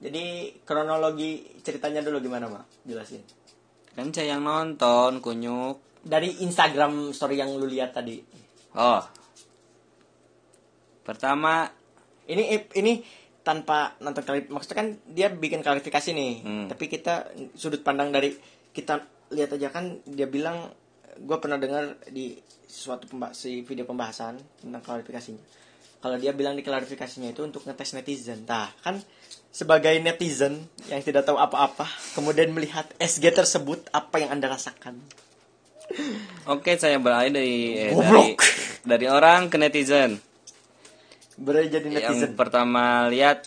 Jadi 0.00 0.56
kronologi 0.64 1.60
ceritanya 1.60 2.00
dulu 2.00 2.24
gimana 2.24 2.48
mak 2.48 2.64
jelasin. 2.88 3.20
Kan 3.92 4.14
saya 4.14 4.36
yang 4.36 4.44
nonton 4.46 5.20
kunyuk. 5.20 5.82
Dari 6.00 6.40
Instagram 6.40 7.12
story 7.12 7.36
yang 7.36 7.52
lu 7.60 7.68
lihat 7.68 7.92
tadi. 7.92 8.16
Oh. 8.72 9.04
Pertama 11.04 11.68
ini 12.30 12.64
ini 12.78 13.04
tanpa 13.44 13.96
nonton 14.00 14.24
kali 14.24 14.48
maksudnya 14.48 14.78
kan 14.80 14.88
dia 15.04 15.28
bikin 15.28 15.60
klarifikasi 15.64 16.12
nih. 16.12 16.34
Hmm. 16.44 16.66
tapi 16.68 16.86
kita 16.86 17.32
sudut 17.56 17.80
pandang 17.80 18.12
dari 18.12 18.36
kita 18.70 19.00
lihat 19.32 19.56
aja 19.56 19.68
kan 19.72 20.04
dia 20.06 20.28
bilang 20.28 20.70
gue 21.20 21.36
pernah 21.40 21.58
dengar 21.60 21.98
di 22.08 22.38
suatu 22.70 23.10
pemba 23.10 23.34
si 23.34 23.66
video 23.66 23.84
pembahasan 23.84 24.38
tentang 24.62 24.82
klarifikasinya 24.84 25.42
kalau 26.00 26.16
dia 26.16 26.32
bilang 26.32 26.56
di 26.56 26.64
klarifikasinya 26.64 27.36
itu 27.36 27.44
untuk 27.44 27.68
ngetes 27.68 27.92
netizen. 27.92 28.48
Nah 28.48 28.72
kan 28.80 29.04
sebagai 29.52 29.92
netizen 30.00 30.64
yang 30.88 31.04
tidak 31.04 31.28
tahu 31.28 31.36
apa-apa 31.36 31.84
kemudian 32.16 32.54
melihat 32.56 32.88
SG 32.96 33.28
tersebut 33.36 33.84
apa 33.92 34.16
yang 34.16 34.32
anda 34.32 34.48
rasakan? 34.48 34.96
Oke 36.48 36.80
saya 36.80 36.96
beralih 36.96 37.34
dari 37.34 37.56
eh, 37.76 37.92
dari 37.92 38.26
dari 38.86 39.06
orang 39.12 39.52
ke 39.52 39.60
netizen. 39.60 40.16
Berarti 41.36 41.68
jadi 41.68 41.86
netizen. 41.88 42.32
yang 42.32 42.38
pertama 42.38 43.10
lihat 43.12 43.44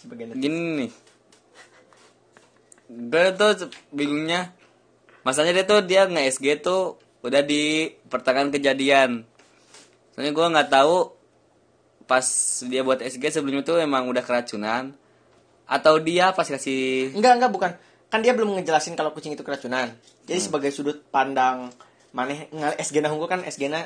sebagai 0.00 0.32
netizen. 0.32 0.42
gini 0.42 0.60
nih. 0.80 0.92
Gue 2.88 3.24
tuh 3.36 3.68
bingungnya 3.92 4.54
masanya 5.24 5.60
dia 5.60 5.66
tuh 5.68 5.80
dia 5.84 6.08
nge 6.08 6.40
SG 6.40 6.46
tuh 6.64 6.96
udah 7.24 7.42
di 7.44 7.92
pertengahan 8.08 8.48
kejadian. 8.48 9.24
Soalnya 10.14 10.32
gue 10.32 10.46
nggak 10.54 10.70
tahu 10.70 11.13
pas 12.04 12.24
dia 12.64 12.84
buat 12.84 13.00
SG 13.00 13.40
sebelum 13.40 13.60
itu 13.60 13.72
emang 13.76 14.06
udah 14.06 14.20
keracunan 14.20 14.92
atau 15.64 15.96
dia 15.96 16.30
pas 16.30 16.44
kasih 16.44 17.12
Enggak, 17.16 17.40
enggak 17.40 17.52
bukan. 17.52 17.70
Kan 18.12 18.20
dia 18.20 18.36
belum 18.36 18.54
ngejelasin 18.54 18.94
kalau 18.94 19.10
kucing 19.10 19.32
itu 19.32 19.42
keracunan. 19.42 19.90
Jadi 20.24 20.38
Hmm. 20.38 20.46
sebagai 20.46 20.70
sudut 20.70 21.02
pandang 21.08 21.72
maneh 22.12 22.46
ngal 22.52 22.76
SG 22.78 23.02
hungkul 23.02 23.26
kan 23.26 23.42
SG 23.42 23.66
na 23.66 23.82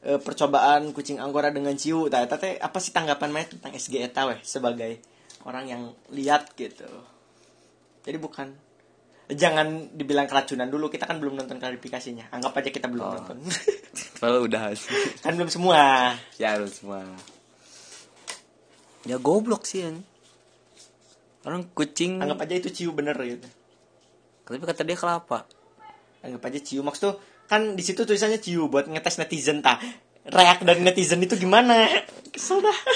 e, 0.00 0.18
percobaan 0.18 0.90
kucing 0.90 1.20
anggora 1.20 1.52
dengan 1.52 1.76
ciu. 1.76 2.08
Eta 2.08 2.34
teh 2.34 2.58
apa 2.58 2.78
sih 2.80 2.90
tanggapan 2.90 3.30
maneh 3.30 3.48
tentang 3.52 3.70
SG 3.70 4.02
eta 4.02 4.26
weh 4.26 4.40
sebagai 4.42 4.98
orang 5.46 5.68
yang 5.68 5.82
lihat 6.10 6.56
gitu. 6.58 6.88
Jadi 8.02 8.18
bukan 8.18 8.48
jangan 9.28 9.92
dibilang 9.92 10.24
keracunan 10.24 10.66
dulu 10.66 10.88
kita 10.88 11.04
kan 11.04 11.20
belum 11.20 11.36
nonton 11.36 11.60
klarifikasinya 11.60 12.32
anggap 12.32 12.64
aja 12.64 12.70
kita 12.72 12.88
belum 12.88 13.04
Oh. 13.04 13.12
nonton 13.12 13.36
kalau 14.16 14.48
udah 14.48 14.72
kan 15.24 15.36
belum 15.36 15.52
semua 15.52 16.16
ya 16.40 16.56
harus 16.56 16.80
semua 16.80 17.04
ya 19.06 19.20
goblok 19.20 19.68
sih 19.68 19.86
yang 19.86 20.02
orang 21.46 21.70
kucing 21.76 22.18
anggap 22.18 22.48
aja 22.48 22.54
itu 22.58 22.70
ciu 22.72 22.90
bener 22.96 23.14
gitu. 23.22 23.46
Tapi 24.48 24.64
kata 24.64 24.82
dia 24.82 24.96
kelapa. 24.96 25.44
Anggap 26.24 26.42
aja 26.48 26.58
ciu. 26.64 26.80
Maksud 26.82 27.02
tuh 27.02 27.14
kan 27.48 27.76
di 27.76 27.82
situ 27.84 28.02
tulisannya 28.04 28.40
ciu 28.40 28.66
buat 28.68 28.88
ngetes 28.88 29.20
netizen 29.20 29.64
ta 29.64 29.80
reak 30.28 30.60
dari 30.64 30.80
netizen 30.84 31.24
itu 31.24 31.40
gimana? 31.40 31.88
Kesel 32.32 32.60
dah. 32.60 32.78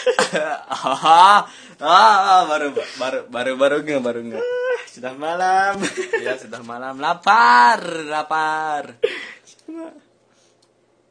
Ah, 0.72 1.42
ah, 1.82 2.42
baru 2.46 2.70
baru 2.78 3.20
baru 3.26 3.52
baru 3.58 3.76
nggak 3.82 4.02
baru 4.06 4.20
nggak 4.22 4.44
sudah 4.86 5.18
malam. 5.18 5.82
Ya 6.24 6.38
sudah 6.38 6.62
malam. 6.62 7.02
Lapar 7.02 7.82
lapar. 8.06 9.02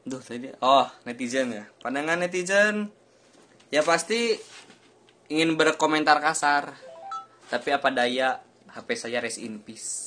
Duh 0.08 0.22
tadi 0.24 0.48
oh 0.64 0.88
netizen 1.04 1.52
ya. 1.52 1.68
Pandangan 1.84 2.24
netizen? 2.24 2.88
Ya 3.68 3.84
pasti 3.84 4.40
ingin 5.32 5.56
berkomentar 5.56 6.20
kasar 6.20 6.76
tapi 7.48 7.72
apa 7.72 7.88
daya? 7.92 8.44
HP 8.72 8.88
saya 8.96 9.20
rest 9.20 9.40
in 9.44 9.60
peace. 9.64 9.92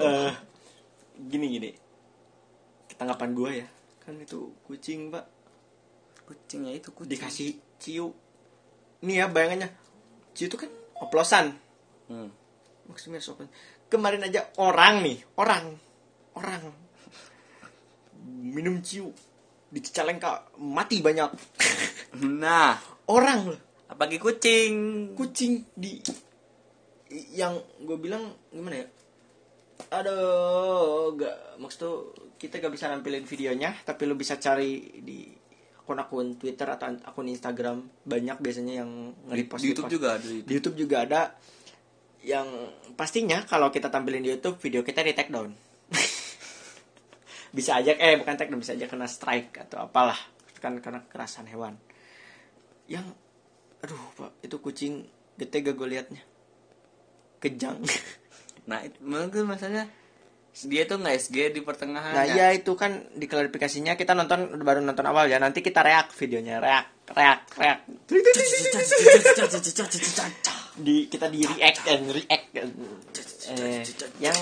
Eh, 0.00 0.32
gini 1.18 1.50
gini. 1.50 1.70
Tanggapan 2.94 3.30
gue 3.34 3.50
ya. 3.58 3.66
Kan 4.00 4.22
itu 4.22 4.54
kucing 4.64 5.10
pak. 5.10 5.26
Kucingnya 6.24 6.78
itu 6.78 6.94
kucing. 6.94 7.10
Dikasih 7.10 7.50
ciu. 7.76 8.08
Nih 9.02 9.20
ya 9.20 9.26
bayangannya. 9.26 9.68
Ciu 10.32 10.46
itu 10.46 10.56
kan 10.56 10.70
oplosan. 11.02 11.58
Hmm. 12.10 12.30
maksudnya 12.90 13.22
sopan 13.22 13.46
kemarin 13.90 14.24
aja 14.24 14.46
orang 14.62 15.02
nih. 15.04 15.18
Orang. 15.36 15.74
Orang. 16.38 16.70
Minum 18.24 18.78
ciu 18.80 19.10
di 19.70 19.78
Cicalengka 19.80 20.50
mati 20.58 20.98
banyak 20.98 21.30
Nah, 22.42 22.74
orang 23.06 23.54
loh 23.54 23.60
apalagi 23.90 24.22
kucing. 24.22 24.74
kucing 25.18 25.66
di 25.74 25.98
yang 27.34 27.58
gue 27.82 27.98
bilang 27.98 28.22
gimana 28.54 28.78
ya 28.78 28.86
aduh 29.90 31.10
gak 31.18 31.58
maksud 31.58 31.78
tuh 31.82 31.96
kita 32.38 32.62
gak 32.62 32.70
bisa 32.70 32.86
nampilin 32.86 33.26
videonya 33.26 33.74
tapi 33.82 34.06
lu 34.06 34.14
bisa 34.14 34.38
cari 34.38 35.02
di 35.02 35.26
akun-akun 35.82 36.38
Twitter 36.38 36.70
atau 36.70 36.94
akun 37.02 37.26
Instagram 37.26 37.82
banyak 38.06 38.38
biasanya 38.38 38.86
yang 38.86 39.10
Di, 39.10 39.42
nge-repost 39.42 39.62
di 39.64 39.68
YouTube 39.74 39.90
repost. 39.90 39.96
juga 39.98 40.08
ada. 40.14 40.26
di 40.30 40.38
di 40.46 40.52
YouTube 40.54 40.76
juga 40.78 40.96
ada 41.02 41.20
yang 42.22 42.46
pastinya 42.94 43.42
kalau 43.42 43.74
kita 43.74 43.90
tampilin 43.90 44.22
di 44.22 44.30
YouTube 44.30 44.62
video 44.62 44.86
kita 44.86 45.02
di 45.02 45.10
take 45.10 45.34
down 45.34 45.50
bisa 47.50 47.82
aja 47.82 47.98
eh 47.98 48.14
bukan 48.14 48.38
down 48.38 48.62
bisa 48.62 48.78
aja 48.78 48.86
kena 48.86 49.10
strike 49.10 49.66
atau 49.68 49.86
apalah. 49.86 50.18
Kan 50.60 50.78
karena 50.78 51.00
kekerasan 51.06 51.48
hewan. 51.48 51.74
Yang 52.86 53.16
aduh 53.80 54.02
pak 54.16 54.32
itu 54.44 54.56
kucing 54.60 55.08
gede 55.40 55.56
gak 55.64 55.76
gue 55.76 55.88
liatnya. 55.88 56.22
Kejang. 57.42 57.80
Nah, 58.68 58.86
itu 58.86 59.02
mungkin 59.02 59.50
masalahnya 59.50 59.90
dia 60.66 60.82
tuh 60.86 60.98
nggak 60.98 61.16
SG 61.16 61.54
di 61.54 61.60
pertengahan. 61.62 62.14
nah 62.14 62.26
ya? 62.26 62.54
itu 62.54 62.74
kan 62.74 63.06
di 63.14 63.30
klarifikasinya 63.30 63.94
kita 63.94 64.18
nonton 64.18 64.62
baru 64.62 64.78
nonton 64.78 65.02
awal 65.10 65.26
ya. 65.26 65.42
Nanti 65.42 65.58
kita 65.58 65.82
reak 65.82 66.14
videonya. 66.14 66.62
Reak 66.62 66.86
reak 67.10 67.40
reak 67.58 67.78
di 70.86 71.10
kita 71.10 71.26
di 71.26 71.42
react 71.42 71.82
dan 71.82 72.06
react. 72.06 72.46
Eh, 73.50 73.82
yang 74.22 74.38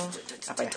apa 0.52 0.68
ya 0.68 0.72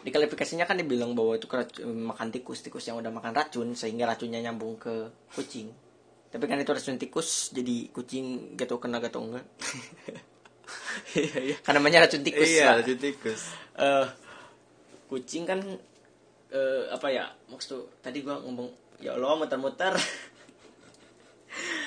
di 0.00 0.08
klarifikasinya 0.08 0.64
kan 0.64 0.74
dibilang 0.74 1.12
bahwa 1.12 1.34
itu 1.34 1.44
makan 1.84 2.28
tikus 2.30 2.60
tikus 2.60 2.84
yang 2.84 2.96
udah 2.96 3.08
makan 3.08 3.32
racun 3.32 3.68
sehingga 3.72 4.04
racunnya 4.04 4.40
nyambung 4.40 4.76
ke 4.76 4.92
kucing 5.30 5.68
tapi 6.26 6.46
kan 6.46 6.56
itu 6.56 6.70
racun 6.70 6.96
tikus 6.96 7.50
jadi 7.50 7.90
kucing 7.90 8.54
gak 8.54 8.64
tau 8.66 8.78
kena 8.78 8.96
gak 8.98 9.12
tau 9.12 9.22
enggak 9.22 9.44
Iya, 11.10 11.38
iya. 11.42 11.56
kan 11.60 11.74
namanya 11.74 12.06
racun 12.06 12.22
tikus 12.22 12.46
Iya, 12.46 12.64
Pak. 12.64 12.76
racun 12.80 12.98
tikus. 12.98 13.42
eh 13.76 14.06
kucing 15.06 15.42
kan 15.42 15.58
eh 16.48 16.82
apa 16.88 17.06
ya 17.08 17.26
maksud 17.46 17.98
tadi 17.98 18.22
gua 18.22 18.38
ngomong 18.38 18.70
ya 18.98 19.14
Allah 19.14 19.34
muter-muter 19.36 19.94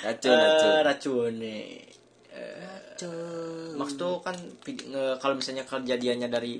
Racun, 0.04 0.30
Eh, 0.30 0.38
racun. 0.38 0.74
racun 0.84 1.34
nih 1.40 1.64
Eh, 2.34 3.74
maksud 3.74 3.96
tuh 3.96 4.16
kan 4.20 4.34
kalau 5.18 5.34
misalnya 5.34 5.64
kejadiannya 5.64 6.28
dari 6.28 6.60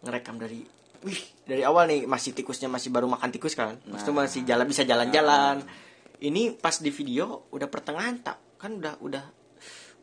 ngerekam 0.00 0.36
dari 0.36 0.64
wih 1.00 1.20
dari 1.48 1.64
awal 1.64 1.88
nih 1.88 2.04
masih 2.04 2.36
tikusnya 2.36 2.68
masih 2.68 2.92
baru 2.92 3.08
makan 3.08 3.32
tikus 3.32 3.56
kan? 3.56 3.80
Nah. 3.88 4.00
masih 4.12 4.44
jalan 4.44 4.68
bisa 4.68 4.84
jalan-jalan. 4.84 5.64
Ini 6.20 6.60
pas 6.60 6.76
di 6.76 6.92
video 6.92 7.48
udah 7.50 7.68
pertengahan 7.72 8.20
tak? 8.20 8.38
Kan 8.60 8.78
udah 8.78 9.00
udah 9.00 9.24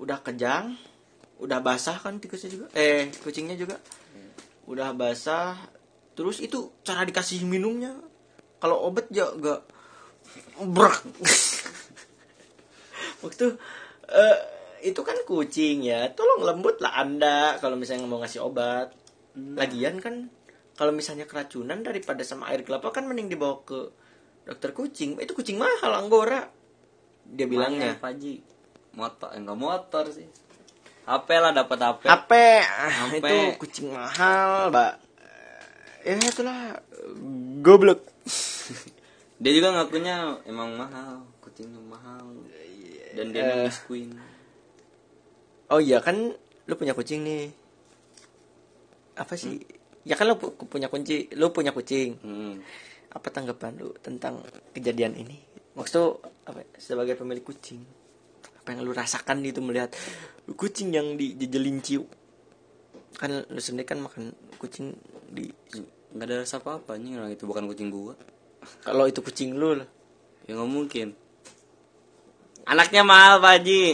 udah 0.02 0.18
kejang 0.26 0.74
udah 1.38 1.62
basah 1.62 2.02
kan 2.02 2.18
tikusnya 2.18 2.50
juga? 2.50 2.66
Eh 2.74 3.14
kucingnya 3.22 3.54
juga? 3.54 3.78
Udah 4.66 4.92
basah 4.98 5.54
terus 6.18 6.42
itu 6.42 6.74
cara 6.82 7.06
dikasih 7.06 7.46
minumnya. 7.46 7.94
Kalau 8.58 8.90
obat 8.90 9.06
ya 9.14 9.30
gak 9.38 9.62
brek 10.58 11.06
waktu 13.24 13.46
eh, 14.10 14.40
itu 14.82 14.98
kan 15.06 15.16
kucing 15.24 15.86
ya 15.86 16.10
tolong 16.12 16.44
lembut 16.44 16.82
lah 16.82 17.00
anda 17.00 17.56
kalau 17.62 17.78
misalnya 17.78 18.10
mau 18.10 18.18
ngasih 18.18 18.42
obat. 18.42 18.98
Lagian 19.38 20.02
kan 20.02 20.34
kalau 20.78 20.94
misalnya 20.94 21.26
keracunan 21.26 21.82
daripada 21.82 22.22
sama 22.22 22.54
air 22.54 22.62
kelapa 22.62 22.94
kan 22.94 23.10
mending 23.10 23.28
dibawa 23.28 23.66
ke 23.66 23.90
dokter 24.46 24.72
kucing 24.72 25.18
itu 25.18 25.34
kucing 25.34 25.58
mahal 25.58 25.92
anggora 25.98 26.48
dia 27.28 27.44
bilangnya 27.44 28.00
Paji. 28.00 28.40
Motor, 28.96 29.30
enggak 29.36 29.60
motor 29.60 30.06
sih. 30.10 30.26
HP 31.06 31.28
lah 31.38 31.52
dapat 31.52 31.78
HP. 31.78 32.02
HP, 32.08 32.32
HP. 32.66 33.16
itu 33.20 33.36
kucing 33.60 33.88
mahal, 33.92 34.72
Mbak. 34.72 34.94
Ya 36.02 36.14
itulah 36.18 36.60
goblok. 37.62 38.02
Dia 39.44 39.52
juga 39.54 39.70
ngakunya 39.70 40.42
emang 40.50 40.74
mahal, 40.74 41.22
kucingnya 41.46 41.78
mahal. 41.78 42.26
Dan 43.14 43.30
dia 43.30 43.46
Eh. 43.46 43.70
nangis 43.70 43.86
queen. 43.86 44.18
Oh 45.70 45.78
iya 45.78 46.02
kan 46.02 46.34
lu 46.66 46.74
punya 46.74 46.98
kucing 46.98 47.22
nih. 47.22 47.54
Apa 49.14 49.38
sih? 49.38 49.62
Ya 50.08 50.16
kan 50.16 50.32
lu 50.32 50.40
pu- 50.40 50.56
punya 50.56 50.88
kunci, 50.88 51.28
lu 51.36 51.52
punya 51.52 51.76
kucing. 51.76 52.16
Hmm. 52.24 52.64
Apa 53.12 53.28
tanggapan 53.28 53.76
lu 53.76 53.92
tentang 54.00 54.40
kejadian 54.72 55.20
ini? 55.20 55.36
Maksud 55.76 56.24
apa 56.48 56.64
ya, 56.64 56.68
sebagai 56.80 57.20
pemilik 57.20 57.44
kucing? 57.44 57.84
Apa 58.64 58.72
yang 58.72 58.88
lu 58.88 58.96
rasakan 58.96 59.44
itu 59.44 59.60
melihat 59.60 59.92
kucing 60.56 60.96
yang 60.96 61.20
dijejelin 61.20 61.84
ciu? 61.84 62.08
Kan 63.20 63.44
lu 63.52 63.60
sendiri 63.60 63.84
kan 63.84 64.00
makan 64.00 64.32
kucing 64.56 64.96
di 65.28 65.52
Nggak 66.08 66.24
ada 66.24 66.36
rasa 66.40 66.64
apa-apa 66.64 66.96
nih 66.96 67.20
orang 67.20 67.36
itu 67.36 67.44
bukan 67.44 67.68
kucing 67.68 67.92
gua. 67.92 68.16
kalau 68.82 69.12
itu 69.12 69.20
kucing 69.20 69.60
lu 69.60 69.76
lah. 69.76 69.90
Ya 70.48 70.56
nggak 70.56 70.72
mungkin. 70.72 71.08
Anaknya 72.64 73.04
mahal, 73.04 73.40
Pak 73.40 73.52
Haji. 73.60 73.84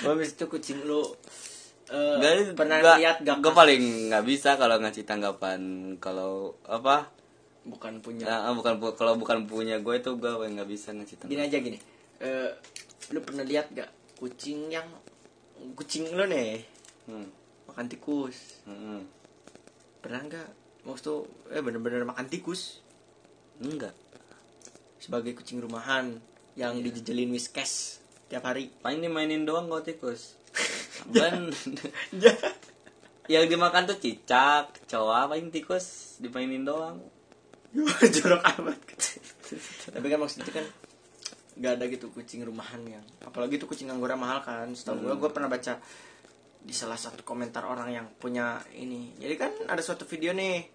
Habis 0.00 0.32
itu 0.32 0.44
kucing 0.48 0.80
lu 0.84 1.04
eh, 1.90 2.14
Nggak- 2.16 2.54
pernah 2.54 2.78
nggak- 2.78 2.98
lihat 2.98 3.16
gak 3.20 3.36
Gua 3.40 3.52
paling 3.52 3.82
nggak 4.08 4.24
bisa 4.24 4.54
kalau 4.54 4.76
ngasih 4.76 5.02
tanggapan 5.02 5.60
kalau 5.96 6.32
apa? 6.64 7.10
bukan 7.60 8.00
punya 8.00 8.24
Nah, 8.24 8.50
bukan 8.52 8.78
pu- 8.78 8.94
kalau 8.94 9.14
bukan 9.14 9.44
punya 9.44 9.76
gue 9.76 9.94
itu 9.94 10.10
gue 10.12 10.30
paling 10.30 10.56
nggak 10.56 10.64
bisa 10.66 10.90
ngasih 10.90 11.18
gini 11.18 11.36
tanggapan. 11.36 11.44
aja 11.44 11.58
gini 11.60 11.78
Eh, 12.18 12.50
lu 13.10 13.20
pernah 13.20 13.42
lihat 13.42 13.68
gak 13.70 13.90
kucing 14.16 14.68
yang 14.68 14.88
kucing 15.74 16.08
lu 16.08 16.24
nih 16.24 16.64
Hmm. 17.04 17.28
makan 17.66 17.86
tikus 17.86 18.64
Hmm. 18.64 19.04
pernah 19.98 20.20
nggak 20.22 20.48
maksud 20.82 21.24
eh 21.48 21.60
bener-bener 21.60 22.00
makan 22.02 22.26
tikus 22.26 22.80
Enggak. 23.58 23.92
sebagai 24.96 25.32
kucing 25.34 25.58
rumahan 25.58 26.16
yang 26.54 26.78
dijejelin 26.78 27.28
whiskes 27.28 28.00
tiap 28.26 28.40
hari 28.42 28.72
Paling 28.78 29.00
dimainin 29.00 29.42
doang 29.42 29.68
kok 29.68 29.84
tikus. 29.86 30.39
Ya 31.08 32.34
yang 33.40 33.46
dimakan 33.46 33.86
tuh 33.86 33.98
cicak, 34.02 34.74
kecoa, 34.82 35.30
paling 35.30 35.54
tikus 35.54 36.18
dimainin 36.18 36.66
doang. 36.66 36.98
jorok 38.18 38.42
amat. 38.58 38.78
Tapi 39.94 40.06
kan 40.10 40.18
maksudnya 40.18 40.50
kan 40.50 40.66
nggak 41.54 41.72
ada 41.76 41.84
gitu 41.92 42.08
kucing 42.10 42.40
rumahan 42.42 42.80
yang 42.88 43.04
apalagi 43.22 43.60
itu 43.60 43.70
kucing 43.70 43.86
anggora 43.86 44.18
mahal 44.18 44.42
kan. 44.42 44.74
Setahu 44.74 45.06
gue 45.06 45.14
gue 45.14 45.30
pernah 45.30 45.46
baca 45.46 45.78
di 46.60 46.74
salah 46.74 46.98
satu 46.98 47.22
komentar 47.22 47.62
orang 47.62 47.94
yang 47.94 48.06
punya 48.18 48.58
ini. 48.74 49.14
Jadi 49.14 49.34
kan 49.38 49.52
ada 49.70 49.78
suatu 49.78 50.02
video 50.10 50.34
nih 50.34 50.66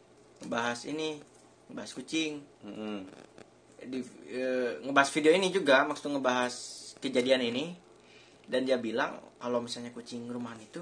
ngebahas 0.48 0.88
ini 0.88 1.20
ngebahas 1.68 1.92
kucing. 1.92 2.34
Hmm. 2.64 3.04
di 3.86 4.02
eh, 4.34 4.82
ngebahas 4.82 5.10
video 5.14 5.30
ini 5.36 5.54
juga 5.54 5.86
maksud 5.86 6.10
ngebahas 6.10 6.56
kejadian 7.04 7.54
ini 7.54 7.85
dan 8.46 8.66
dia 8.66 8.78
bilang 8.78 9.18
kalau 9.42 9.62
misalnya 9.62 9.90
kucing 9.92 10.26
rumahan 10.30 10.58
itu 10.62 10.82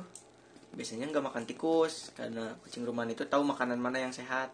biasanya 0.74 1.06
nggak 1.12 1.26
makan 1.30 1.44
tikus 1.46 2.10
karena 2.18 2.58
kucing 2.66 2.82
rumahan 2.84 3.14
itu 3.14 3.24
tahu 3.30 3.46
makanan 3.46 3.78
mana 3.78 4.02
yang 4.02 4.14
sehat 4.14 4.50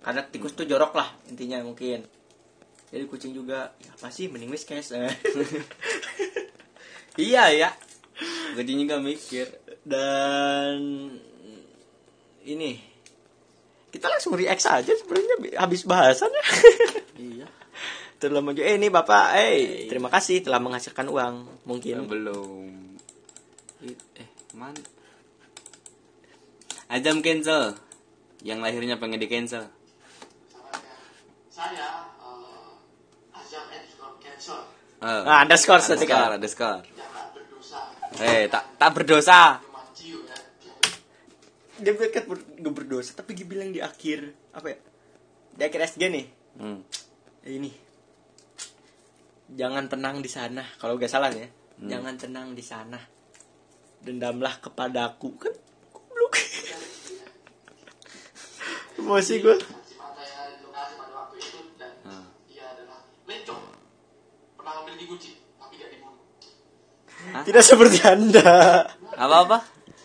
karena 0.00 0.22
tikus 0.30 0.54
tuh 0.56 0.64
jorok 0.64 0.96
lah 0.96 1.12
intinya 1.28 1.60
mungkin 1.60 2.06
jadi 2.88 3.04
kucing 3.04 3.36
juga 3.36 3.76
ya 3.84 3.92
apa 3.92 4.08
sih 4.08 4.32
mending 4.32 4.48
whiskers 4.48 4.92
Eh. 4.96 5.12
Iya 7.18 7.50
ya. 7.50 7.70
Kucing 8.54 8.78
juga 8.86 9.02
mikir. 9.02 9.50
dan 9.82 10.78
ini 12.44 12.76
kita 13.88 14.06
langsung 14.06 14.36
react 14.36 14.60
saja 14.60 14.92
sebenarnya 14.92 15.58
habis 15.58 15.82
bahasan 15.88 16.28
ya 16.28 16.44
Iya. 17.18 17.46
telah 18.18 18.40
maju 18.40 18.58
eh 18.58 18.74
ini 18.74 18.88
bapak 18.88 19.26
eh 19.36 19.86
terima 19.86 20.08
kasih 20.08 20.42
telah 20.42 20.58
menghasilkan 20.58 21.06
uang 21.06 21.34
mungkin 21.64 22.02
belum. 22.04 22.98
Eh, 23.80 24.28
mana? 24.52 24.74
Ajam 26.88 27.20
cancel. 27.20 27.78
Yang 28.40 28.58
lahirnya 28.60 28.96
pengen 28.96 29.18
di 29.18 29.26
cancel. 29.26 29.66
saya 31.48 32.06
uh, 32.16 32.78
underscore 33.32 34.14
cancel 34.18 34.62
Eh, 34.98 35.22
Ah, 35.24 35.42
underscore 35.42 35.78
ada 35.78 35.88
tadi 35.88 36.04
skor, 36.04 36.14
kan. 36.16 36.30
ada 36.32 36.48
skor. 36.48 36.78
jangan 36.88 37.26
berdosa 37.32 37.78
Eh, 38.16 38.42
tak 38.46 38.64
tak 38.74 38.90
berdosa. 38.92 39.40
ya 39.94 40.14
dia 41.78 41.92
berkat 41.94 42.24
ber, 42.24 42.38
gak 42.56 42.74
berdosa 42.74 43.10
tapi 43.12 43.34
dia 43.34 43.42
bilang 43.44 43.70
di 43.70 43.78
akhir 43.78 44.26
apa 44.50 44.66
ya 44.68 44.78
di 45.52 45.62
akhir 45.64 45.80
SG 45.88 46.02
nih 46.08 46.26
Hmm. 46.56 46.82
ini 47.44 47.70
jangan 49.52 49.88
tenang 49.88 50.20
di 50.20 50.30
sana 50.30 50.64
kalau 50.76 51.00
gak 51.00 51.08
salah 51.12 51.32
ya 51.32 51.48
jangan 51.78 52.14
tenang 52.18 52.52
di 52.52 52.64
sana 52.64 52.98
dendamlah 54.02 54.60
kepadaku 54.60 55.30
kan 55.38 55.54
goblok 55.94 56.34
emosi 58.98 59.34
gue 59.40 59.56
yang 65.78 65.90
dibunuh 65.92 67.44
Tidak 67.44 67.64
seperti 67.64 67.98
Anda. 68.06 68.84
Apa 69.18 69.36
apa? 69.44 69.58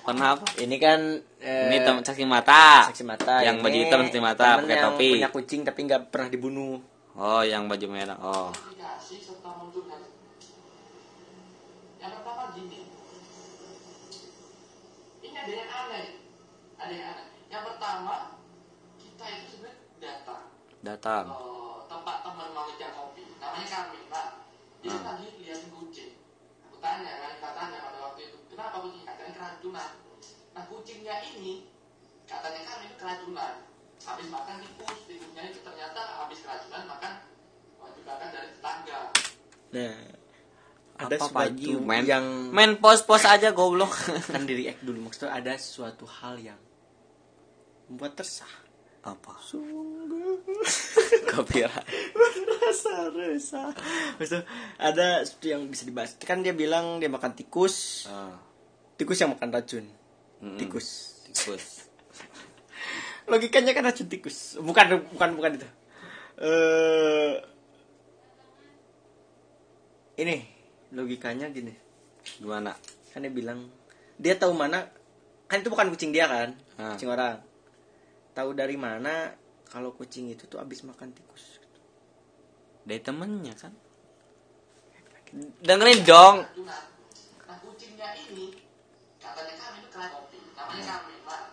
Pernah 0.03 0.27
apa? 0.35 0.45
Ini 0.59 0.75
kan 0.81 0.99
eh, 1.39 1.71
Ini 1.71 1.77
teman 1.85 2.03
saksi 2.03 2.25
mata. 2.27 2.89
saksi 2.91 3.03
mata. 3.07 3.39
Yang 3.39 3.63
baju 3.63 3.77
hitam 3.79 3.99
saksi 4.09 4.19
mata 4.19 4.47
pakai 4.59 4.75
yang 4.75 4.83
topi. 4.91 5.09
punya 5.15 5.29
kucing 5.31 5.61
tapi 5.63 5.79
nggak 5.87 6.11
pernah 6.11 6.27
dibunuh. 6.27 6.81
Oh, 7.14 7.45
yang 7.45 7.70
baju 7.70 7.88
merah. 7.89 8.18
Oh. 8.18 8.49
yang 12.01 12.11
pertama 12.20 12.51
gini. 12.57 12.89
Ini 15.24 15.38
ada 15.38 15.53
yang 15.53 15.70
aneh. 15.72 16.07
Ada 16.76 16.93
yang 16.93 17.07
aneh. 17.16 17.28
Yang 17.47 17.64
pertama 17.70 18.16
kita 18.99 19.26
itu 19.30 19.45
sebenarnya 19.55 19.78
datang. 20.01 20.41
Datang. 20.84 21.26
eh, 21.32 21.76
tempat 21.88 22.18
teman 22.26 22.47
mau 22.51 22.68
ngejak 22.68 22.91
kopi. 22.91 23.24
Namanya 23.39 23.68
Kamila 23.70 24.24
dia 24.84 24.91
Hmm. 24.91 25.05
lagi 25.07 25.28
liatin 25.39 25.72
kucing. 25.72 26.14
Aku 26.68 26.76
tanya 26.84 27.11
kan 27.24 27.32
kita 27.39 27.49
tanya 27.55 27.78
pada 27.88 27.97
waktu 28.03 28.22
itu 28.28 28.38
kenapa 28.51 28.84
kucing? 28.84 29.05
Katanya 29.07 29.32
keracunan 29.32 29.91
nah 30.53 30.70
kucingnya 30.70 31.18
ini 31.34 31.66
katanya 32.30 32.61
kami 32.61 32.86
itu 32.86 32.95
keracunan 33.01 33.66
habis 34.04 34.28
makan 34.28 34.56
tikus 34.60 34.99
tikusnya 35.06 35.43
itu 35.45 35.60
ternyata 35.62 36.01
habis 36.18 36.39
keracunan 36.39 36.84
makan 36.86 37.14
wajib 37.78 38.04
makan 38.04 38.28
dari 38.30 38.49
tetangga 38.51 38.99
Nah, 39.74 39.97
ada 40.95 41.16
Apa, 41.16 41.26
sesuatu 41.49 41.72
Main, 41.82 42.06
yang 42.06 42.26
main 42.49 42.78
pos-pos 42.78 43.26
aja 43.26 43.49
goblok. 43.51 43.89
kan 44.30 44.45
di 44.45 44.54
react 44.56 44.82
dulu 44.82 45.04
maksudnya 45.04 45.34
ada 45.34 45.58
suatu 45.58 46.06
hal 46.06 46.38
yang 46.38 46.62
membuat 47.86 48.14
tersah. 48.14 48.49
apa? 49.01 49.36
Sungguh 49.41 50.39
Copyright. 51.28 51.84
rasa 52.64 53.12
resah. 53.12 53.76
Maksudnya 54.16 54.47
ada 54.78 55.08
sesuatu 55.22 55.47
yang 55.49 55.68
bisa 55.68 55.84
dibahas. 55.84 56.16
Kan 56.18 56.39
dia 56.39 56.54
bilang 56.54 57.01
dia 57.01 57.12
makan 57.12 57.34
tikus, 57.34 58.08
Ah. 58.08 58.39
tikus 58.95 59.20
yang 59.20 59.36
makan 59.36 59.51
racun. 59.51 59.86
Mm-mm. 60.39 60.56
Tikus. 60.56 61.20
Tikus. 61.28 61.82
Logikanya 63.28 63.71
kan 63.71 63.88
racun 63.88 64.07
tikus. 64.11 64.59
Bukan 64.59 65.09
bukan 65.15 65.30
bukan 65.38 65.51
itu. 65.57 65.67
Eh 66.43 67.34
ini 70.19 70.38
logikanya 70.93 71.49
gini. 71.49 71.74
Gimana? 72.38 72.76
Kan 73.11 73.26
dia 73.26 73.34
bilang 73.34 73.69
dia 74.19 74.38
tahu 74.38 74.53
mana 74.53 74.86
kan 75.49 75.61
itu 75.61 75.69
bukan 75.69 75.93
kucing 75.93 76.09
dia 76.09 76.26
kan, 76.26 76.55
Ah. 76.80 76.93
kucing 76.95 77.09
orang. 77.09 77.38
Tahu 78.34 78.57
dari 78.57 78.74
mana 78.74 79.30
kalau 79.69 79.93
kucing 79.93 80.30
itu 80.34 80.49
tuh 80.49 80.57
habis 80.57 80.82
makan 80.82 81.13
tikus. 81.13 81.61
Dari 82.84 83.01
temennya 83.01 83.53
kan? 83.53 83.74
Dengerin 85.61 86.01
dong. 86.05 86.45
nah 86.65 87.57
kucingnya 87.61 88.13
ini 88.30 88.53
katanya 89.17 89.53
kami 89.57 89.80
itu 89.86 89.97
kopi 89.97 90.38
namanya 90.53 90.84
kami 91.05 91.13
lah 91.26 91.43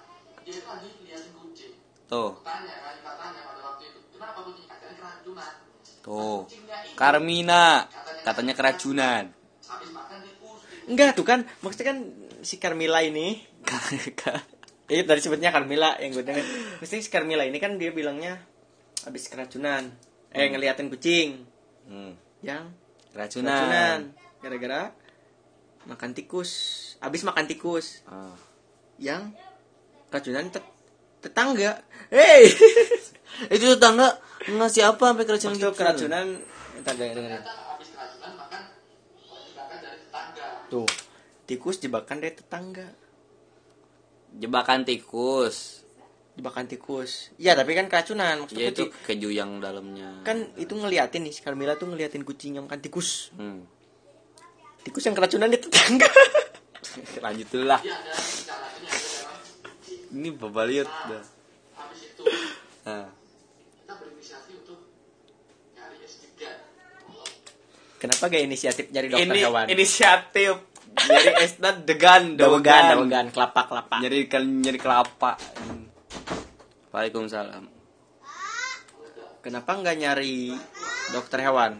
dia 0.44 0.52
itu 0.56 0.64
lagi 0.68 0.88
liatin 1.04 1.32
kucing 1.36 1.59
Tuh, 2.10 2.30
kan 2.42 2.66
kita 2.66 3.12
tanya 3.14 3.40
pada 3.40 3.60
waktu 3.64 3.82
itu 3.86 3.98
kenapa 4.10 4.38
kucing 4.42 4.66
katanya 4.66 4.94
keracunan 4.98 5.52
tuh. 6.02 6.38
Karmina 6.92 7.64
katanya 8.20 8.54
keracunan. 8.54 9.24
habis 9.62 9.90
makan 9.90 10.18
tikus 10.20 10.60
Enggak 10.84 11.10
tuh 11.14 11.22
kan 11.22 11.40
maksudnya 11.60 11.86
kan 11.88 11.98
si 12.40 12.58
Carmila 12.58 12.98
ini 13.00 13.38
Iya 14.90 15.06
tadi 15.06 15.20
sebutnya 15.20 15.54
Carmila 15.54 15.94
yang 15.96 16.10
gue 16.10 16.24
denger. 16.24 16.42
Mesti 16.82 16.98
si 16.98 17.08
Carmila 17.08 17.46
ini 17.46 17.56
kan 17.56 17.78
dia 17.78 17.94
bilangnya 17.94 18.42
habis 19.00 19.30
keracunan. 19.30 19.86
Eh 20.28 20.46
ngeliatin 20.46 20.90
kucing 20.90 21.46
Hmm. 21.86 22.14
yang 22.40 22.74
Keracunan. 23.08 23.50
keracunan 23.50 23.98
gara-gara 24.40 24.82
makan 25.84 26.10
tikus. 26.10 26.50
Habis 26.98 27.22
makan 27.22 27.46
tikus 27.46 28.02
Ah. 28.04 28.34
yang 28.96 29.30
keracunan 30.06 30.50
tet- 30.50 30.69
tetangga. 31.20 31.72
Hey, 32.08 32.48
Itu 33.54 33.64
tetangga 33.70 34.18
ngasih 34.42 34.82
apa 34.86 35.04
sampai 35.06 35.24
keracunan 35.24 35.52
maksud 35.54 35.68
gitu? 35.68 35.76
keracunan 35.76 36.26
entar 36.74 36.94
dengerin. 36.94 37.16
ternyata 37.20 37.50
habis 37.68 37.88
keracunan 37.90 38.32
makan 38.34 38.62
wajib 39.28 39.52
makan 39.54 39.78
dari 39.78 39.98
tetangga 40.00 40.46
Tuh, 40.66 40.88
tikus 41.44 41.76
jebakan 41.78 42.16
dari 42.18 42.34
tetangga. 42.34 42.86
Jebakan 44.32 44.80
tikus. 44.82 45.82
Jebakan 46.32 46.64
tikus. 46.64 47.34
Iya, 47.36 47.52
tapi 47.52 47.74
kan 47.74 47.86
keracunan 47.86 48.40
maksudnya 48.40 48.64
Ya 48.64 48.72
itu 48.72 48.84
keju 49.02 49.28
yang 49.28 49.58
dalamnya. 49.58 50.22
kan 50.22 50.54
itu 50.56 50.72
ngeliatin 50.72 51.20
nih 51.20 51.34
Carmila 51.36 51.74
tuh 51.74 51.86
ngeliatin 51.86 52.22
kucing 52.22 52.54
yang 52.54 52.64
makan 52.64 52.80
tikus. 52.80 53.28
Hmm. 53.34 53.66
Tikus 54.80 55.04
yang 55.04 55.12
keracunan 55.12 55.46
di 55.46 55.58
tetangga. 55.58 56.08
Lanjut 57.24 57.46
dulu 57.50 57.66
lah. 57.66 57.80
bicara 57.82 58.66
ini 60.10 60.18
Ini 60.20 60.28
babaliot 60.32 60.86
dah. 60.86 61.24
habis 61.76 62.00
itu 62.08 62.22
Nah. 62.80 63.06
kita 63.76 63.92
berinisiatif 63.96 64.54
untuk 64.58 64.78
nyari 65.72 65.96
S3 66.00 66.26
Kenapa 67.98 68.22
gak 68.26 68.42
inisiatif 68.42 68.84
nyari 68.88 69.06
dokter 69.08 69.26
Ini 69.26 69.40
hewan? 69.40 69.66
inisiatif 69.68 70.54
dari 71.10 71.30
Esna 71.38 71.70
degan, 71.72 72.34
dawegan, 72.34 72.98
dawegan, 72.98 73.26
kelapa, 73.30 73.62
kelapa. 73.64 73.96
Nyari 74.02 74.26
kan 74.26 74.42
nyari 74.42 74.74
kelapa. 74.74 75.38
Waalaikumsalam. 76.90 77.64
Kenapa 79.40 79.70
nggak 79.72 79.96
nyari 79.96 80.50
dokter 81.14 81.40
hewan? 81.40 81.78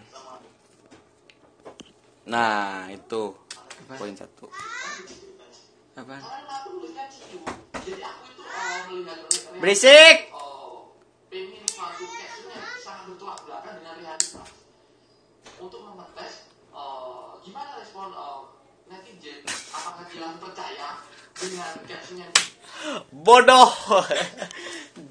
Nah, 2.31 2.87
itu 2.89 3.35
poin 3.91 4.15
satu. 4.15 4.47
Apa? 5.99 6.17
Berisik. 9.61 10.33
oh, 10.33 10.97
pengen 11.29 11.65
suatu 11.69 12.05
case 12.09 12.43
itu 12.43 12.49
yang 12.49 12.65
sangat 12.81 13.13
bertolak 13.13 13.39
belakang 13.45 13.75
dengan 13.79 13.95
realitas 14.01 14.49
untuk 15.61 15.81
mengetes 15.85 16.49
uh, 16.73 17.37
gimana 17.45 17.77
respon 17.77 18.09
uh, 18.17 18.49
netizen 18.89 19.45
apakah 19.71 20.09
dia 20.09 20.21
langsung 20.25 20.43
percaya 20.49 20.89
dengan 21.37 21.71
caption 21.85 22.17
yang 22.25 22.33
Bodoh. 23.13 23.69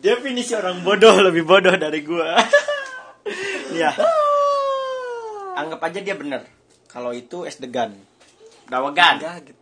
Definisi 0.02 0.58
orang 0.58 0.82
bodoh 0.82 1.14
lebih 1.22 1.46
bodoh 1.46 1.76
dari 1.78 2.02
gua. 2.02 2.34
ya. 3.78 3.94
Anggap 5.54 5.80
aja 5.86 6.00
dia 6.02 6.16
bener. 6.18 6.50
Kalau 6.90 7.14
itu 7.14 7.46
es 7.46 7.62
degan. 7.62 7.94
Dawegan. 8.66 9.22
Enggak 9.22 9.54
gitu. 9.54 9.59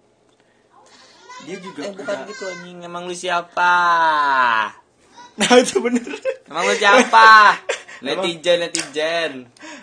Dia 1.44 1.58
juga 1.58 1.82
Eh 1.84 1.92
bukan 1.92 2.08
udah- 2.16 2.28
gitu 2.28 2.44
anjing, 2.46 2.78
emang 2.82 3.04
lu 3.04 3.14
siapa? 3.14 3.74
Nah, 5.38 5.54
itu 5.54 5.78
bener. 5.78 6.02
Emang 6.44 6.64
lu 6.64 6.74
siapa? 6.74 7.54
netizen, 8.02 8.58
netizen. 8.60 9.32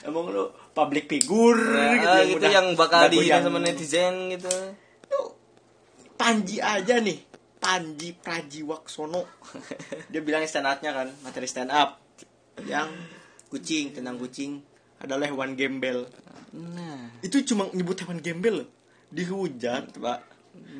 Emang 0.02 0.26
lu 0.26 0.44
public 0.70 1.06
figure 1.06 1.62
gitu, 1.94 2.02
Nah, 2.04 2.22
gitu 2.24 2.38
udah- 2.40 2.50
yang 2.52 2.66
bakal 2.74 3.06
dihina 3.06 3.38
goyang. 3.38 3.42
sama 3.44 3.58
netizen 3.58 4.14
gitu. 4.30 4.50
Panji 6.14 6.58
aja 6.58 6.98
nih 6.98 7.18
Panji 7.56 8.14
Prajiwaksono 8.14 9.24
dia 10.10 10.20
bilang 10.20 10.44
stand 10.44 10.68
up-nya 10.68 10.90
kan 10.92 11.08
materi 11.20 11.44
stand 11.44 11.70
up 11.70 11.98
yang 12.62 12.86
kucing 13.48 13.90
tentang 13.90 14.14
kucing 14.16 14.62
adalah 14.96 15.26
hewan 15.26 15.54
gembel 15.54 16.06
Nah, 16.52 17.18
itu 17.18 17.42
cuma 17.42 17.66
nyebut 17.68 17.98
hewan 17.98 18.20
gembel 18.20 18.62
loh. 18.62 18.68
dihujat 19.08 19.90
pak 19.92 20.18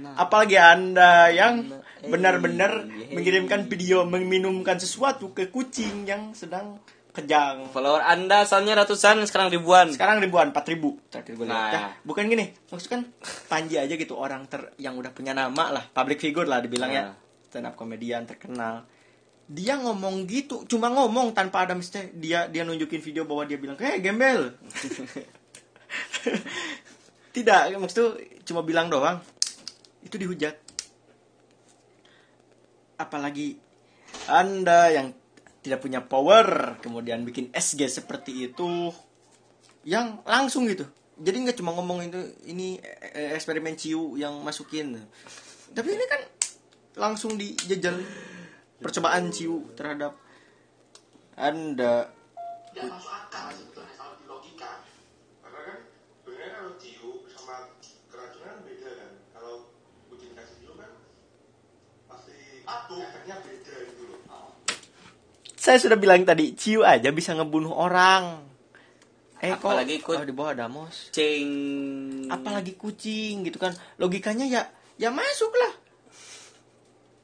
nah. 0.01 0.15
apalagi 0.19 0.57
anda 0.59 1.29
yang 1.31 1.83
Nah, 2.05 2.11
eh, 2.11 2.13
benar-benar 2.13 2.73
eh. 2.85 3.17
mengirimkan 3.17 3.65
video 3.65 4.05
meminumkan 4.05 4.77
sesuatu 4.77 5.33
ke 5.33 5.49
kucing 5.49 6.05
yang 6.05 6.37
sedang 6.37 6.77
kejang 7.15 7.71
Follower 7.71 8.03
Anda 8.03 8.43
asalnya 8.43 8.75
ratusan, 8.75 9.23
sekarang 9.25 9.49
ribuan. 9.49 9.89
sekarang 9.95 10.19
ribuan 10.21 10.51
empat 10.51 10.67
ribu 10.69 10.99
terakhir 11.09 11.39
gue 11.39 11.47
lihat 11.47 11.57
Nah. 11.57 11.71
Nah, 11.73 11.91
bukan 12.05 12.27
gini 12.29 12.51
maksud 12.69 12.89
kan 12.91 13.01
Panji 13.49 13.79
aja 13.79 13.95
gitu 13.95 14.19
orang 14.19 14.45
ter 14.51 14.75
yang 14.77 14.99
udah 14.99 15.15
punya 15.17 15.33
nama 15.33 15.73
lah 15.73 15.85
public 15.95 16.21
figure 16.21 16.45
lah 16.45 16.61
dibilangnya 16.61 17.15
Nah. 17.15 17.17
stand 17.49 17.71
up 17.71 17.79
komedian 17.79 18.27
terkenal 18.29 18.85
dia 19.47 19.79
ngomong 19.81 20.27
gitu 20.29 20.67
cuma 20.67 20.91
ngomong 20.91 21.33
tanpa 21.33 21.65
ada 21.65 21.73
mesti 21.79 22.13
dia 22.19 22.51
dia 22.51 22.67
nunjukin 22.69 23.01
video 23.01 23.25
bahwa 23.25 23.47
dia 23.49 23.57
bilang 23.63 23.79
kayak 23.79 24.03
gembel 24.03 24.51
tidak 27.37 27.79
maksud 27.79 28.19
cuma 28.43 28.67
bilang 28.67 28.91
doang 28.91 29.23
itu 30.05 30.15
dihujat. 30.21 30.55
Apalagi 33.01 33.59
anda 34.31 34.93
yang 34.93 35.11
tidak 35.65 35.81
punya 35.81 36.05
power 36.05 36.77
kemudian 36.85 37.25
bikin 37.25 37.49
SG 37.51 37.89
seperti 37.89 38.53
itu 38.53 38.93
yang 39.89 40.21
langsung 40.29 40.69
gitu. 40.69 40.85
Jadi 41.17 41.37
nggak 41.49 41.59
cuma 41.59 41.73
ngomong 41.73 42.05
itu 42.05 42.21
ini 42.47 42.77
eh, 43.17 43.33
eksperimen 43.35 43.75
ciu 43.75 44.21
yang 44.21 44.45
masukin. 44.45 45.01
Tapi 45.73 45.89
ini 45.89 46.05
kan 46.07 46.21
langsung 46.95 47.35
dijajal 47.35 47.99
percobaan 48.79 49.33
ciu 49.33 49.73
terhadap 49.75 50.15
anda 51.35 52.15
tidak 52.71 52.95
masuk 52.95 53.11
akal 53.11 53.51
sebetulnya 53.51 53.95
kalau 53.99 54.15
di 54.19 54.27
logika 54.31 54.71
karena 55.43 55.61
kan 55.67 55.79
Saya 65.65 65.81
sudah 65.81 65.97
bilang 65.97 66.29
tadi, 66.29 66.53
ciu 66.53 66.85
aja 66.85 67.09
bisa 67.09 67.33
ngebunuh 67.33 67.73
orang. 67.73 68.45
Eh 69.41 69.57
kok 69.57 69.65
Apalagi 69.65 69.97
ku- 69.99 70.13
oh, 70.13 70.21
di 70.21 70.33
bawah 70.33 70.53
damos. 70.53 71.09
Cing. 71.09 71.49
Apalagi 72.29 72.77
kucing 72.77 73.41
gitu 73.43 73.57
kan. 73.57 73.73
Logikanya 73.97 74.45
ya 74.45 74.63
ya 74.97 75.09
masuklah. 75.09 75.73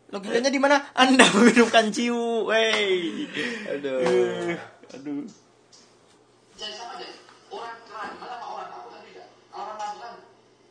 Logikanya 0.08 0.48
di 0.48 0.56
mana? 0.56 0.88
Anda 0.96 1.28
meminumkan 1.36 1.92
ciu. 1.92 2.48
Wey. 2.48 3.28
Aduh. 3.68 4.00
Eh, 4.00 4.56
aduh. 4.90 5.22
Jadi 6.56 6.72
sama 6.74 6.96
aja. 6.96 7.06
Orang 7.50 7.76
keren, 7.84 8.10
mana 8.16 8.34
sama 8.34 8.46
orang 8.48 8.70
aku 8.72 8.88
kan 8.88 9.00
beda. 9.00 9.24
Orang 9.50 9.76
aku 9.76 9.96
kan 10.00 10.12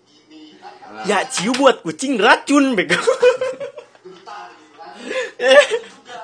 gini 0.05 0.41
kan 0.57 0.74
kan 0.76 1.05
Ya 1.05 1.22
ciu 1.24 1.53
buat 1.53 1.86
kucing 1.86 2.17
racun 2.17 2.74
bego. 2.74 2.97
getar 4.05 4.49
gitu 4.53 4.74
kan. 4.76 4.93
Eh. 5.39 5.65
Itu 5.65 5.88
juga 5.97 6.17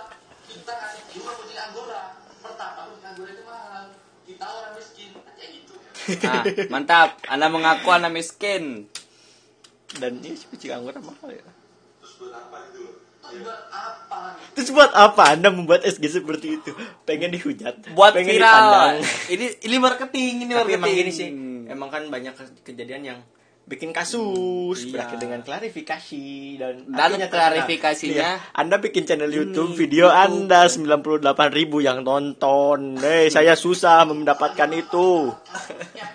kita 0.51 0.73
kasih 0.75 1.01
jiwa 1.09 1.31
kucing 1.33 1.57
anggora. 1.57 2.03
Pertama 2.43 2.81
kucing 2.91 3.07
anggora 3.09 3.29
itu 3.31 3.43
mahal. 3.47 3.83
Kita 4.27 4.43
orang 4.43 4.73
miskin 4.75 5.09
kayak 5.33 5.49
gitu. 6.07 6.23
Ah, 6.23 6.43
mantap. 6.67 7.17
Anda 7.25 7.47
mengaku 7.47 7.89
Anda 7.89 8.07
miskin. 8.07 8.87
Dan 9.91 10.19
ini 10.19 10.33
si 10.33 10.45
kucing 10.45 10.71
anggora 10.71 10.97
mahal 10.97 11.29
ya. 11.29 11.45
Terus 11.97 12.13
buat 12.19 12.33
apa? 12.33 12.57
Terus 14.53 14.69
buat 14.69 14.91
apa 14.91 15.23
Anda 15.29 15.49
membuat 15.49 15.81
SG 15.83 16.05
seperti 16.13 16.57
itu? 16.57 16.71
Pengen 17.03 17.31
dihujat, 17.31 17.91
Buat 17.91 18.13
pengen 18.13 18.37
viral. 18.37 18.47
dipandang. 18.47 18.95
Ini 19.27 19.45
ini 19.61 19.75
marketing, 19.77 20.33
ini 20.39 20.51
Tapi 20.51 20.59
marketing. 20.71 20.77
emang 20.77 20.91
gini 20.93 21.11
sih, 21.11 21.29
emang 21.67 21.89
kan 21.89 22.03
banyak 22.05 22.33
ke- 22.33 22.61
kejadian 22.63 23.01
yang 23.03 23.19
bikin 23.66 23.89
kasus 23.89 24.86
Iya. 24.86 24.91
berakhir 24.93 25.18
dengan 25.18 25.41
klarifikasi 25.41 26.26
dan 26.61 26.86
Dan 26.86 27.18
klarifikasinya- 27.26 28.38
Iya. 28.38 28.53
Anda 28.53 28.78
bikin 28.78 29.09
channel 29.09 29.34
YouTube 29.34 29.74
video 29.74 30.13
Anda 30.13 30.70
98.000 30.70 31.49
ribu 31.49 31.82
yang 31.82 32.05
nonton. 32.05 33.01
Eh, 33.01 33.34
saya 33.34 33.57
susah 33.57 34.05
mendapatkan 34.05 34.70
itu. 34.70 35.34
Ya, 35.97 36.05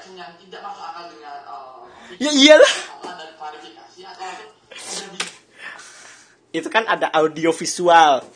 ini 0.00 0.10
ini 0.10 0.18
yang 0.18 0.32
tidak 0.40 0.60
masuk 0.64 0.82
akal 0.82 1.04
dengan 1.12 1.36
Ya 2.18 2.30
iyalah. 2.34 2.74
Itu 6.50 6.66
kan 6.66 6.82
ada 6.90 7.06
audio 7.14 7.54
visual. 7.54 8.26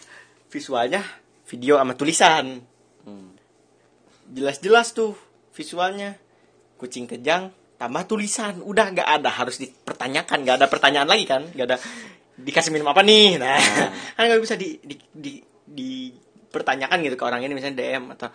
Visualnya 0.54 1.02
video 1.50 1.82
sama 1.82 1.98
tulisan. 1.98 2.62
Hmm. 3.02 3.34
Jelas-jelas 4.30 4.94
tuh 4.94 5.18
visualnya. 5.50 6.14
Kucing 6.78 7.10
kejang 7.10 7.50
tambah 7.74 8.06
tulisan. 8.06 8.62
Udah 8.62 8.94
nggak 8.94 9.08
ada 9.18 9.34
harus 9.34 9.58
dipertanyakan, 9.58 10.46
nggak 10.46 10.56
ada 10.62 10.66
pertanyaan 10.70 11.10
lagi 11.10 11.26
kan? 11.26 11.42
nggak 11.50 11.66
ada 11.66 11.78
dikasih 12.38 12.70
minum 12.70 12.86
apa 12.86 13.02
nih? 13.02 13.42
Nah, 13.42 13.58
kan 14.14 14.30
nggak 14.30 14.42
bisa 14.42 14.54
di, 14.54 14.78
di, 14.78 14.94
di, 15.10 15.42
dipertanyakan 15.66 17.02
gitu 17.02 17.18
ke 17.18 17.24
orang 17.26 17.42
ini 17.42 17.58
misalnya 17.58 17.82
DM 17.82 18.14
atau 18.14 18.30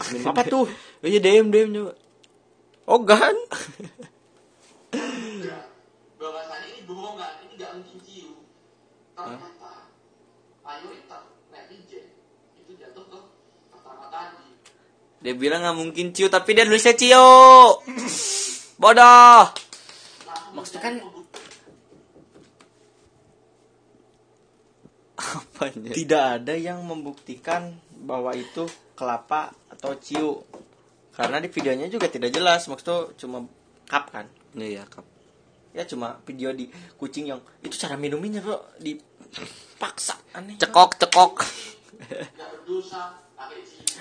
kasih 0.00 0.12
minum 0.16 0.32
apa 0.32 0.48
tuh? 0.48 0.64
Iya 1.04 1.20
DM 1.20 1.52
DM 1.52 1.70
juga. 1.76 1.92
Oh 2.88 3.04
kan? 3.04 3.36
bahwasannya 6.16 6.68
ini 6.78 6.82
bohongan 6.88 7.44
ini 7.44 7.52
nggak 7.58 7.70
mungkin 7.76 7.98
ciu 8.06 8.30
ternyata 9.12 9.52
itu 12.62 12.72
jatuh 12.78 13.04
ke 13.10 13.20
pertama 13.74 14.06
tadi 14.06 14.54
Dia 15.22 15.34
bilang 15.38 15.62
nggak 15.62 15.78
mungkin 15.78 16.10
ciu, 16.10 16.26
tapi 16.26 16.52
dia 16.52 16.66
nulisnya 16.66 16.98
cio. 16.98 17.78
Bodoh. 18.82 19.46
Maksudnya 20.52 20.82
kan- 20.82 21.02
Apanya? 25.22 25.94
Tidak 25.94 26.24
ada 26.42 26.54
yang 26.58 26.82
membuktikan 26.82 27.78
bahwa 28.02 28.34
itu 28.34 28.66
kelapa 28.98 29.54
atau 29.70 29.94
ciu. 29.96 30.42
Karena 31.14 31.38
di 31.38 31.46
videonya 31.46 31.86
juga 31.86 32.10
tidak 32.10 32.34
jelas, 32.34 32.66
maksudnya 32.66 33.14
cuma 33.14 33.46
cup 33.86 34.10
kan. 34.10 34.26
Iya, 34.58 34.82
kap. 34.90 35.06
Ya 35.72 35.86
cuma 35.88 36.20
video 36.28 36.52
di 36.52 36.68
kucing 36.98 37.32
yang 37.32 37.40
itu 37.64 37.72
cara 37.80 37.96
minuminnya 37.96 38.44
bro 38.44 38.60
dipaksa 38.76 40.18
aneh. 40.36 40.60
Cekok, 40.60 41.00
cekok. 41.00 41.34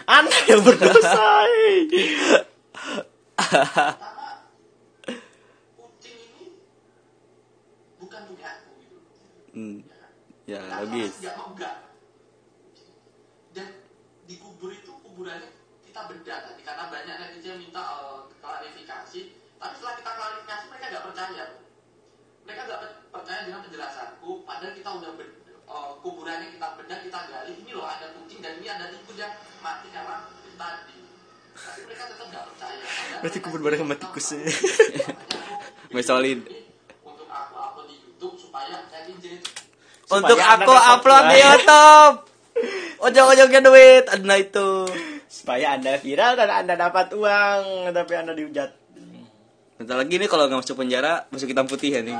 Anda 0.05 0.37
yang 0.47 0.61
berdosa. 0.61 1.25
eh. 1.47 1.77
gitu 1.87 2.37
Hmm. 9.51 9.83
Ya, 10.47 10.63
logis. 10.83 11.19
dan 13.51 13.67
dikubur 14.23 14.71
itu 14.71 14.91
kuburannya 15.03 15.51
kita 15.83 16.07
bedah 16.07 16.37
tadi 16.47 16.61
karena 16.63 16.87
banyak 16.87 17.15
netizen 17.19 17.59
minta 17.59 17.83
eh, 17.83 18.19
klarifikasi 18.39 19.21
tapi 19.59 19.73
setelah 19.75 19.95
kita 19.99 20.11
klarifikasi 20.11 20.65
mereka 20.71 20.85
nggak 20.87 21.05
percaya 21.11 21.45
mereka 22.41 22.61
nggak 22.63 22.79
per- 22.79 22.99
percaya 23.11 23.39
dengan 23.43 23.61
penjelasanku 23.63 24.31
padahal 24.43 24.71
kita 24.71 24.89
udah 24.89 25.11
eh, 25.19 25.91
kuburannya 25.99 26.47
kita 26.51 26.67
bedah 26.79 26.99
kita 27.03 27.19
gali 27.27 27.51
ini 27.59 27.71
loh 27.71 27.85
ada 27.85 28.05
kucing 28.15 28.40
mati 29.61 29.87
karena 29.93 30.15
tadi 30.25 30.49
tapi 30.57 30.95
mereka 31.85 32.03
tetap 32.09 32.25
nggak 32.27 32.45
percaya 32.49 32.83
Berarti 33.21 33.37
kubur 33.37 33.59
bareng 33.61 33.81
sama 33.85 33.95
tikus. 33.97 34.27
bikin 35.91 36.17
ini 36.25 36.43
untuk 37.05 37.27
aku 37.29 37.55
upload 37.57 37.85
di 37.85 37.95
YouTube 38.01 38.35
supaya 38.37 38.81
Untuk 40.11 40.39
aku 40.41 40.73
upload 40.73 41.23
di. 41.29 41.37
YouTube. 41.39 42.15
Ojok-ojoknya 43.01 43.59
duit, 43.65 44.05
ada 44.09 44.35
itu. 44.37 44.85
Supaya 45.25 45.73
Anda 45.73 45.97
viral 45.97 46.37
dan 46.37 46.49
Anda 46.65 46.73
dapat 46.77 47.13
uang, 47.17 47.93
tapi 47.95 48.13
Anda 48.13 48.33
dihujat. 48.37 48.71
Bentar 49.81 49.97
lagi 49.97 50.21
nih 50.21 50.29
kalau 50.29 50.45
nggak 50.45 50.61
masuk 50.61 50.77
penjara, 50.77 51.25
masuk 51.33 51.49
hitam 51.49 51.65
putih 51.65 51.89
ya 51.97 52.01
nih. 52.05 52.13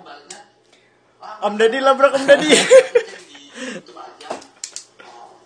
membalasnya 0.00 0.40
Om 1.44 1.54
Deddy 1.60 1.78
labrak 1.84 2.16
Om 2.16 2.24
Deddy. 2.24 2.50
di 3.60 3.76
YouTube 3.76 3.98
aja 4.00 4.28
oh, 5.04 5.36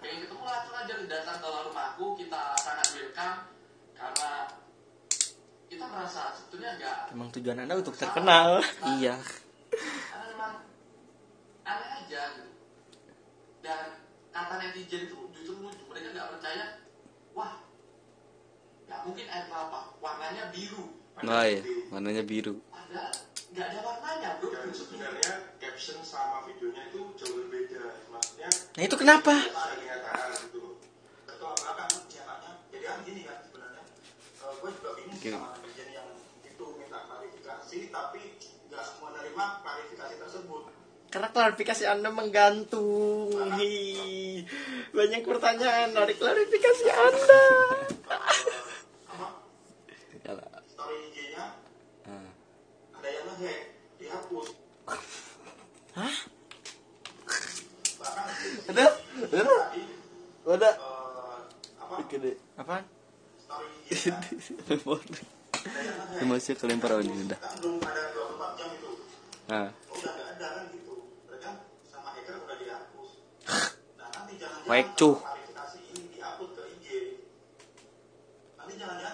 pengen 0.00 0.24
ketemu 0.24 0.44
langsung 0.44 0.74
aja 0.76 0.94
datang 1.04 1.36
ke 1.36 1.48
rumahku 1.68 2.06
kita 2.16 2.42
sangat 2.56 2.86
welcome 2.96 3.36
karena 3.92 4.30
kita 5.68 5.84
merasa 5.84 6.32
sebetulnya 6.32 6.70
enggak 6.80 6.99
Emang 7.10 7.28
tujuan 7.30 7.58
Anda 7.58 7.74
untuk 7.74 7.94
terkenal. 7.94 8.62
Iya. 8.96 9.18
aneh 11.62 11.88
aja 12.02 12.20
gitu. 12.34 12.50
Dan 13.60 13.82
kata 14.30 14.54
netizen 14.58 15.06
itu 15.06 15.18
justru 15.30 15.54
lucu. 15.58 15.84
Mereka 15.86 16.08
nggak 16.10 16.28
percaya. 16.32 16.64
Wah 17.32 17.62
nggak 18.86 19.00
mungkin 19.04 19.26
air 19.26 19.44
kelapa 19.46 19.94
warnanya 19.98 20.50
biru. 20.50 20.84
Oh 21.20 21.44
iya, 21.44 21.60
warnanya 21.90 22.24
biru. 22.24 22.58
padahal 22.66 23.12
nggak 23.50 23.66
ada 23.66 23.78
warnanya 23.82 24.28
bro. 24.38 24.48
Dan 24.50 24.70
sebenarnya 24.70 25.32
caption 25.58 25.98
sama 26.00 26.42
videonya 26.46 26.88
itu 26.88 27.00
jauh 27.14 27.34
berbeda. 27.38 27.82
Maksudnya 28.08 28.48
Nah 28.50 28.82
itu 28.82 28.96
kenapa? 28.96 29.34
ada 29.34 29.74
kenyataan 29.74 30.28
gitu 30.42 30.78
betul 31.22 31.46
apa? 31.54 31.82
Kan 31.86 32.02
kenyataannya 32.08 32.50
jadi 32.70 32.84
kan 32.86 32.98
gini 33.04 33.20
kan 33.22 33.38
sebenarnya 33.42 33.82
Eh, 34.40 34.54
gue 34.56 34.70
juga 34.72 34.90
bingung 34.96 35.18
sama 35.20 35.48
netizen 35.54 35.88
yang 35.92 36.08
klarifikasi 37.02 37.78
tapi 37.88 38.22
nggak 38.66 38.86
menerima 38.98 39.44
klarifikasi 39.60 40.14
tersebut 40.18 40.62
Karena 41.10 41.26
klarifikasi 41.28 41.84
Anda 41.84 42.06
menggantung. 42.08 43.34
Hi. 43.34 44.46
Banyak 44.90 45.26
pertanyaan 45.26 45.90
dari 45.90 46.14
klarifikasi 46.14 46.86
Anda. 46.86 47.44
story 50.70 50.96
IG-nya 51.10 51.44
Ah. 52.06 52.30
ada 52.94 53.08
yang 53.10 53.26
ngehack 53.28 53.60
dihapus 53.98 54.48
Hah? 55.92 56.14
bahkan 57.98 58.24
Ada? 58.70 58.84
Ada? 59.26 59.56
Ada? 60.46 60.70
eh, 60.70 61.40
apa. 61.76 61.94
Apaan? 62.54 62.84
story 63.36 63.66
IG-nya 63.84 64.14
ada 65.66 66.24
Masih 66.24 66.54
kelempar 66.56 66.96
oh, 66.96 67.00
ini 67.04 67.26
udah. 67.28 67.38
belum 67.60 67.76
ada 67.84 68.02
24 68.16 68.58
jam 68.58 68.68
itu. 68.72 68.90
Nah, 69.50 69.68
Oh, 69.90 69.96
udah 69.98 70.14
ada 70.32 70.46
kan 70.56 70.64
gitu. 70.72 70.94
Nah 74.70 74.86
cuh. 74.94 75.18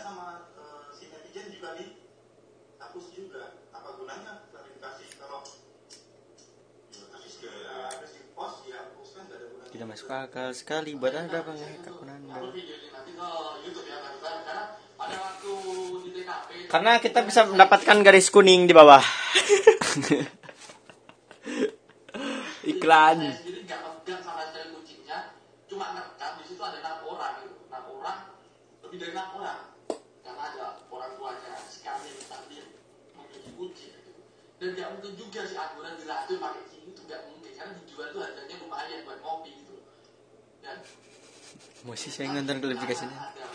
sama 0.05 0.37
eh, 0.53 0.85
kan 9.17 9.25
ada 9.25 9.37
Tidak 9.67 9.87
masuk 9.89 10.09
akal 10.09 10.49
sekali. 10.57 10.97
Buat 10.97 11.15
anda 11.17 11.41
apa 11.41 11.53
ngehack 11.53 11.89
akun 11.89 12.09
anda 12.09 12.41
Karena 15.07 15.23
pada 15.23 15.23
waktu 15.23 15.55
di 16.03 16.11
TKP 16.19 16.49
karena 16.67 16.99
kita 16.99 17.23
bisa 17.23 17.47
mendapatkan 17.47 17.97
garis 18.03 18.27
kuning 18.35 18.67
di 18.67 18.75
bawah. 18.75 18.99
Iklan. 22.67 23.23
saya 23.23 23.39
sendiri 23.39 23.63
nggak 23.63 23.79
megang 23.79 24.19
sama 24.27 24.43
sekali 24.51 24.75
kucingnya 24.75 25.39
cuma 25.71 25.95
ngerekam 25.95 26.43
di 26.43 26.45
situ 26.51 26.59
ada 26.59 26.83
enam 26.83 27.07
orang 27.07 27.47
gitu. 27.47 27.55
Enam 27.71 27.85
orang 28.03 28.35
lebih 28.83 28.99
dari 28.99 29.15
enam 29.15 29.29
orang 29.39 29.61
karena 30.27 30.43
ada 30.43 30.83
orang 30.91 31.15
tuanya 31.15 31.55
si 31.71 31.87
kami 31.87 32.11
tadi 32.27 32.59
mencuci 33.15 33.51
kucing 33.55 33.95
gitu. 33.95 34.11
dan 34.59 34.75
nggak 34.75 34.89
mungkin 34.99 35.13
juga 35.15 35.47
si 35.47 35.55
akuran 35.55 35.95
diracun 35.95 36.43
pakai 36.43 36.61
kucing 36.67 36.83
itu 36.91 37.01
nggak 37.07 37.23
mungkin. 37.31 37.53
Karena 37.55 37.73
dijual 37.79 38.11
tuh 38.11 38.21
harganya 38.27 38.59
lumayan 38.59 39.07
buat 39.07 39.19
ngopi 39.23 39.51
gitu. 39.63 39.79
Dan 40.67 40.83
masih 41.87 42.11
saya 42.11 42.35
nonton 42.35 42.59
klarifikasinya. 42.59 43.15
Ada 43.15 43.31
hacker 43.31 43.47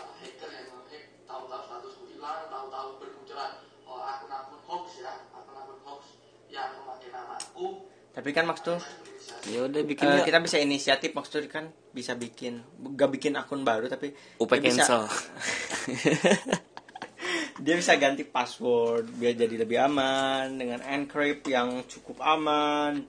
tapi 8.12 8.30
kan 8.30 8.44
maksud 8.44 8.78
Ya 9.42 9.58
udah 9.60 9.82
bikin 9.82 10.06
Eh, 10.06 10.16
yuk. 10.16 10.24
kita 10.24 10.38
bisa 10.38 10.54
inisiatif 10.56 11.10
maksudnya 11.12 11.48
kan 11.48 11.64
bisa 11.90 12.14
bikin 12.14 12.62
gak 12.92 13.10
bikin 13.10 13.34
akun 13.34 13.62
baru 13.62 13.86
tapi 13.86 14.14
UP 14.36 14.46
dia 14.48 14.62
bisa- 14.62 14.86
cancel. 14.86 15.02
dia 17.58 17.74
bisa 17.74 17.94
ganti 17.96 18.22
password 18.24 19.06
biar 19.12 19.34
jadi 19.36 19.54
lebih 19.56 19.78
aman 19.80 20.46
dengan 20.52 20.78
encrypt 20.84 21.46
yang 21.46 21.82
cukup 21.84 22.18
aman 22.20 23.02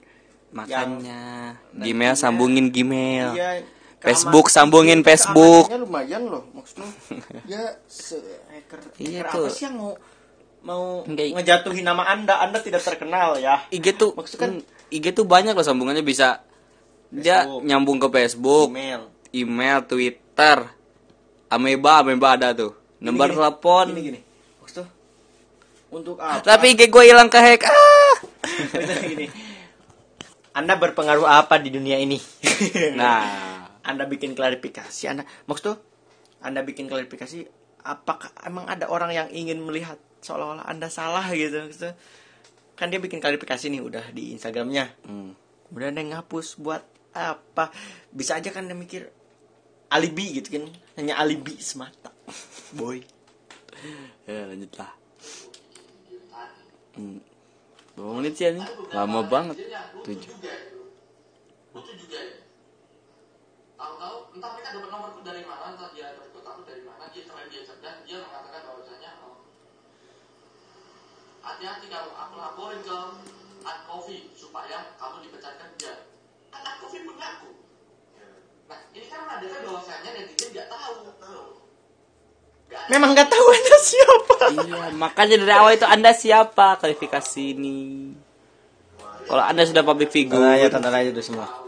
Makanya 0.52 1.54
Yang- 1.72 1.82
Gmail 1.84 2.14
sambungin 2.16 2.70
Gmail. 2.70 3.34
Iya, 3.34 3.66
Facebook 4.00 4.48
sambungin 4.48 5.02
Facebook. 5.02 5.66
lumayan 5.72 6.26
loh 6.26 6.46
maksudnya 6.52 6.90
ya 7.52 7.62
se 7.84 8.22
hacker, 8.50 8.80
Iya 9.00 9.22
hacker 9.22 9.34
tuh. 9.34 9.46
apa 9.46 9.50
sih 9.52 9.64
yang 9.66 9.76
mau 9.76 9.92
mau 10.64 10.84
Nggak- 11.04 11.34
ngejatuhin 11.36 11.82
nama 11.82 12.06
anda 12.06 12.38
anda 12.40 12.58
tidak 12.58 12.82
terkenal 12.82 13.38
ya 13.38 13.66
IG 13.70 13.94
tuh 13.94 14.14
Maksudnya 14.14 14.42
kan- 14.44 14.62
IG 14.94 15.18
tuh 15.18 15.26
banyak 15.26 15.58
loh 15.58 15.66
sambungannya 15.66 16.06
bisa 16.06 16.46
dia 17.14 17.46
Facebook. 17.46 17.62
nyambung 17.66 17.98
ke 18.02 18.08
Facebook, 18.10 18.70
email 18.74 19.02
email, 19.34 19.82
Twitter, 19.86 20.58
Ameba, 21.50 22.06
Ameba 22.06 22.38
ada 22.38 22.54
tuh. 22.54 22.78
Nomor 23.02 23.34
telepon. 23.34 23.92
gini 23.92 24.02
gini 24.14 24.20
maksudnya 24.64 24.88
untuk 25.92 26.16
apa 26.18 26.40
Tapi 26.46 26.78
IG 26.78 26.88
gue 26.88 27.04
hilang 27.04 27.28
ke 27.28 27.38
hack. 27.42 27.68
Ah. 27.68 28.16
Gini 29.12 29.28
anda 30.54 30.78
berpengaruh 30.78 31.26
apa 31.26 31.58
di 31.58 31.74
dunia 31.74 31.98
ini 31.98 32.22
Nah, 33.00 33.26
anda 33.82 34.06
bikin 34.06 34.38
klarifikasi 34.38 35.04
anda 35.10 35.24
maksudnya 35.50 35.82
anda 36.46 36.62
bikin 36.62 36.86
klarifikasi 36.86 37.50
apakah 37.84 38.30
emang 38.46 38.70
ada 38.70 38.88
orang 38.88 39.12
yang 39.12 39.28
ingin 39.34 39.60
melihat 39.66 39.98
seolah-olah 40.22 40.64
anda 40.70 40.88
salah 40.88 41.26
gitu 41.34 41.68
Maksudnya, 41.68 41.98
kan 42.74 42.90
dia 42.90 43.00
bikin 43.00 43.22
klarifikasi 43.22 43.70
nih 43.70 43.82
udah 43.82 44.06
di 44.12 44.34
instagramnya 44.34 44.90
hmm. 45.06 45.32
kemudian 45.70 45.94
dia 45.94 46.06
ngapus 46.18 46.58
buat 46.58 46.84
apa 47.14 47.70
bisa 48.10 48.42
aja 48.42 48.50
kan 48.50 48.66
dia 48.66 48.74
mikir 48.74 49.10
alibi 49.94 50.42
gitu 50.42 50.58
kan 50.58 50.66
hanya 50.98 51.22
alibi 51.22 51.58
semata 51.62 52.10
boy 52.78 53.02
ya 54.26 54.48
lanjutlah. 54.48 54.92
Hmm. 56.94 57.20
Berapa 57.94 58.12
menit 58.22 58.34
sih 58.38 58.50
ini? 58.50 58.64
Lama 58.94 59.26
banget. 59.26 59.58
Tujuh. 60.06 60.30
juga 60.30 60.52
itu 60.54 60.80
lucu 61.74 61.94
juga 61.98 62.22
ya 62.22 62.38
tahu-tahu 63.74 64.18
entah 64.38 64.50
mereka 64.54 64.70
dapat 64.78 64.90
nomorku 64.94 65.20
dari 65.26 65.42
mana 65.42 65.74
entah 65.74 65.90
dia 65.92 66.14
dapat 66.14 66.30
kontakku 66.32 66.62
dari 66.70 66.82
mana 66.86 67.10
dia 67.10 67.24
selain 67.26 67.50
dia 67.50 67.62
cerdas 67.66 67.98
dia 68.06 68.18
mengatakan 68.22 68.62
bahwasanya 68.70 69.10
hati-hati 71.44 71.86
kalau 71.92 72.16
aku 72.16 72.36
laporin 72.40 72.80
ke 72.80 72.98
Ad 73.64 73.80
Coffee 73.84 74.32
supaya 74.34 74.96
kamu 74.96 75.28
dipecatkan 75.28 75.70
dia. 75.76 76.08
Kan 76.50 76.64
Ad 76.64 76.76
Coffee 76.80 77.04
punya 77.04 77.38
aku 77.38 77.52
nah 78.64 78.80
ini 78.96 79.06
kan 79.12 79.28
menandakan 79.28 79.60
bahwasanya 79.68 80.10
netizen 80.16 80.50
nggak 80.56 80.72
tahu. 80.72 80.96
Ada. 81.04 82.90
Memang 82.90 83.12
nggak 83.12 83.30
tahu 83.30 83.46
anda 83.52 83.78
siapa. 83.84 84.36
Iya, 84.44 84.82
makanya 84.96 85.36
dari 85.40 85.54
awal 85.54 85.72
itu 85.78 85.88
Anda 85.88 86.12
siapa? 86.16 86.80
Klarifikasi 86.80 87.44
ini? 87.54 88.12
Kalau 89.24 89.44
Anda 89.44 89.64
sudah 89.64 89.84
public 89.86 90.10
figure, 90.12 90.42
Tanda 90.42 90.58
aja 90.58 90.68
tanda 90.68 90.90
aja 90.92 91.10
udah 91.16 91.24
semua 91.24 91.63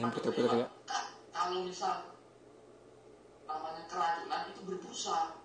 untuk 0.00 0.34
ya. 0.34 0.66
kalau 1.30 1.62
misal 1.62 2.16
namanya 3.44 3.82
keracunan 3.86 4.50
itu 4.50 4.60
berbusa 4.66 5.38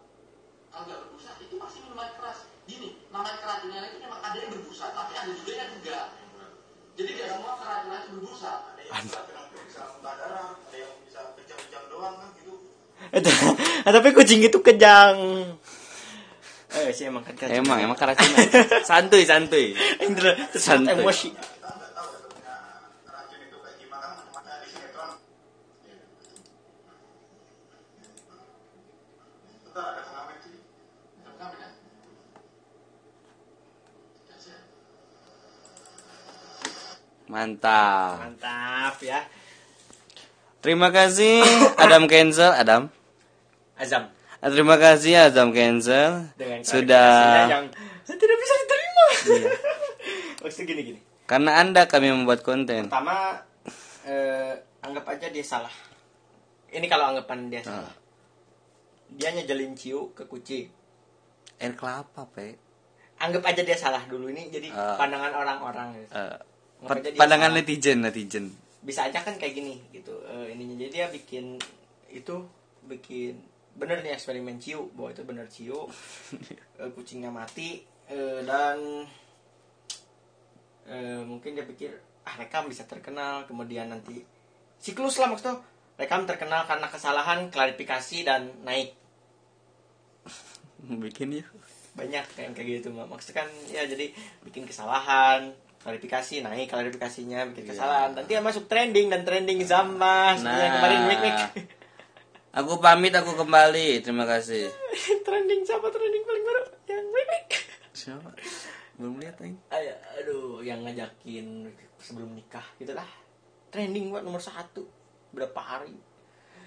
kalau 0.69 0.83
nggak 0.87 0.99
berbusa 1.05 1.29
itu 1.43 1.55
pasti 1.59 1.77
minuman 1.85 2.09
keras 2.17 2.39
gini 2.65 2.89
namanya 3.13 3.37
keracunan 3.43 3.83
itu 3.89 3.97
memang 4.01 4.21
ada 4.23 4.37
yang 4.39 4.51
berbusa 4.53 4.85
tapi 4.95 5.13
ada 5.13 5.31
juga 5.33 5.51
yang 5.53 5.69
enggak 5.77 6.05
jadi 6.97 7.09
tidak 7.15 7.27
semua 7.35 7.53
keracunan 7.59 7.99
itu 7.99 8.09
berbusa 8.17 8.51
ada 8.73 8.81
yang 8.81 9.05
bisa 9.69 9.81
muntah 9.93 10.13
darah 10.17 10.47
ada 10.57 10.77
yang 10.77 10.93
bisa 11.05 11.19
kejang-kejang 11.37 11.85
doang 11.91 12.15
kan 12.17 12.29
gitu 12.39 12.53
itu 13.09 13.31
tapi 13.99 14.09
kucing 14.13 14.41
itu 14.45 14.59
kejang 14.61 15.17
eh 16.69 16.93
sih 16.93 17.09
emang 17.09 17.25
kan 17.25 17.33
kejang. 17.33 17.65
emang 17.65 17.81
emang 17.81 17.97
keracunan. 17.97 18.45
santuy 18.89 19.25
santuy. 19.25 19.73
Terus 19.97 20.37
Santai. 20.53 21.01
emosi 21.01 21.33
kita 21.33 21.65
nggak 21.65 21.91
tahu 21.97 22.07
sebetulnya 22.13 22.55
racun 23.09 23.41
itu 23.41 23.57
kayak 23.57 23.77
gimana 23.81 24.05
kan 24.13 24.45
ada 24.45 24.61
di 24.61 24.69
sinetron 24.69 25.11
Bentar 29.65 29.85
ada 29.89 30.01
pengamen 30.05 30.37
sih 30.45 30.61
Ada 31.25 31.29
pengamen 31.33 31.57
ya? 31.57 31.69
Ya, 34.29 34.35
saya. 34.37 34.61
Mantap. 37.29 38.17
mantap 38.19 38.95
ya 38.99 39.21
Terima 40.59 40.89
kasih 40.89 41.39
Adam 41.77 42.03
Cancel, 42.03 42.51
Adam. 42.51 42.89
azam 43.77 44.09
Ah, 44.39 44.47
Terima 44.47 44.75
kasih 44.75 45.29
Adam 45.29 45.51
Cancel 45.51 46.31
dengan 46.35 46.59
sudah 46.61 47.47
yang 47.47 47.65
tidak 48.03 48.35
bisa 48.35 48.53
diterima 48.57 49.05
Iya. 49.29 49.49
maksudnya 50.41 50.65
gini 50.67 50.81
gini 50.85 50.99
karena 51.25 51.59
Anda 51.59 51.85
kami 51.85 52.09
membuat 52.09 52.41
konten. 52.41 52.87
pertama 52.87 53.37
eh, 54.01 54.51
anggap 54.81 55.05
aja 55.07 55.29
dia 55.29 55.43
salah 55.43 55.71
ini 56.67 56.87
kalau 56.87 57.07
anggapan 57.07 57.47
dia 57.47 57.61
salah 57.61 57.93
dia 59.07 59.29
nyejelin 59.31 59.73
ciu 59.73 60.09
ke 60.11 60.25
kucing 60.25 60.71
Air 61.57 61.75
kelapa, 61.75 62.23
Pe. 62.29 62.55
anggap 63.17 63.43
aja 63.43 63.61
dia 63.61 63.75
salah 63.75 64.01
dulu 64.03 64.27
ini 64.27 64.47
jadi 64.47 64.71
Ah. 64.71 64.95
pandangan 64.95 65.35
orang-orang 65.35 65.87
gitu. 65.95 66.09
Eh, 66.09 66.37
Dia 66.79 67.11
pandangan 67.13 67.51
netizen, 67.51 67.99
netizen. 67.99 68.45
bisa 68.79 69.03
aja 69.05 69.19
kan 69.19 69.35
kayak 69.35 69.51
gini 69.53 69.75
gitu 69.91 70.15
Eh, 70.23 70.55
ininya 70.55 70.79
jadi 70.79 70.89
dia 70.89 71.05
bikin 71.09 71.59
itu 72.07 72.35
bikin 72.85 73.35
bener 73.75 73.99
nih 73.99 74.13
eksperimen 74.13 74.55
ciu 74.57 74.87
bahwa 74.93 75.09
itu 75.09 75.21
bener 75.21 75.45
ciu 75.45 75.79
Eh, 76.79 76.89
kucingnya 76.89 77.27
mati 77.29 77.83
Eh, 78.05 78.39
dan 78.41 79.03
eh, 80.85 81.21
mungkin 81.21 81.53
dia 81.53 81.63
pikir 81.63 81.91
ah 82.23 82.35
rekam 82.35 82.65
bisa 82.65 82.83
terkenal 82.83 83.43
kemudian 83.43 83.87
nanti 83.87 84.23
siklus 84.77 85.17
lah 85.17 85.27
maksudnya 85.27 85.59
rekam 85.95 86.23
terkenal 86.23 86.63
karena 86.63 86.87
kesalahan 86.87 87.49
klarifikasi 87.49 88.23
dan 88.23 88.49
naik 88.63 88.95
Bikin 90.79 91.35
ya. 91.35 91.45
banyak 91.91 92.23
kayak 92.33 92.55
kayak 92.55 92.67
gitu 92.79 92.89
Mak. 92.89 93.11
maksudnya 93.11 93.43
kan 93.43 93.47
ya 93.67 93.83
jadi 93.83 94.09
bikin 94.41 94.63
kesalahan 94.63 95.51
klarifikasi 95.79 96.41
naik 96.41 96.67
klarifikasinya 96.67 97.49
bikin 97.49 97.63
Iya. 97.63 97.69
kesalahan 97.71 98.09
nanti 98.11 98.31
ya 98.31 98.41
masuk 98.41 98.65
trending 98.65 99.07
dan 99.07 99.23
trending 99.23 99.59
sama 99.61 100.35
seperti 100.35 100.59
yang 100.59 100.73
kemarin 100.75 101.01
wik 101.05 101.21
wik 101.21 101.39
Aku 102.49 102.81
pamit, 102.81 103.13
aku 103.13 103.37
kembali. 103.37 104.01
Terima 104.01 104.25
kasih. 104.25 104.73
trending 105.25 105.61
siapa 105.61 105.85
trending 105.85 106.23
paling 106.23 106.43
baru 106.43 106.61
yang 106.87 107.05
wik 107.05 107.27
wik 107.29 107.47
Siapa? 107.93 108.29
Belum 108.97 109.15
lihat 109.15 109.37
aing. 109.37 109.53
Ayo, 109.69 109.93
aduh 110.17 110.57
yang 110.59 110.81
ngajakin 110.81 111.69
sebelum 111.95 112.33
nikah 112.33 112.65
gitu 112.75 112.91
lah 112.91 113.05
trending 113.69 114.09
buat 114.09 114.25
nomor 114.25 114.41
satu 114.41 114.81
berapa 115.29 115.55
hari 115.55 115.93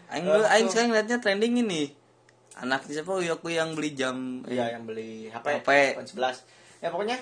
Aing, 0.06 0.22
Eh, 0.22 0.46
aing 0.46 0.68
sekarang 0.68 0.92
liatnya 0.92 1.18
trending 1.18 1.56
ini. 1.58 1.90
Anak 2.54 2.84
siapa 2.84 3.10
Uyoku 3.10 3.48
yang 3.48 3.74
beli 3.74 3.90
jam 3.92 4.46
Iya 4.46 4.76
yang 4.76 4.86
beli 4.86 5.26
HP, 5.26 5.46
HP. 5.58 5.68
iPhone 5.96 6.06
11 6.06 6.46
ya 6.78 6.88
pokoknya 6.88 7.18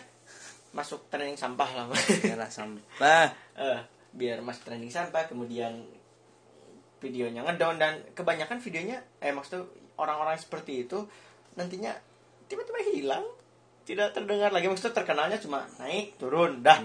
masuk 0.70 1.10
trending 1.10 1.38
sampah 1.38 1.70
lah 1.74 1.84
merah 1.90 2.50
sampah. 2.50 3.26
Eh, 3.60 3.80
biar 4.16 4.40
masuk 4.40 4.72
trending 4.72 4.88
sampah 4.88 5.28
kemudian 5.28 5.84
videonya 7.00 7.44
ngedown 7.44 7.76
dan 7.76 8.00
kebanyakan 8.16 8.56
videonya 8.60 9.00
eh 9.20 9.32
maksudnya 9.32 9.68
orang-orang 10.00 10.36
seperti 10.40 10.88
itu 10.88 11.04
nantinya 11.56 11.92
tiba-tiba 12.48 12.80
hilang 12.92 13.24
tidak 13.84 14.14
terdengar 14.14 14.54
lagi. 14.54 14.70
Maksudnya 14.70 14.94
terkenalnya 14.96 15.38
cuma 15.42 15.66
naik 15.82 16.16
turun 16.16 16.62
dah 16.62 16.78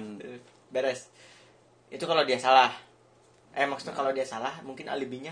beres. 0.73 1.07
Itu 1.87 2.09
kalau 2.09 2.25
dia 2.25 2.41
salah. 2.41 2.73
Eh 3.55 3.63
maksudnya 3.69 3.95
kalau 3.95 4.11
dia 4.11 4.27
salah 4.27 4.59
mungkin 4.67 4.91
alibinya 4.91 5.31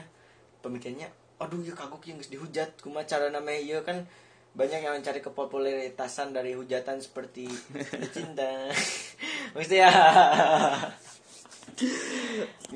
pemikirannya 0.63 1.11
aduh 1.43 1.59
ya 1.59 1.75
kagok 1.75 2.07
yang 2.07 2.23
dihujat 2.23 2.79
kuma 2.79 3.03
cara 3.03 3.27
namanya 3.27 3.59
ya 3.59 3.79
kan 3.83 4.07
banyak 4.53 4.85
yang 4.85 5.01
mencari 5.01 5.17
kepopuleritasan 5.17 6.29
dari 6.29 6.53
hujatan 6.53 7.01
seperti 7.01 7.49
cinta 8.15 8.69
maksudnya 9.57 9.89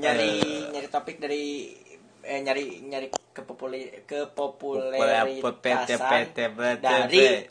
nyari 0.01 0.41
nyari 0.73 0.89
topik 0.89 1.21
dari 1.21 1.69
eh 2.25 2.41
nyari 2.41 2.81
nyari 2.81 3.13
kepopuler 3.13 4.01
kepopuleritasan 4.09 6.33
dari 6.81 7.45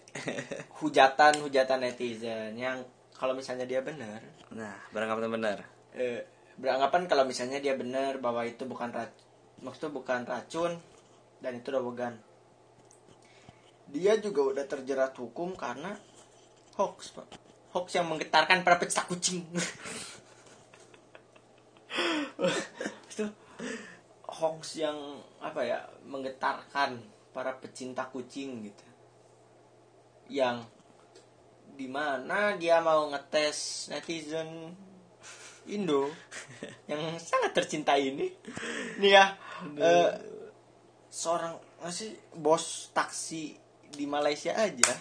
hujatan-hujatan 0.83 1.87
netizen 1.87 2.59
yang 2.59 2.83
kalau 3.17 3.33
misalnya 3.33 3.65
dia 3.65 3.81
benar. 3.81 4.21
Nah, 4.53 4.77
beranggapan 4.93 5.33
benar. 5.33 5.65
eh, 5.97 6.21
beranggapan 6.61 7.09
kalau 7.09 7.25
misalnya 7.25 7.65
dia 7.65 7.73
benar 7.73 8.21
bahwa 8.21 8.45
itu 8.45 8.69
bukan 8.69 8.93
racun 8.93 9.25
maksudnya 9.65 9.97
bukan 9.97 10.29
racun 10.29 10.77
dan 11.41 11.57
itu 11.57 11.73
dobogan 11.73 12.21
dia 13.87 14.19
juga 14.19 14.43
udah 14.55 14.65
terjerat 14.67 15.15
hukum 15.19 15.55
karena 15.55 15.95
hoax 16.75 17.15
pak. 17.15 17.27
Hoax 17.73 17.95
yang 17.95 18.09
menggetarkan 18.11 18.65
para 18.67 18.77
pecinta 18.81 19.05
kucing. 19.07 19.45
Itu 23.13 23.27
hoax 24.27 24.77
yang 24.77 25.23
apa 25.41 25.65
ya 25.65 25.87
menggetarkan 26.05 26.99
para 27.33 27.57
pecinta 27.57 28.05
kucing 28.11 28.69
gitu. 28.69 28.87
Yang 30.29 30.67
di 31.77 31.87
mana 31.87 32.57
dia 32.57 32.81
mau 32.81 33.09
ngetes 33.13 33.89
netizen 33.93 34.73
Indo 35.67 36.07
yang 36.91 37.19
sangat 37.19 37.55
tercinta 37.55 37.99
ini. 37.99 38.31
Nih 39.03 39.11
ya 39.11 39.35
eh, 39.79 40.11
seorang 41.11 41.59
masih 41.83 42.15
bos 42.37 42.91
taksi 42.95 43.66
di 43.97 44.05
Malaysia 44.05 44.53
aja 44.53 44.93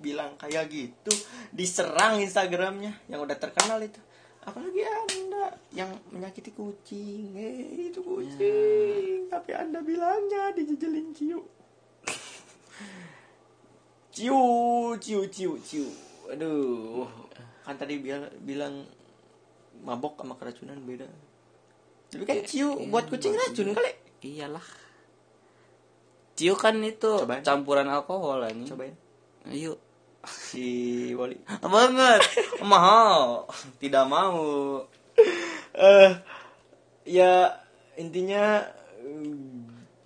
bilang 0.00 0.32
kayak 0.40 0.72
gitu 0.72 1.12
diserang 1.52 2.18
Instagramnya 2.24 2.96
yang 3.06 3.20
udah 3.20 3.36
terkenal 3.36 3.76
itu. 3.84 4.00
Apalagi 4.40 4.80
anda 4.80 5.52
yang 5.76 5.92
menyakiti 6.08 6.56
kucing. 6.56 7.36
Eh 7.36 7.92
itu 7.92 8.00
kucing. 8.00 9.28
Tapi 9.28 9.52
anda 9.52 9.84
bilangnya 9.84 10.56
dijejelin 10.56 11.12
ciu. 11.12 11.44
Ciu 14.16 14.42
ciu 14.96 15.20
ciu 15.28 15.52
ciu. 15.60 15.86
Aduh. 16.32 17.06
Kan 17.62 17.76
tadi 17.76 18.00
bilang 18.00 18.26
bilang 18.42 18.74
mabok 19.84 20.24
sama 20.24 20.34
keracunan 20.40 20.80
beda. 20.82 21.06
Tapi 22.10 22.24
kan 22.24 22.40
ciu 22.48 22.74
buat 22.88 23.06
kucing 23.12 23.36
racun 23.36 23.76
kali. 23.76 23.92
Iyalah. 24.24 24.64
Ciu 26.40 26.56
kan 26.56 26.80
itu 26.80 27.20
Cobain. 27.20 27.44
campuran 27.44 27.84
alkohol 27.84 28.48
ini. 28.48 28.64
cobain 28.64 28.96
Ayo. 29.44 29.76
si 30.24 30.64
Wali 31.12 31.36
Banget. 31.60 32.20
Mahal. 32.64 33.44
Tidak 33.76 34.04
mau. 34.08 34.80
eh 35.76 36.10
ya 37.04 37.52
intinya 37.94 38.64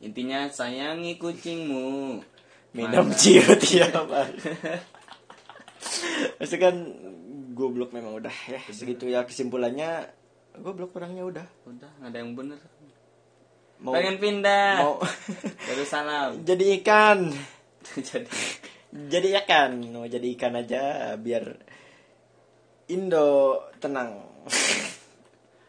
Intinya 0.03 0.51
sayangi 0.51 1.17
kucingmu. 1.17 2.19
minum 2.75 3.07
ciu 3.15 3.47
tiap 3.63 4.11
hari 4.11 4.35
Maksudnya 6.37 6.61
kan 6.61 6.77
goblok 7.55 7.95
memang 7.95 8.19
udah 8.19 8.35
ya 8.51 8.59
segitu 8.69 9.07
ya 9.07 9.23
kesimpulannya 9.23 10.11
goblok 10.59 10.99
orangnya 10.99 11.23
udah 11.23 11.47
Udah, 11.65 11.91
nggak 12.03 12.11
ada 12.11 12.19
yang 12.19 12.35
bener. 12.35 12.59
Mau 13.85 13.93
Pengen 13.93 14.17
pindah. 14.17 14.81
mau 14.81 14.97
Darussalam. 15.69 16.41
jadi 16.49 16.65
ikan. 16.81 17.29
Jadi 18.09 18.27
jadi 18.95 19.29
ikan. 19.45 19.77
Mau 19.93 20.09
jadi 20.09 20.25
ikan 20.35 20.57
aja 20.57 21.13
biar 21.21 21.45
Indo 22.89 23.61
tenang. 23.77 24.23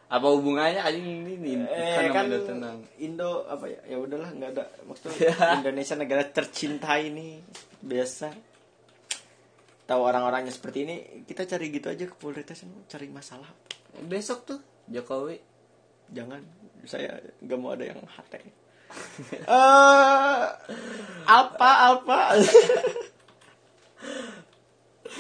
Apa 0.06 0.28
hubungannya 0.32 0.80
anjing 0.80 1.26
ini? 1.28 1.66
Eh, 1.66 2.08
kan 2.14 2.30
udah 2.30 2.44
tenang. 2.48 2.78
Indo 3.02 3.44
apa 3.50 3.68
ya? 3.68 3.82
Ya 3.90 3.98
udahlah 4.00 4.32
nggak 4.32 4.52
ada. 4.56 4.66
Maksudnya 4.88 5.60
Indonesia 5.60 5.96
negara 5.98 6.24
tercinta 6.30 6.96
ini 7.02 7.42
biasa. 7.82 8.30
Tahu 9.86 10.02
orang-orangnya 10.02 10.54
seperti 10.54 10.78
ini 10.88 10.96
kita 11.28 11.44
cari 11.46 11.70
gitu 11.74 11.92
aja 11.92 12.06
kepolitesen 12.08 12.88
cari 12.88 13.10
masalah. 13.12 13.50
Besok 14.06 14.40
tuh 14.46 14.60
Jokowi 14.88 15.55
jangan 16.14 16.42
saya 16.86 17.18
nggak 17.42 17.58
mau 17.58 17.74
ada 17.74 17.86
yang 17.90 18.00
hate 18.06 18.42
eh 19.50 20.46
apa 21.26 21.70
apa 21.98 22.20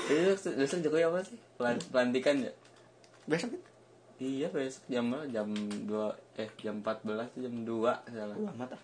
besok, 0.05 0.53
besok 0.53 0.79
Jokowi 0.85 1.03
apa 1.07 1.19
sih? 1.25 1.37
Pelan, 1.57 1.81
pelantikan 1.89 2.45
ya? 2.45 2.53
besok 3.25 3.57
Iya 4.15 4.47
besok 4.53 4.85
jam 4.87 5.11
berapa? 5.11 5.27
Jam 5.33 5.49
2 5.51 6.39
eh 6.39 6.49
jam 6.61 6.79
14 6.79 7.41
jam 7.41 7.53
2 7.67 7.67
salah. 8.13 8.37
Wah, 8.37 8.53
mata 8.55 8.77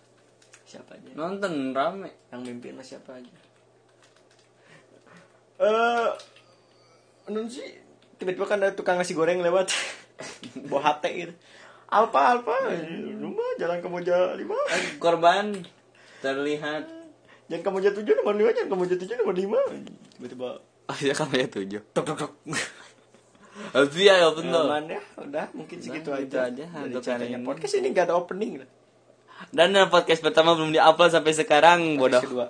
siapa 0.65 0.95
aja 0.95 1.11
Nonton 1.15 1.75
rame. 1.75 2.11
yang 2.31 2.41
mimpin 2.47 2.79
siapa 2.79 3.19
aja 3.19 3.31
eh 5.67 6.09
non 7.29 7.45
sih 7.47 7.69
tiba-tiba 8.17 8.45
kan 8.49 8.59
ada 8.59 8.73
tukang 8.73 8.97
nasi 8.97 9.13
goreng 9.13 9.43
lewat 9.45 9.69
bawa 10.69 10.81
hate 10.95 11.09
gitu 11.13 11.33
Alpa 11.91 12.39
Alpa 12.39 12.55
rumah 13.19 13.49
jalan 13.59 13.83
Kemoja 13.83 14.31
lima. 14.39 14.55
Korban 15.03 15.59
terlihat. 16.23 16.87
Jangan 17.51 17.63
Kemoja 17.67 17.91
tujuh 17.91 18.15
nomor 18.15 18.39
lima 18.39 18.55
jangan 18.55 18.79
Kemoja 18.79 18.95
tujuh 18.95 19.15
nomor 19.19 19.35
lima. 19.35 19.59
Tiba-tiba 20.15 20.49
Oh 20.87 20.97
ya 21.03 21.47
tujuh. 21.47 21.81
Tok 21.91 22.03
tok 22.03 22.17
tok. 22.27 22.31
Habis 23.75 23.99
ya 23.99 24.27
betul. 24.31 24.67
Aman 24.67 24.87
ya 24.87 25.03
udah 25.19 25.45
mungkin 25.51 25.77
segitu 25.83 26.11
aja, 26.15 26.47
gitu 26.47 26.63
aja. 26.63 26.65
untuk 26.87 27.03
ceritanya 27.03 27.35
hari 27.35 27.43
ini. 27.43 27.47
podcast 27.47 27.73
ini 27.75 27.87
gak 27.91 28.05
ada 28.07 28.15
opening 28.15 28.51
lah. 28.63 28.69
Dan 29.51 29.75
yang 29.75 29.91
podcast 29.91 30.23
pertama 30.23 30.55
belum 30.55 30.71
diupload 30.71 31.11
sampai 31.11 31.33
sekarang 31.35 31.79
bodoh. 31.99 32.19
podcast 32.19 32.27
kedua. 32.27 32.47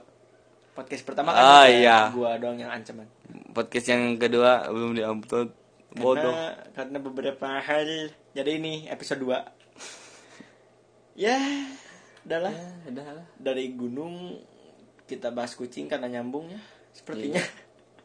Podcast 0.71 1.03
pertama 1.03 1.29
kan 1.33 1.41
ada 1.41 1.73
iya. 1.73 1.97
gua 2.13 2.37
doang 2.37 2.57
yang 2.61 2.69
ancaman. 2.69 3.09
Podcast 3.51 3.89
yang 3.89 4.17
kedua 4.21 4.69
belum 4.69 4.97
diupload 4.97 5.49
Bodoh. 5.91 6.31
Karena, 6.31 6.71
karena 6.71 6.97
beberapa 7.03 7.47
hal 7.59 8.15
jadi 8.31 8.51
ini 8.55 8.87
episode 8.87 9.27
2 9.27 9.35
ya 11.27 11.35
udahlah. 12.23 12.55
Ya 12.87 13.27
dari 13.35 13.75
gunung 13.75 14.39
kita 15.03 15.35
bahas 15.35 15.51
kucing 15.59 15.91
karena 15.91 16.07
nyambung 16.07 16.47
ya 16.47 16.59
sepertinya. 16.95 17.43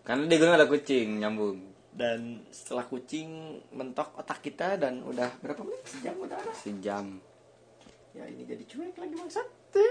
Karena 0.02 0.26
di 0.26 0.36
gunung 0.38 0.54
ada 0.58 0.66
kucing 0.66 1.22
nyambung. 1.22 1.78
Dan 1.96 2.44
setelah 2.52 2.84
kucing 2.84 3.56
mentok 3.72 4.12
otak 4.20 4.44
kita 4.44 4.76
dan 4.76 5.00
udah 5.00 5.32
berapa 5.40 5.64
menit? 5.64 5.80
Sejam 5.88 6.14
udah 6.20 6.36
ada. 6.36 6.52
Sejam. 6.52 7.06
Ya 8.12 8.28
ini 8.28 8.44
jadi 8.44 8.64
cuek 8.66 8.96
lagi 8.98 9.14
bangsat. 9.16 9.48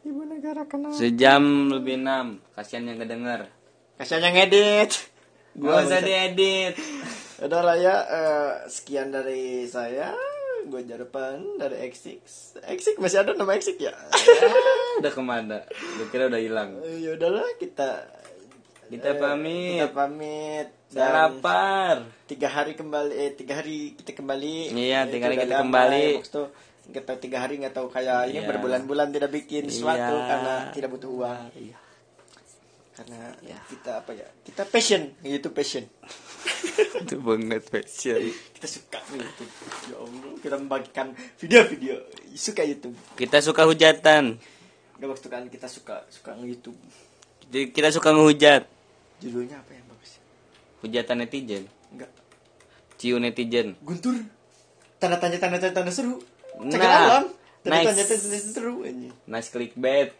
Ibu 0.00 0.24
negara 0.24 0.64
kenal 0.64 0.96
Sejam 0.96 1.68
lebih 1.68 2.00
enam. 2.00 2.40
Kasihan 2.56 2.88
yang 2.88 3.04
kedenger. 3.04 3.52
Kasihan 4.00 4.32
yang 4.32 4.48
edit 4.48 5.09
Gua 5.60 5.78
usah 5.78 6.00
bangsat. 6.00 6.02
diedit 6.02 6.74
Udah 7.44 7.60
lah 7.62 7.72
ya, 7.74 7.96
eh, 8.02 8.50
sekian 8.66 9.08
dari 9.08 9.64
saya. 9.64 10.12
Gue 10.62 10.84
Jarpan 10.84 11.56
dari 11.56 11.88
X6. 11.88 12.20
X6 12.60 12.96
masih 12.96 13.18
ada 13.18 13.32
nama 13.32 13.52
X6 13.54 13.80
ya? 13.80 13.96
Ah, 13.96 14.12
Udah 14.98 15.08
ke 15.08 15.22
mana 15.22 15.64
Gue 15.70 16.06
kira 16.08 16.28
udah 16.28 16.36
hilang 16.36 16.76
Eh, 16.80 17.00
ya 17.00 17.16
udahlah 17.16 17.48
kita 17.56 18.04
Kita 18.86 19.08
eh, 19.08 19.16
pamit. 19.16 19.80
Kita 19.80 19.88
pamit. 19.90 20.66
Saya 20.86 21.00
Dan 21.00 21.12
lapar 21.16 21.96
Tiga 22.26 22.48
hari 22.50 22.74
kembali, 22.74 23.12
eh 23.12 23.30
tiga 23.32 23.56
hari 23.56 23.96
kita 23.96 24.12
kembali. 24.12 24.70
Iya, 24.70 25.08
tiga 25.08 25.24
hari 25.26 25.36
kita 25.38 25.54
kembali. 25.58 26.06
nggak 26.90 27.04
tahu 27.06 27.16
tiga 27.18 27.38
hari 27.38 27.54
nggak 27.56 27.72
tahu 27.72 27.86
kayak 27.86 28.28
ini 28.28 28.38
Iya. 28.38 28.48
berbulan-bulan 28.50 29.08
tidak 29.08 29.30
bikin 29.30 29.64
sesuatu 29.64 29.98
Iya. 30.12 30.26
karena 30.26 30.54
tidak 30.70 30.90
butuh 30.90 31.08
uang. 31.08 31.42
Iya. 31.54 31.76
Karena 33.00 33.32
Iya. 33.40 33.56
kita 33.64 34.04
apa 34.04 34.12
ya? 34.12 34.28
Kita 34.44 34.68
passion, 34.68 35.08
itu 35.24 35.48
passion. 35.56 35.88
Itu 37.00 37.16
banget 37.24 37.64
fashion 37.64 38.28
kita 38.52 38.68
suka 38.68 39.00
YouTube. 39.08 39.52
Ya 39.88 39.96
Allah, 39.96 40.32
kita 40.44 40.56
membagikan 40.60 41.06
video-video 41.40 41.96
suka 42.36 42.60
YouTube. 42.60 42.92
Kita 43.16 43.40
suka 43.40 43.64
hujatan 43.64 44.36
Gak 45.00 45.08
waktu 45.08 45.28
kan 45.32 45.48
kita 45.48 45.64
suka 45.64 46.04
suka 46.12 46.36
nge-youtube 46.36 46.76
Jadi 47.48 47.72
Kita 47.72 47.88
suka 47.88 48.12
ngehujat 48.12 48.68
Judulnya 49.24 49.56
apa 49.56 49.72
yang 49.72 49.88
bagus? 49.88 50.20
Hujatan 50.84 51.24
netizen 51.24 51.64
Enggak 51.88 52.12
Ciu 53.00 53.16
netizen. 53.16 53.80
Guntur. 53.80 54.12
Tanda 55.00 55.16
tanya 55.16 55.40
tanda 55.40 55.56
tanya 55.56 55.72
tanda 55.72 55.88
seru. 55.88 56.20
Cagar 56.68 56.84
Nah, 56.84 57.00
alam. 57.08 57.24
Tanda 57.64 57.80
nice. 57.80 57.86
tanya 57.88 58.04
tanda 58.04 58.20
tanda 58.28 58.38
seru 58.44 58.74
anjing. 58.84 59.14
Nice 59.24 59.48
clickbait. 59.48 60.12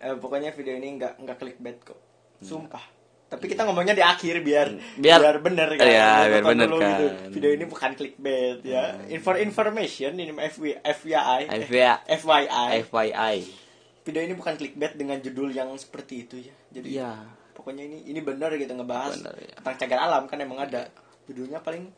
Eh, 0.00 0.16
pokoknya 0.16 0.56
video 0.56 0.80
ini 0.80 0.96
nggak 0.96 1.20
nggak 1.20 1.36
clickbait 1.36 1.76
kok. 1.84 2.00
Sumpah. 2.40 2.84
Tapi 3.26 3.50
kita 3.50 3.66
ngomongnya 3.66 3.90
di 3.90 4.00
akhir 4.00 4.38
biar 4.40 4.70
Biar- 4.96 5.42
bener 5.42 5.74
kan. 5.74 5.82
Iya, 5.82 6.06
Nonton 6.06 6.30
biar 6.30 6.44
bener 6.46 6.68
dulu 6.68 6.78
kan. 6.78 6.88
gitu. 6.88 7.06
Video 7.32 7.50
ini 7.52 7.64
bukan 7.66 7.90
clickbait 7.92 8.58
ya. 8.62 8.84
For 9.18 9.34
information 9.36 10.10
ini 10.14 10.30
FW, 10.30 10.64
FYI. 10.78 11.40
FYI. 11.66 11.96
FYI. 12.06 12.68
FYI. 12.84 13.36
Video 14.00 14.22
ini 14.22 14.34
bukan 14.34 14.54
clickbait 14.54 14.94
dengan 14.94 15.18
judul 15.18 15.50
yang 15.50 15.74
seperti 15.74 16.22
itu 16.22 16.38
ya. 16.38 16.54
Jadi 16.70 16.94
Iya. 16.94 17.12
pokoknya 17.50 17.82
ini 17.82 18.06
ini 18.06 18.20
benar 18.20 18.54
kita 18.54 18.72
ngebahas 18.72 19.18
Bener, 19.18 19.34
ya. 19.42 19.54
tentang 19.58 19.74
cagar 19.76 19.98
alam 20.06 20.22
kan 20.24 20.38
emang 20.38 20.60
ada. 20.60 20.86
Judulnya 21.26 21.58
paling 21.58 21.90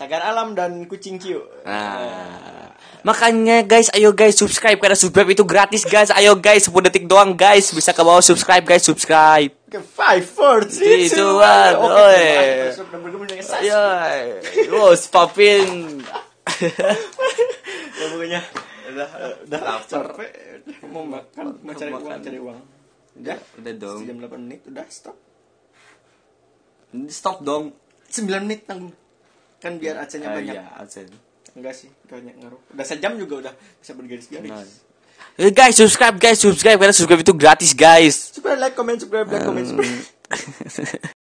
cagar 0.00 0.24
alam 0.24 0.56
dan 0.56 0.88
kucing 0.88 1.20
ciu. 1.20 1.44
Nah, 1.60 2.72
makanya 3.04 3.60
guys, 3.68 3.92
ayo 3.92 4.16
guys 4.16 4.32
subscribe 4.32 4.80
karena 4.80 4.96
subscribe 4.96 5.28
itu 5.28 5.44
gratis 5.44 5.84
guys. 5.84 6.08
Ayo 6.16 6.40
guys, 6.40 6.64
10 6.64 6.88
detik 6.88 7.04
doang 7.04 7.36
guys. 7.36 7.68
Bisa 7.68 7.92
ke 7.92 8.00
bawah 8.00 8.24
subscribe 8.24 8.64
guys, 8.64 8.80
subscribe. 8.80 9.52
Oke, 9.68 9.84
five, 9.84 10.24
four, 10.24 10.64
three, 10.64 11.04
Three, 11.04 11.12
two, 11.12 11.20
two, 11.20 11.36
one. 11.36 11.74
one. 11.76 11.92
Oke. 11.92 12.32
Ayo. 13.60 13.84
Wow, 14.72 14.96
spapin. 14.96 16.00
Ya 18.00 18.06
pokoknya 18.08 18.40
udah 18.90 19.08
udah 19.44 19.60
capek 19.84 20.30
mau 20.88 21.04
makan 21.04 21.60
mau 21.60 21.76
cari 21.76 21.92
uang 21.92 22.24
cari 22.24 22.38
uang. 22.40 22.58
Udah, 23.20 23.36
Udah 23.60 23.72
dong. 23.76 24.00
jam 24.08 24.16
8 24.16 24.48
menit 24.48 24.60
udah 24.64 24.86
stop. 24.88 25.16
Stop 27.12 27.44
dong. 27.44 27.76
9 28.08 28.48
menit 28.48 28.64
tanggung. 28.64 28.96
Kan 29.60 29.76
biar 29.76 30.00
AC-nya 30.00 30.32
Ah, 30.32 30.34
banyak. 30.40 30.56
iya. 30.56 30.64
Enggak 31.52 31.74
sih, 31.76 31.90
banyak 32.08 32.34
ngaruh. 32.40 32.60
Udah 32.72 32.86
sejam 32.86 33.12
juga 33.20 33.34
udah 33.48 33.54
bisa 33.78 33.92
bergaris-garis. 33.92 34.50
Nah. 34.50 34.64
Eh, 35.36 35.52
guys, 35.52 35.76
subscribe 35.76 36.16
guys, 36.16 36.40
subscribe 36.40 36.80
karena 36.80 36.94
subscribe 36.96 37.20
itu 37.20 37.34
gratis 37.36 37.72
guys. 37.76 38.32
Subscribe, 38.32 38.56
like, 38.56 38.74
comment, 38.74 38.96
subscribe, 38.96 39.28
like, 39.28 39.44
comment, 39.44 39.66
subscribe. 39.68 41.10